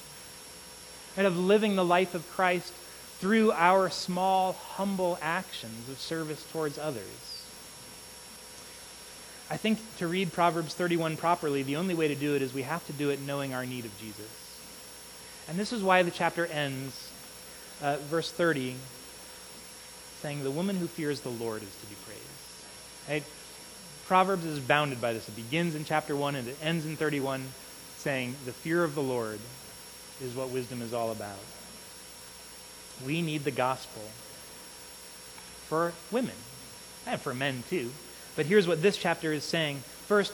And 1.16 1.26
of 1.26 1.38
living 1.38 1.76
the 1.76 1.84
life 1.84 2.14
of 2.14 2.30
Christ 2.30 2.72
through 3.18 3.52
our 3.52 3.88
small, 3.88 4.52
humble 4.52 5.18
actions 5.22 5.88
of 5.88 5.98
service 5.98 6.44
towards 6.52 6.78
others. 6.78 7.32
I 9.48 9.56
think 9.56 9.78
to 9.98 10.06
read 10.06 10.32
Proverbs 10.32 10.74
31 10.74 11.16
properly, 11.18 11.62
the 11.62 11.76
only 11.76 11.94
way 11.94 12.08
to 12.08 12.14
do 12.14 12.34
it 12.34 12.42
is 12.42 12.54
we 12.54 12.62
have 12.62 12.86
to 12.86 12.92
do 12.92 13.10
it 13.10 13.20
knowing 13.20 13.54
our 13.54 13.66
need 13.66 13.84
of 13.84 13.96
Jesus. 14.00 14.58
And 15.48 15.58
this 15.58 15.72
is 15.72 15.82
why 15.82 16.02
the 16.02 16.10
chapter 16.10 16.46
ends, 16.46 17.12
uh, 17.82 17.96
verse 17.98 18.32
30, 18.32 18.76
saying, 20.22 20.42
The 20.42 20.50
woman 20.50 20.76
who 20.76 20.86
fears 20.86 21.20
the 21.20 21.28
Lord 21.28 21.62
is 21.62 21.76
to 21.80 21.86
be 21.86 21.96
praised. 22.06 22.22
Right? 23.08 23.24
Proverbs 24.06 24.44
is 24.44 24.60
bounded 24.60 25.00
by 25.00 25.12
this. 25.12 25.28
It 25.28 25.36
begins 25.36 25.74
in 25.74 25.84
chapter 25.84 26.16
1 26.16 26.36
and 26.36 26.48
it 26.48 26.56
ends 26.62 26.86
in 26.86 26.96
31, 26.96 27.44
saying, 27.98 28.36
The 28.46 28.52
fear 28.52 28.84
of 28.84 28.94
the 28.94 29.02
Lord 29.02 29.40
is 30.22 30.34
what 30.34 30.50
wisdom 30.50 30.80
is 30.80 30.94
all 30.94 31.10
about. 31.10 31.38
We 33.04 33.22
need 33.22 33.44
the 33.44 33.50
gospel 33.50 34.02
for 35.66 35.92
women 36.10 36.34
and 37.06 37.20
for 37.20 37.34
men 37.34 37.64
too. 37.68 37.90
But 38.36 38.46
here's 38.46 38.68
what 38.68 38.80
this 38.80 38.96
chapter 38.96 39.32
is 39.32 39.44
saying. 39.44 39.78
First, 40.06 40.32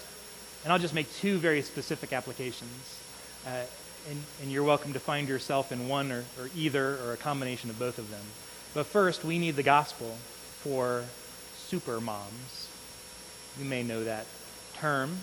and 0.64 0.72
I'll 0.72 0.78
just 0.78 0.94
make 0.94 1.12
two 1.16 1.38
very 1.38 1.62
specific 1.62 2.12
applications. 2.12 3.00
Uh, 3.46 3.64
and, 4.10 4.22
and, 4.42 4.50
you're 4.50 4.64
welcome 4.64 4.92
to 4.92 5.00
find 5.00 5.28
yourself 5.28 5.70
in 5.70 5.88
one 5.88 6.10
or, 6.10 6.24
or 6.38 6.50
either 6.56 6.96
or 7.04 7.12
a 7.12 7.16
combination 7.16 7.70
of 7.70 7.78
both 7.78 7.98
of 7.98 8.10
them. 8.10 8.24
But 8.74 8.86
first, 8.86 9.24
we 9.24 9.38
need 9.38 9.56
the 9.56 9.62
gospel 9.62 10.16
for 10.60 11.04
super 11.56 12.00
moms. 12.00 12.68
You 13.58 13.64
may 13.64 13.82
know 13.82 14.04
that 14.04 14.26
term. 14.74 15.18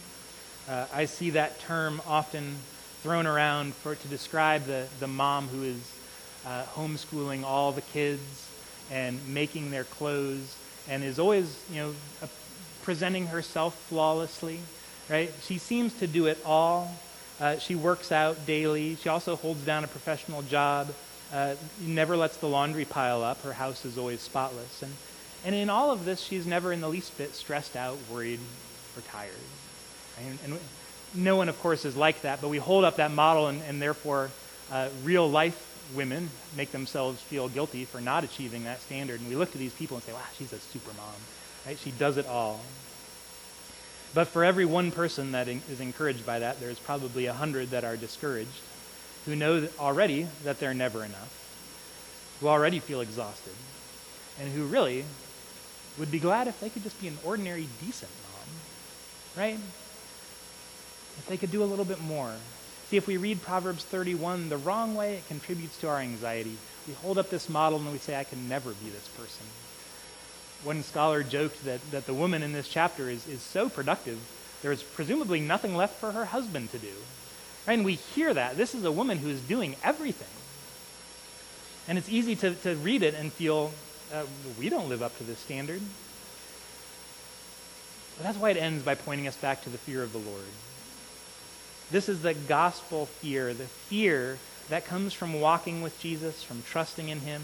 Uh, 0.68 0.86
I 0.93 1.06
see 1.06 1.32
that 1.32 1.60
term 1.60 2.02
often 2.08 2.58
thrown 3.02 3.28
around 3.28 3.76
for 3.76 3.96
to 3.96 4.08
describe 4.08 4.66
the, 4.66 4.88
the 5.00 5.08
mom 5.08 5.48
who 5.48 5.64
is 5.64 5.91
uh, 6.46 6.64
homeschooling 6.76 7.43
all 7.43 7.72
the 7.72 7.82
kids 7.82 8.50
and 8.91 9.20
making 9.28 9.72
their 9.72 9.84
clothes 9.84 10.58
and 10.89 11.04
is 11.04 11.20
always, 11.20 11.64
you 11.72 11.78
know, 11.78 11.93
presenting 12.84 13.28
herself 13.28 13.76
flawlessly, 13.89 14.60
right? 15.10 15.32
She 15.43 15.58
seems 15.58 15.93
to 16.00 16.08
do 16.08 16.28
it 16.28 16.39
all. 16.46 16.96
Uh, 17.39 17.58
she 17.58 17.76
works 17.76 18.12
out 18.12 18.46
daily. 18.46 18.96
She 18.96 19.10
also 19.10 19.36
holds 19.36 19.66
down 19.66 19.84
a 19.84 19.88
professional 19.88 20.41
job. 20.43 20.93
Uh, 21.34 21.55
never 21.82 22.15
lets 22.15 22.38
the 22.38 22.47
laundry 22.47 22.86
pile 22.86 23.23
up. 23.23 23.41
Her 23.41 23.53
house 23.53 23.86
is 23.86 23.97
always 23.97 24.21
spotless. 24.21 24.82
And, 24.82 24.93
and 25.43 25.55
in 25.55 25.69
all 25.69 25.91
of 25.91 26.05
this, 26.05 26.21
she's 26.21 26.45
never 26.45 26.71
in 26.71 26.82
the 26.82 26.89
least 26.89 27.17
bit 27.17 27.36
stressed 27.36 27.76
out, 27.76 27.97
worried, 28.11 28.39
or 28.95 29.01
tired. 29.01 29.34
And, 30.19 30.39
and 30.45 30.59
no 31.13 31.36
one, 31.36 31.49
of 31.49 31.59
course, 31.59 31.86
is 31.86 31.95
like 31.95 32.21
that, 32.21 32.41
but 32.41 32.49
we 32.49 32.57
hold 32.57 32.84
up 32.84 32.97
that 32.97 33.11
model, 33.11 33.47
and, 33.47 33.61
and 33.63 33.82
therefore, 33.82 34.32
uh, 34.71 34.89
real 35.03 35.30
life 35.30 35.71
women 35.93 36.30
make 36.57 36.71
themselves 36.71 37.21
feel 37.21 37.47
guilty 37.47 37.86
for 37.86 38.01
not 38.01 38.23
achieving 38.23 38.63
that 38.63 38.82
standard. 38.82 39.19
And 39.19 39.30
we 39.30 39.36
look 39.36 39.51
to 39.51 39.57
these 39.57 39.73
people 39.73 39.97
and 39.97 40.03
say, 40.03 40.13
wow, 40.13 40.19
she's 40.38 40.51
a 40.53 40.59
super 40.59 40.93
mom. 40.93 41.13
Right? 41.65 41.78
She 41.78 41.91
does 41.91 42.17
it 42.17 42.28
all. 42.28 42.61
But 44.13 44.28
for 44.28 44.43
every 44.43 44.65
one 44.65 44.91
person 44.91 45.34
that 45.34 45.47
is 45.47 45.82
encouraged 45.82 46.26
by 46.26 46.39
that, 46.39 46.59
there's 46.59 46.80
probably 46.80 47.26
a 47.26 47.34
hundred 47.34 47.71
that 47.71 47.84
are 47.84 47.97
discouraged, 47.97 48.61
who 49.26 49.36
know 49.36 49.67
already 49.80 50.28
that 50.43 50.59
they're 50.59 50.73
never 50.73 51.03
enough, 51.03 52.38
who 52.39 52.47
already 52.47 52.80
feel 52.80 53.01
exhausted, 53.01 53.53
and 54.39 54.51
who 54.51 54.65
really 54.65 55.03
would 55.97 56.11
be 56.11 56.19
glad 56.19 56.47
if 56.47 56.59
they 56.59 56.69
could 56.69 56.84
just 56.84 56.99
be 57.01 57.07
an 57.07 57.17
ordinary, 57.23 57.67
decent 57.84 58.11
mom, 58.32 59.43
right? 59.43 59.59
If 61.17 61.26
they 61.28 61.38
could 61.38 61.51
do 61.51 61.63
a 61.63 61.65
little 61.65 61.86
bit 61.86 62.01
more. 62.01 62.34
See, 62.89 62.97
if 62.97 63.07
we 63.07 63.17
read 63.17 63.41
Proverbs 63.41 63.84
31 63.86 64.49
the 64.49 64.57
wrong 64.57 64.93
way, 64.93 65.15
it 65.15 65.28
contributes 65.28 65.78
to 65.80 65.89
our 65.89 65.99
anxiety. 65.99 66.57
We 66.88 66.93
hold 66.93 67.17
up 67.17 67.30
this 67.30 67.49
model 67.49 67.80
and 67.80 67.91
we 67.91 67.97
say, 67.97 68.15
I 68.15 68.26
can 68.26 68.47
never 68.47 68.71
be 68.71 68.89
this 68.89 69.07
person. 69.07 69.45
One 70.63 70.84
scholar 70.84 71.23
joked 71.23 71.65
that, 71.65 71.80
that 71.91 72.05
the 72.05 72.13
woman 72.13 72.43
in 72.43 72.53
this 72.53 72.67
chapter 72.67 73.09
is, 73.09 73.28
is 73.28 73.41
so 73.41 73.69
productive, 73.69 74.19
there 74.61 74.71
is 74.71 74.84
presumably 74.84 75.39
nothing 75.39 75.76
left 75.76 75.99
for 75.99 76.11
her 76.11 76.26
husband 76.26 76.71
to 76.71 76.78
do. 76.78 76.93
Right? 77.68 77.74
And 77.74 77.86
we 77.86 77.95
hear 77.95 78.34
that. 78.34 78.57
This 78.57 78.76
is 78.76 78.84
a 78.84 78.91
woman 78.91 79.18
who 79.18 79.30
is 79.30 79.41
doing 79.41 79.76
everything. 79.84 80.28
And 81.88 81.97
it's 81.97 82.09
easy 82.09 82.36
to, 82.38 82.53
to 82.53 82.76
read 82.76 83.03
it 83.03 83.13
and 83.13 83.32
feel, 83.32 83.72
uh, 84.13 84.26
we 84.59 84.70
don't 84.70 84.89
live 84.89 85.03
up 85.03 85.18
to 85.18 85.24
this 85.24 85.39
standard. 85.39 85.82
But 88.18 88.24
that's 88.24 88.38
why 88.38 88.51
it 88.51 88.57
ends 88.57 88.84
by 88.84 88.95
pointing 88.95 89.28
us 89.28 89.36
back 89.36 89.61
to 89.63 89.70
the 89.70 89.78
fear 89.78 90.01
of 90.01 90.13
the 90.13 90.20
Lord. 90.20 90.45
This 91.91 92.09
is 92.09 92.22
the 92.22 92.34
gospel 92.34 93.05
fear, 93.05 93.53
the 93.53 93.66
fear 93.66 94.39
that 94.70 94.86
comes 94.86 95.13
from 95.13 95.39
walking 95.39 95.82
with 95.82 95.99
Jesus, 95.99 96.43
from 96.43 96.63
trusting 96.63 97.09
in 97.09 97.20
him, 97.20 97.43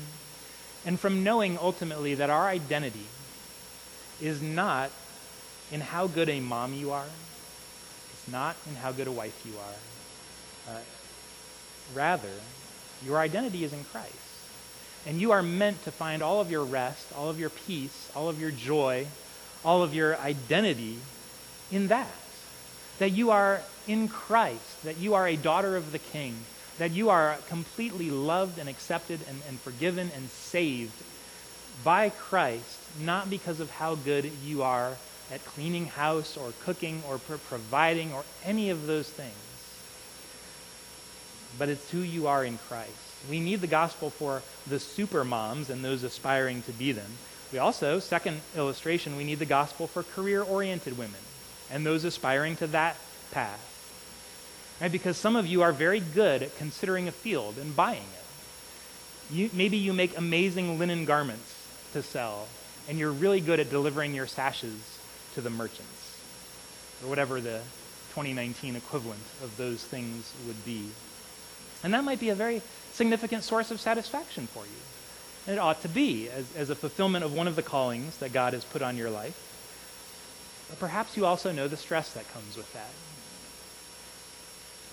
and 0.85 0.99
from 0.99 1.23
knowing 1.23 1.57
ultimately 1.59 2.15
that 2.15 2.31
our 2.31 2.47
identity 2.47 3.05
is 4.19 4.41
not 4.41 4.89
in 5.71 5.81
how 5.81 6.07
good 6.07 6.29
a 6.29 6.39
mom 6.39 6.73
you 6.73 6.91
are, 6.91 7.05
it's 8.13 8.31
not 8.31 8.55
in 8.67 8.75
how 8.75 8.91
good 8.91 9.07
a 9.07 9.11
wife 9.11 9.45
you 9.45 9.53
are. 9.57 9.90
Uh, 10.71 10.79
rather, 11.93 12.29
your 13.05 13.19
identity 13.19 13.63
is 13.63 13.73
in 13.73 13.83
Christ. 13.85 14.15
And 15.05 15.19
you 15.19 15.31
are 15.31 15.41
meant 15.41 15.83
to 15.83 15.91
find 15.91 16.21
all 16.21 16.41
of 16.41 16.51
your 16.51 16.63
rest, 16.63 17.11
all 17.17 17.29
of 17.29 17.39
your 17.39 17.49
peace, 17.49 18.11
all 18.15 18.29
of 18.29 18.39
your 18.39 18.51
joy, 18.51 19.07
all 19.65 19.83
of 19.83 19.93
your 19.93 20.17
identity 20.17 20.99
in 21.71 21.87
that. 21.87 22.07
That 22.99 23.11
you 23.11 23.31
are 23.31 23.61
in 23.87 24.07
Christ, 24.07 24.83
that 24.83 24.97
you 24.97 25.15
are 25.15 25.27
a 25.27 25.35
daughter 25.35 25.75
of 25.75 25.91
the 25.91 25.99
King, 25.99 26.35
that 26.77 26.91
you 26.91 27.09
are 27.09 27.37
completely 27.49 28.11
loved 28.11 28.59
and 28.59 28.69
accepted 28.69 29.19
and, 29.27 29.41
and 29.47 29.59
forgiven 29.59 30.11
and 30.15 30.29
saved 30.29 30.93
by 31.83 32.09
Christ, 32.09 32.79
not 32.99 33.29
because 33.29 33.59
of 33.59 33.71
how 33.71 33.95
good 33.95 34.31
you 34.45 34.61
are 34.61 34.97
at 35.31 35.43
cleaning 35.45 35.87
house 35.87 36.37
or 36.37 36.53
cooking 36.63 37.01
or 37.07 37.17
pro- 37.17 37.37
providing 37.37 38.13
or 38.13 38.23
any 38.43 38.69
of 38.69 38.85
those 38.85 39.09
things, 39.09 39.33
but 41.57 41.69
it's 41.69 41.89
who 41.91 41.99
you 41.99 42.27
are 42.27 42.43
in 42.43 42.57
Christ. 42.57 42.91
We 43.29 43.39
need 43.39 43.61
the 43.61 43.67
gospel 43.67 44.09
for 44.09 44.41
the 44.67 44.79
super 44.79 45.23
moms 45.23 45.69
and 45.69 45.83
those 45.83 46.03
aspiring 46.03 46.63
to 46.63 46.71
be 46.71 46.91
them. 46.91 47.11
We 47.51 47.59
also, 47.59 47.99
second 47.99 48.41
illustration, 48.55 49.17
we 49.17 49.23
need 49.23 49.39
the 49.39 49.45
gospel 49.45 49.87
for 49.87 50.03
career 50.03 50.41
oriented 50.41 50.97
women 50.97 51.19
and 51.69 51.85
those 51.85 52.03
aspiring 52.03 52.55
to 52.57 52.67
that 52.67 52.95
path. 53.31 53.67
Right? 54.79 54.91
Because 54.91 55.17
some 55.17 55.35
of 55.35 55.45
you 55.45 55.61
are 55.61 55.71
very 55.71 55.99
good 55.99 56.43
at 56.43 56.57
considering 56.57 57.07
a 57.07 57.11
field 57.11 57.57
and 57.57 57.75
buying 57.75 58.01
it. 58.01 59.33
You, 59.33 59.49
maybe 59.53 59.77
you 59.77 59.93
make 59.93 60.17
amazing 60.17 60.79
linen 60.79 61.05
garments 61.05 61.55
to 61.93 62.01
sell, 62.01 62.47
and 62.89 62.97
you're 62.97 63.11
really 63.11 63.41
good 63.41 63.59
at 63.59 63.69
delivering 63.69 64.13
your 64.13 64.27
sashes 64.27 64.99
to 65.35 65.41
the 65.41 65.49
merchants, 65.49 66.17
or 67.03 67.09
whatever 67.09 67.39
the 67.39 67.61
2019 68.09 68.75
equivalent 68.75 69.21
of 69.43 69.55
those 69.55 69.83
things 69.83 70.33
would 70.47 70.65
be. 70.65 70.89
And 71.83 71.93
that 71.93 72.03
might 72.03 72.19
be 72.19 72.29
a 72.29 72.35
very 72.35 72.61
significant 72.93 73.43
source 73.43 73.71
of 73.71 73.79
satisfaction 73.79 74.47
for 74.47 74.63
you. 74.63 74.81
And 75.47 75.55
it 75.55 75.59
ought 75.59 75.81
to 75.81 75.89
be, 75.89 76.29
as, 76.29 76.45
as 76.55 76.69
a 76.69 76.75
fulfillment 76.75 77.25
of 77.25 77.33
one 77.33 77.47
of 77.47 77.55
the 77.55 77.63
callings 77.63 78.17
that 78.17 78.31
God 78.33 78.53
has 78.53 78.63
put 78.63 78.81
on 78.81 78.97
your 78.97 79.09
life. 79.09 79.37
But 80.69 80.79
perhaps 80.79 81.17
you 81.17 81.25
also 81.25 81.51
know 81.51 81.67
the 81.67 81.77
stress 81.77 82.13
that 82.13 82.31
comes 82.31 82.55
with 82.55 82.71
that. 82.73 82.91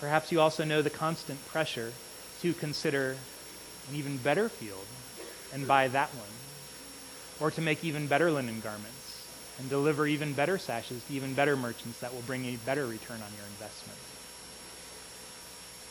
Perhaps 0.01 0.32
you 0.32 0.41
also 0.41 0.64
know 0.64 0.80
the 0.80 0.91
constant 0.91 1.45
pressure 1.49 1.93
to 2.41 2.55
consider 2.55 3.16
an 3.89 3.97
even 3.97 4.16
better 4.16 4.49
field 4.49 4.86
and 5.53 5.66
buy 5.66 5.89
that 5.89 6.09
one, 6.14 6.28
or 7.41 7.51
to 7.51 7.61
make 7.61 7.84
even 7.84 8.07
better 8.07 8.30
linen 8.30 8.61
garments 8.61 9.26
and 9.59 9.68
deliver 9.68 10.07
even 10.07 10.32
better 10.32 10.57
sashes 10.57 11.03
to 11.05 11.14
even 11.14 11.34
better 11.34 11.57
merchants 11.57 11.99
that 12.01 12.14
will 12.14 12.22
bring 12.22 12.45
a 12.47 12.57
better 12.57 12.86
return 12.86 13.20
on 13.22 13.32
your 13.36 13.47
investment. 13.47 13.99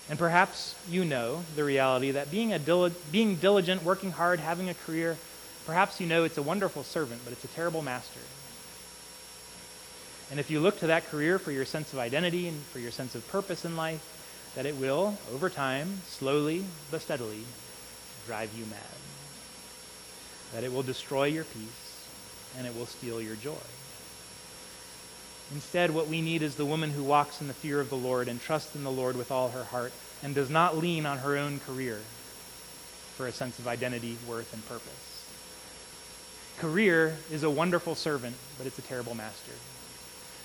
And 0.09 0.17
perhaps 0.17 0.75
you 0.89 1.03
know 1.03 1.43
the 1.55 1.63
reality 1.63 2.11
that 2.11 2.31
being, 2.31 2.53
a 2.53 2.59
dil- 2.59 2.91
being 3.11 3.35
diligent, 3.35 3.83
working 3.83 4.11
hard, 4.11 4.39
having 4.39 4.69
a 4.69 4.73
career, 4.73 5.17
perhaps 5.65 5.99
you 5.99 6.07
know 6.07 6.23
it's 6.23 6.37
a 6.37 6.41
wonderful 6.41 6.83
servant, 6.83 7.21
but 7.25 7.33
it's 7.33 7.43
a 7.43 7.49
terrible 7.49 7.81
master. 7.81 8.21
And 10.31 10.39
if 10.39 10.49
you 10.49 10.59
look 10.59 10.79
to 10.79 10.87
that 10.87 11.09
career 11.09 11.39
for 11.39 11.51
your 11.51 11.65
sense 11.65 11.93
of 11.93 11.99
identity 11.99 12.47
and 12.47 12.61
for 12.63 12.79
your 12.79 12.91
sense 12.91 13.15
of 13.15 13.27
purpose 13.29 13.65
in 13.65 13.75
life, 13.75 14.13
that 14.55 14.65
it 14.65 14.75
will, 14.77 15.17
over 15.33 15.49
time, 15.49 16.01
slowly 16.07 16.65
but 16.89 17.01
steadily, 17.01 17.43
drive 18.25 18.53
you 18.57 18.65
mad. 18.65 18.79
That 20.53 20.63
it 20.63 20.73
will 20.73 20.83
destroy 20.83 21.25
your 21.25 21.43
peace 21.43 22.07
and 22.57 22.65
it 22.65 22.75
will 22.75 22.85
steal 22.85 23.21
your 23.21 23.35
joy. 23.35 23.55
Instead, 25.53 25.91
what 25.91 26.07
we 26.07 26.21
need 26.21 26.41
is 26.41 26.55
the 26.55 26.65
woman 26.65 26.91
who 26.91 27.03
walks 27.03 27.39
in 27.39 27.47
the 27.47 27.53
fear 27.53 27.79
of 27.79 27.89
the 27.89 27.95
Lord 27.95 28.27
and 28.27 28.41
trusts 28.41 28.75
in 28.75 28.83
the 28.83 28.91
Lord 28.91 29.15
with 29.15 29.31
all 29.31 29.49
her 29.49 29.63
heart 29.65 29.93
and 30.21 30.35
does 30.35 30.49
not 30.49 30.77
lean 30.77 31.05
on 31.05 31.19
her 31.19 31.37
own 31.37 31.59
career 31.59 31.99
for 33.15 33.27
a 33.27 33.31
sense 33.31 33.57
of 33.57 33.67
identity, 33.67 34.17
worth, 34.27 34.53
and 34.53 34.67
purpose. 34.67 35.25
Career 36.59 37.17
is 37.31 37.43
a 37.43 37.49
wonderful 37.49 37.95
servant, 37.95 38.35
but 38.57 38.67
it's 38.67 38.79
a 38.79 38.83
terrible 38.83 39.15
master. 39.15 39.53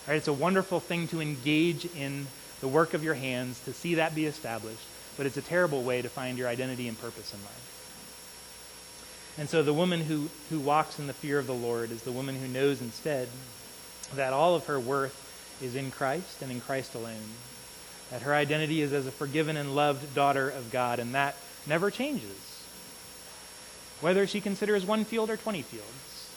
It's 0.09 0.28
a 0.28 0.32
wonderful 0.32 0.78
thing 0.78 1.09
to 1.09 1.20
engage 1.20 1.86
in 1.96 2.26
the 2.61 2.68
work 2.68 2.94
of 2.94 3.03
your 3.03 3.14
hands, 3.14 3.61
to 3.64 3.72
see 3.72 3.96
that 3.96 4.14
be 4.14 4.26
established, 4.26 4.86
but 5.16 5.26
it's 5.26 5.36
a 5.36 5.42
terrible 5.42 5.82
way 5.82 6.00
to 6.00 6.09
find 6.09 6.38
your 6.38 6.48
identity 6.48 6.86
and 6.86 6.98
purpose 7.00 7.34
in 7.34 7.40
life. 7.40 9.34
And 9.38 9.48
so 9.48 9.62
the 9.62 9.72
woman 9.72 10.03
who, 10.03 10.28
who 10.50 10.61
walks 10.61 10.98
in 10.98 11.07
the 11.07 11.12
fear 11.12 11.38
of 11.38 11.46
the 11.46 11.55
Lord 11.55 11.90
is 11.90 12.03
the 12.03 12.12
woman 12.12 12.38
who 12.38 12.46
knows 12.46 12.80
instead 12.80 13.28
that 14.16 14.32
all 14.32 14.54
of 14.54 14.66
her 14.66 14.78
worth 14.78 15.18
is 15.62 15.74
in 15.74 15.90
Christ 15.90 16.42
and 16.42 16.50
in 16.50 16.60
Christ 16.60 16.94
alone. 16.94 17.16
That 18.10 18.22
her 18.22 18.34
identity 18.34 18.82
is 18.82 18.92
as 18.92 19.06
a 19.06 19.12
forgiven 19.12 19.56
and 19.56 19.74
loved 19.74 20.14
daughter 20.14 20.50
of 20.50 20.70
God, 20.70 20.98
and 20.98 21.14
that 21.14 21.36
never 21.66 21.90
changes. 21.90 22.64
Whether 24.00 24.26
she 24.26 24.40
considers 24.40 24.84
one 24.84 25.04
field 25.04 25.30
or 25.30 25.36
20 25.36 25.62
fields, 25.62 26.30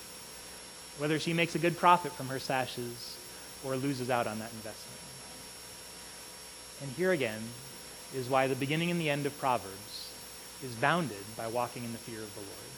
whether 0.97 1.19
she 1.19 1.34
makes 1.34 1.55
a 1.55 1.59
good 1.59 1.78
profit 1.78 2.11
from 2.13 2.28
her 2.28 2.39
sashes 2.39 3.17
or 3.65 3.76
loses 3.76 4.09
out 4.09 4.28
on 4.28 4.39
that 4.39 4.51
investment. 4.53 5.01
And 6.82 6.91
here 6.91 7.11
again 7.11 7.41
is 8.13 8.30
why 8.30 8.47
the 8.47 8.55
beginning 8.55 8.91
and 8.91 9.01
the 9.01 9.09
end 9.09 9.26
of 9.26 9.38
Proverbs 9.39 10.11
is 10.63 10.73
bounded 10.76 11.26
by 11.36 11.47
walking 11.47 11.84
in 11.84 11.91
the 11.91 11.97
fear 11.97 12.19
of 12.19 12.34
the 12.34 12.41
Lord. 12.41 12.74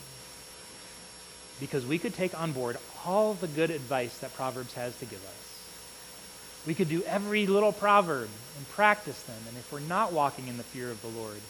Because 1.60 1.84
we 1.84 1.98
could 1.98 2.14
take 2.14 2.38
on 2.38 2.52
board 2.52 2.76
all 3.04 3.34
the 3.34 3.48
good 3.48 3.70
advice 3.70 4.18
that 4.18 4.34
Proverbs 4.34 4.74
has 4.74 4.96
to 4.98 5.04
give 5.06 5.24
us. 5.24 6.64
We 6.66 6.74
could 6.74 6.88
do 6.88 7.02
every 7.04 7.46
little 7.46 7.72
proverb 7.72 8.28
and 8.56 8.68
practice 8.70 9.22
them. 9.22 9.38
And 9.48 9.56
if 9.56 9.72
we're 9.72 9.80
not 9.80 10.12
walking 10.12 10.48
in 10.48 10.56
the 10.56 10.62
fear 10.62 10.90
of 10.90 11.00
the 11.02 11.08
Lord, 11.08 11.40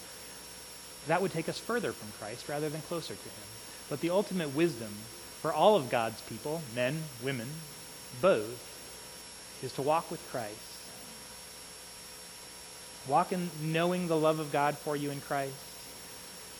that 1.07 1.21
would 1.21 1.33
take 1.33 1.49
us 1.49 1.59
further 1.59 1.93
from 1.93 2.13
Christ 2.21 2.49
rather 2.49 2.69
than 2.69 2.81
closer 2.83 3.15
to 3.15 3.23
him. 3.23 3.49
But 3.89 4.01
the 4.01 4.11
ultimate 4.11 4.55
wisdom 4.55 4.93
for 5.41 5.53
all 5.53 5.77
of 5.77 5.91
God's 5.91 6.21
people, 6.23 6.63
men, 6.75 7.03
women, 7.23 7.49
both, 8.21 8.65
is 9.63 9.73
to 9.73 9.83
walk 9.83 10.11
with 10.11 10.27
Christ 10.31 10.69
Walk 13.09 13.33
in 13.33 13.51
knowing 13.63 14.07
the 14.07 14.19
love 14.19 14.39
of 14.39 14.53
God 14.53 14.77
for 14.77 14.95
you 14.95 15.11
in 15.11 15.23
Christ, 15.23 15.55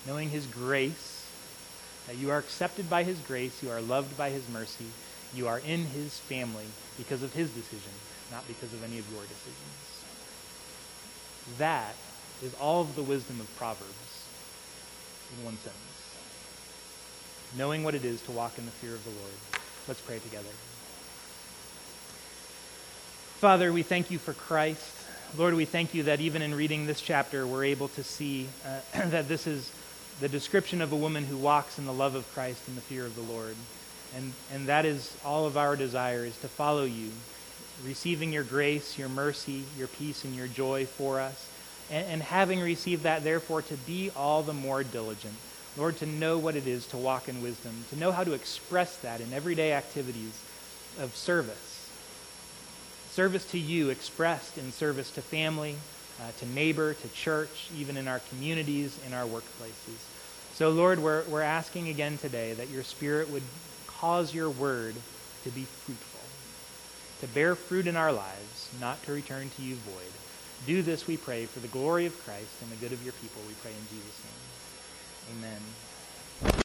knowing 0.07 0.31
his 0.31 0.47
grace, 0.47 1.28
that 2.09 2.17
you 2.17 2.31
are 2.31 2.39
accepted 2.39 2.91
by 2.91 3.05
his 3.05 3.19
grace, 3.21 3.63
you 3.63 3.71
are 3.71 3.81
loved 3.81 4.17
by 4.17 4.31
his 4.31 4.49
mercy, 4.49 4.87
you 5.35 5.47
are 5.47 5.59
in 5.61 5.85
his 5.85 6.19
family 6.19 6.65
because 6.97 7.23
of 7.23 7.33
his 7.35 7.51
decision, 7.51 7.93
not 8.33 8.47
because 8.49 8.73
of 8.73 8.83
any 8.83 8.99
of 8.99 9.11
your 9.13 9.23
decisions. 9.23 10.05
That 11.59 11.95
is 12.43 12.55
all 12.55 12.81
of 12.81 12.97
the 12.97 13.03
wisdom 13.03 13.41
of 13.41 13.57
Proverbs 13.57 14.25
in 15.37 15.45
one 15.45 15.57
sentence. 15.59 15.83
Knowing 17.57 17.85
what 17.85 17.95
it 17.95 18.05
is 18.05 18.23
to 18.23 18.33
walk 18.33 18.59
in 18.59 18.65
the 18.65 18.71
fear 18.71 18.95
of 18.95 19.05
the 19.05 19.11
Lord. 19.11 19.35
Let's 19.87 20.01
pray 20.01 20.19
together. 20.19 20.49
Father, 23.39 23.73
we 23.73 23.83
thank 23.83 24.11
you 24.11 24.19
for 24.19 24.33
Christ. 24.33 24.95
Lord, 25.37 25.55
we 25.55 25.67
thank 25.67 25.95
you 25.95 26.05
that 26.05 26.21
even 26.21 26.41
in 26.43 26.55
reading 26.55 26.87
this 26.87 27.01
chapter, 27.01 27.47
we're 27.47 27.65
able 27.65 27.89
to 27.89 28.03
see 28.03 28.49
uh, 28.65 28.81
that 29.11 29.29
this 29.29 29.47
is 29.47 29.71
the 30.21 30.29
description 30.29 30.81
of 30.81 30.93
a 30.93 30.97
woman 30.97 31.25
who 31.25 31.37
walks 31.37 31.79
in 31.79 31.87
the 31.87 31.93
love 31.93 32.15
of 32.15 32.31
Christ 32.33 32.67
and 32.69 32.77
the 32.77 32.83
fear 32.83 33.05
of 33.05 33.15
the 33.15 33.33
Lord. 33.33 33.57
And, 34.17 34.33
and 34.53 34.67
that 34.67 34.85
is 34.85 35.17
all 35.25 35.47
of 35.47 35.57
our 35.57 35.77
desire 35.77 36.25
is 36.25 36.37
to 36.39 36.49
follow 36.49 36.85
you, 36.85 37.11
receiving 37.85 38.33
your 38.33 38.45
grace, 38.45 38.99
your 38.99 39.09
mercy, 39.09 39.65
your 39.77 39.89
peace, 39.89 40.25
and 40.25 40.35
your 40.35 40.49
joy 40.49 40.87
for 40.87 41.21
us. 41.21 41.49
And, 41.91 42.07
and 42.07 42.23
having 42.23 42.61
received 42.61 43.03
that, 43.03 43.23
therefore, 43.23 43.63
to 43.63 43.77
be 43.77 44.11
all 44.17 44.43
the 44.43 44.53
more 44.53 44.83
diligent. 44.83 45.35
Lord, 45.77 45.97
to 45.99 46.07
know 46.07 46.39
what 46.39 46.57
it 46.57 46.67
is 46.67 46.87
to 46.89 46.97
walk 46.97 47.29
in 47.29 47.43
wisdom, 47.43 47.85
to 47.91 47.99
know 47.99 48.11
how 48.11 48.25
to 48.25 48.33
express 48.33 48.97
that 48.99 49.21
in 49.21 49.33
everyday 49.33 49.73
activities 49.73 50.43
of 50.99 51.15
service 51.15 51.79
service 53.19 53.47
to 53.47 53.59
you 53.59 53.89
expressed 53.89 54.57
in 54.59 54.71
service 54.71 55.11
to 55.11 55.21
family, 55.21 55.75
uh, 56.21 56.31
to 56.39 56.47
neighbor, 56.49 56.95
to 56.95 57.09
church, 57.09 57.71
even 57.77 57.97
in 57.97 58.09
our 58.09 58.21
communities, 58.31 58.99
in 59.07 59.15
our 59.15 59.25
workplaces. 59.25 59.99
So, 60.55 60.71
Lord, 60.71 60.99
we're, 60.99 61.23
we're 61.25 61.43
asking 61.43 61.89
again 61.89 62.19
today 62.19 62.53
that 62.55 62.69
your 62.69 62.83
Spirit 62.83 63.31
would 63.31 63.45
cause 63.87 64.35
your 64.35 64.51
word 64.51 64.97
to 65.45 65.51
be 65.51 65.63
fruitful, 65.63 66.21
to 67.21 67.33
bear 67.33 67.55
fruit 67.55 67.87
in 67.87 67.97
our 67.97 68.13
lives, 68.13 68.69
not 68.81 69.03
to 69.05 69.13
return 69.13 69.51
to 69.51 69.63
you 69.63 69.77
void. 69.77 70.13
Do 70.67 70.83
this, 70.83 71.07
we 71.07 71.17
pray, 71.17 71.47
for 71.47 71.61
the 71.61 71.69
glory 71.69 72.07
of 72.07 72.25
Christ 72.25 72.63
and 72.63 72.71
the 72.73 72.77
good 72.77 72.93
of 72.93 73.05
your 73.05 73.13
people, 73.15 73.41
we 73.47 73.55
pray 73.63 73.71
in 73.71 73.87
Jesus' 73.89 74.21
name. 74.25 75.45
Amen. 75.45 76.55